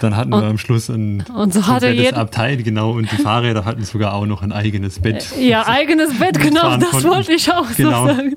dann 0.00 0.16
hatten 0.16 0.32
und, 0.32 0.42
wir 0.42 0.48
am 0.48 0.58
Schluss 0.58 0.88
ein 0.88 1.24
und 1.34 1.52
so 1.52 1.66
hatte 1.66 1.90
jedes 1.90 2.12
Abteil, 2.14 2.62
genau, 2.62 2.92
und 2.92 3.10
die 3.10 3.16
Fahrräder 3.16 3.64
hatten 3.64 3.82
sogar 3.84 4.14
auch 4.14 4.26
noch 4.26 4.42
ein 4.42 4.52
eigenes 4.52 5.00
Bett. 5.00 5.26
Äh, 5.38 5.48
ja, 5.48 5.66
eigenes 5.66 6.16
Bett, 6.18 6.38
genau, 6.40 6.76
das 6.76 6.90
konnten. 6.90 7.08
wollte 7.08 7.32
ich 7.32 7.50
auch 7.52 7.66
genau. 7.76 8.06
so 8.06 8.14
sagen. 8.14 8.36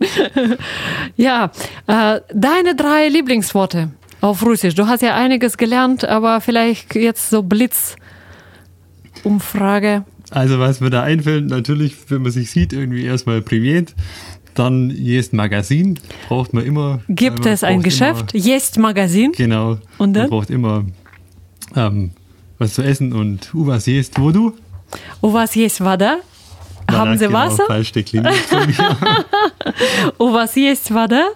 ja, 1.17 1.51
äh, 1.87 2.21
deine 2.33 2.75
drei 2.75 3.09
Lieblingsworte 3.09 3.91
auf 4.21 4.43
Russisch. 4.45 4.75
Du 4.75 4.87
hast 4.87 5.01
ja 5.01 5.15
einiges 5.15 5.57
gelernt, 5.57 6.05
aber 6.05 6.39
vielleicht 6.41 6.95
jetzt 6.95 7.29
so 7.29 7.43
Blitzumfrage. 7.43 10.05
Also, 10.31 10.59
was 10.59 10.81
mir 10.81 10.89
da 10.89 11.03
einfällt, 11.03 11.47
natürlich, 11.47 11.95
wenn 12.09 12.23
man 12.23 12.31
sich 12.31 12.49
sieht, 12.49 12.73
irgendwie 12.73 13.05
erstmal 13.05 13.41
privat. 13.41 13.93
Dann 14.55 14.91
Jest 14.91 15.33
Magazin 15.33 15.99
braucht 16.27 16.53
man 16.53 16.63
immer. 16.63 17.01
Gibt 17.09 17.39
man 17.39 17.53
es 17.53 17.63
ein 17.63 17.81
Geschäft? 17.81 18.33
Jest 18.33 18.77
Magazin? 18.77 19.31
Genau. 19.35 19.79
Und 19.97 20.13
dann? 20.13 20.23
Man 20.23 20.29
braucht 20.29 20.51
immer 20.51 20.85
ähm, 21.75 22.11
was 22.59 22.73
zu 22.73 22.81
essen 22.81 23.13
und 23.13 23.49
was 23.53 23.85
jest, 23.85 24.19
wo 24.19 24.31
du? 24.31 24.53
U 25.21 25.33
was 25.33 25.55
jest, 25.55 25.83
wada? 25.83 26.17
Haben 26.91 27.17
Sie 27.17 27.27
genau, 27.27 27.39
Wasser? 27.39 27.65
Falsch 27.67 27.91
dekliniert 27.91 28.35
von 28.35 28.65
mir. 28.67 28.75
u 30.19 30.33
was 30.33 30.55
jest, 30.55 30.93
wada? 30.93 31.29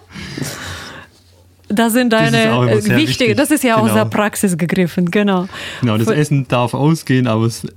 Das 1.68 1.92
sind 1.92 2.12
deine 2.12 2.66
das 2.70 2.86
äh, 2.86 2.96
wichtige, 2.96 3.34
das 3.34 3.50
ist 3.50 3.62
ja 3.62 3.74
genau. 3.74 3.88
aus 3.88 3.94
der 3.94 4.06
Praxis 4.06 4.56
gegriffen, 4.56 5.10
genau. 5.10 5.48
Genau, 5.80 5.98
das 5.98 6.08
Essen 6.08 6.48
darf 6.48 6.72
ausgehen, 6.72 7.26
aber 7.26 7.44
das 7.44 7.64
äh, 7.64 7.68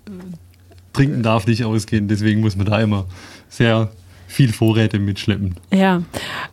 Trinken 0.93 1.23
darf 1.23 1.45
nicht 1.47 1.65
ausgehen, 1.65 2.07
deswegen 2.07 2.41
muss 2.41 2.55
man 2.55 2.67
da 2.67 2.79
immer 2.79 3.05
sehr 3.49 3.89
viel 4.31 4.53
Vorräte 4.53 4.99
mitschleppen. 4.99 5.55
Ja, 5.71 6.01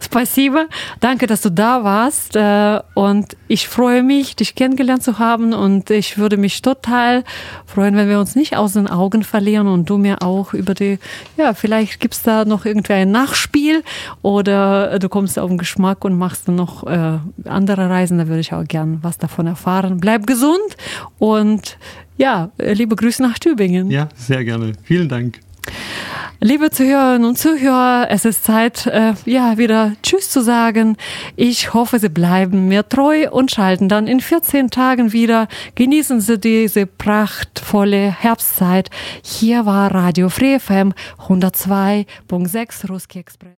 спасибо. 0.01 0.67
Danke, 0.99 1.25
dass 1.25 1.41
du 1.41 1.49
da 1.49 1.85
warst. 1.85 2.35
äh, 2.35 2.81
Und 2.95 3.37
ich 3.47 3.69
freue 3.69 4.03
mich, 4.03 4.35
dich 4.35 4.55
kennengelernt 4.55 5.03
zu 5.03 5.17
haben. 5.17 5.53
Und 5.53 5.89
ich 5.89 6.17
würde 6.17 6.35
mich 6.35 6.61
total 6.61 7.23
freuen, 7.65 7.95
wenn 7.95 8.09
wir 8.09 8.19
uns 8.19 8.35
nicht 8.35 8.57
aus 8.57 8.73
den 8.73 8.87
Augen 8.87 9.23
verlieren 9.23 9.67
und 9.67 9.89
du 9.89 9.97
mir 9.97 10.21
auch 10.21 10.53
über 10.53 10.73
die, 10.73 10.99
ja, 11.37 11.53
vielleicht 11.53 12.01
gibt's 12.01 12.23
da 12.23 12.43
noch 12.43 12.65
irgendwie 12.65 12.93
ein 12.93 13.11
Nachspiel 13.11 13.83
oder 14.21 14.99
du 14.99 15.07
kommst 15.07 15.39
auf 15.39 15.47
den 15.47 15.57
Geschmack 15.57 16.03
und 16.03 16.17
machst 16.17 16.49
dann 16.49 16.55
noch 16.55 16.85
äh, 16.87 17.19
andere 17.45 17.89
Reisen. 17.89 18.17
Da 18.17 18.27
würde 18.27 18.41
ich 18.41 18.51
auch 18.53 18.65
gern 18.65 18.99
was 19.01 19.17
davon 19.17 19.47
erfahren. 19.47 19.99
Bleib 20.01 20.27
gesund 20.27 20.75
und 21.19 21.77
ja, 22.17 22.49
liebe 22.57 22.97
Grüße 22.97 23.21
nach 23.21 23.39
Tübingen. 23.39 23.89
Ja, 23.91 24.09
sehr 24.15 24.43
gerne. 24.43 24.73
Vielen 24.83 25.07
Dank. 25.07 25.39
Liebe 26.44 26.70
Zuhörerinnen 26.70 27.24
und 27.24 27.38
Zuhörer, 27.38 28.08
es 28.10 28.24
ist 28.24 28.42
Zeit, 28.42 28.88
äh, 28.88 29.14
ja, 29.26 29.58
wieder 29.58 29.92
Tschüss 30.02 30.28
zu 30.28 30.42
sagen. 30.42 30.96
Ich 31.36 31.72
hoffe, 31.72 32.00
Sie 32.00 32.08
bleiben 32.08 32.66
mir 32.66 32.88
treu 32.88 33.30
und 33.30 33.52
schalten 33.52 33.88
dann 33.88 34.08
in 34.08 34.18
14 34.18 34.68
Tagen 34.68 35.12
wieder. 35.12 35.46
Genießen 35.76 36.20
Sie 36.20 36.40
diese 36.40 36.86
prachtvolle 36.86 38.10
Herbstzeit. 38.10 38.90
Hier 39.22 39.66
war 39.66 39.94
Radio 39.94 40.28
Free 40.30 40.58
FM 40.58 40.94
102.6 41.28 42.88
Ruski 42.88 43.20
Express. 43.20 43.50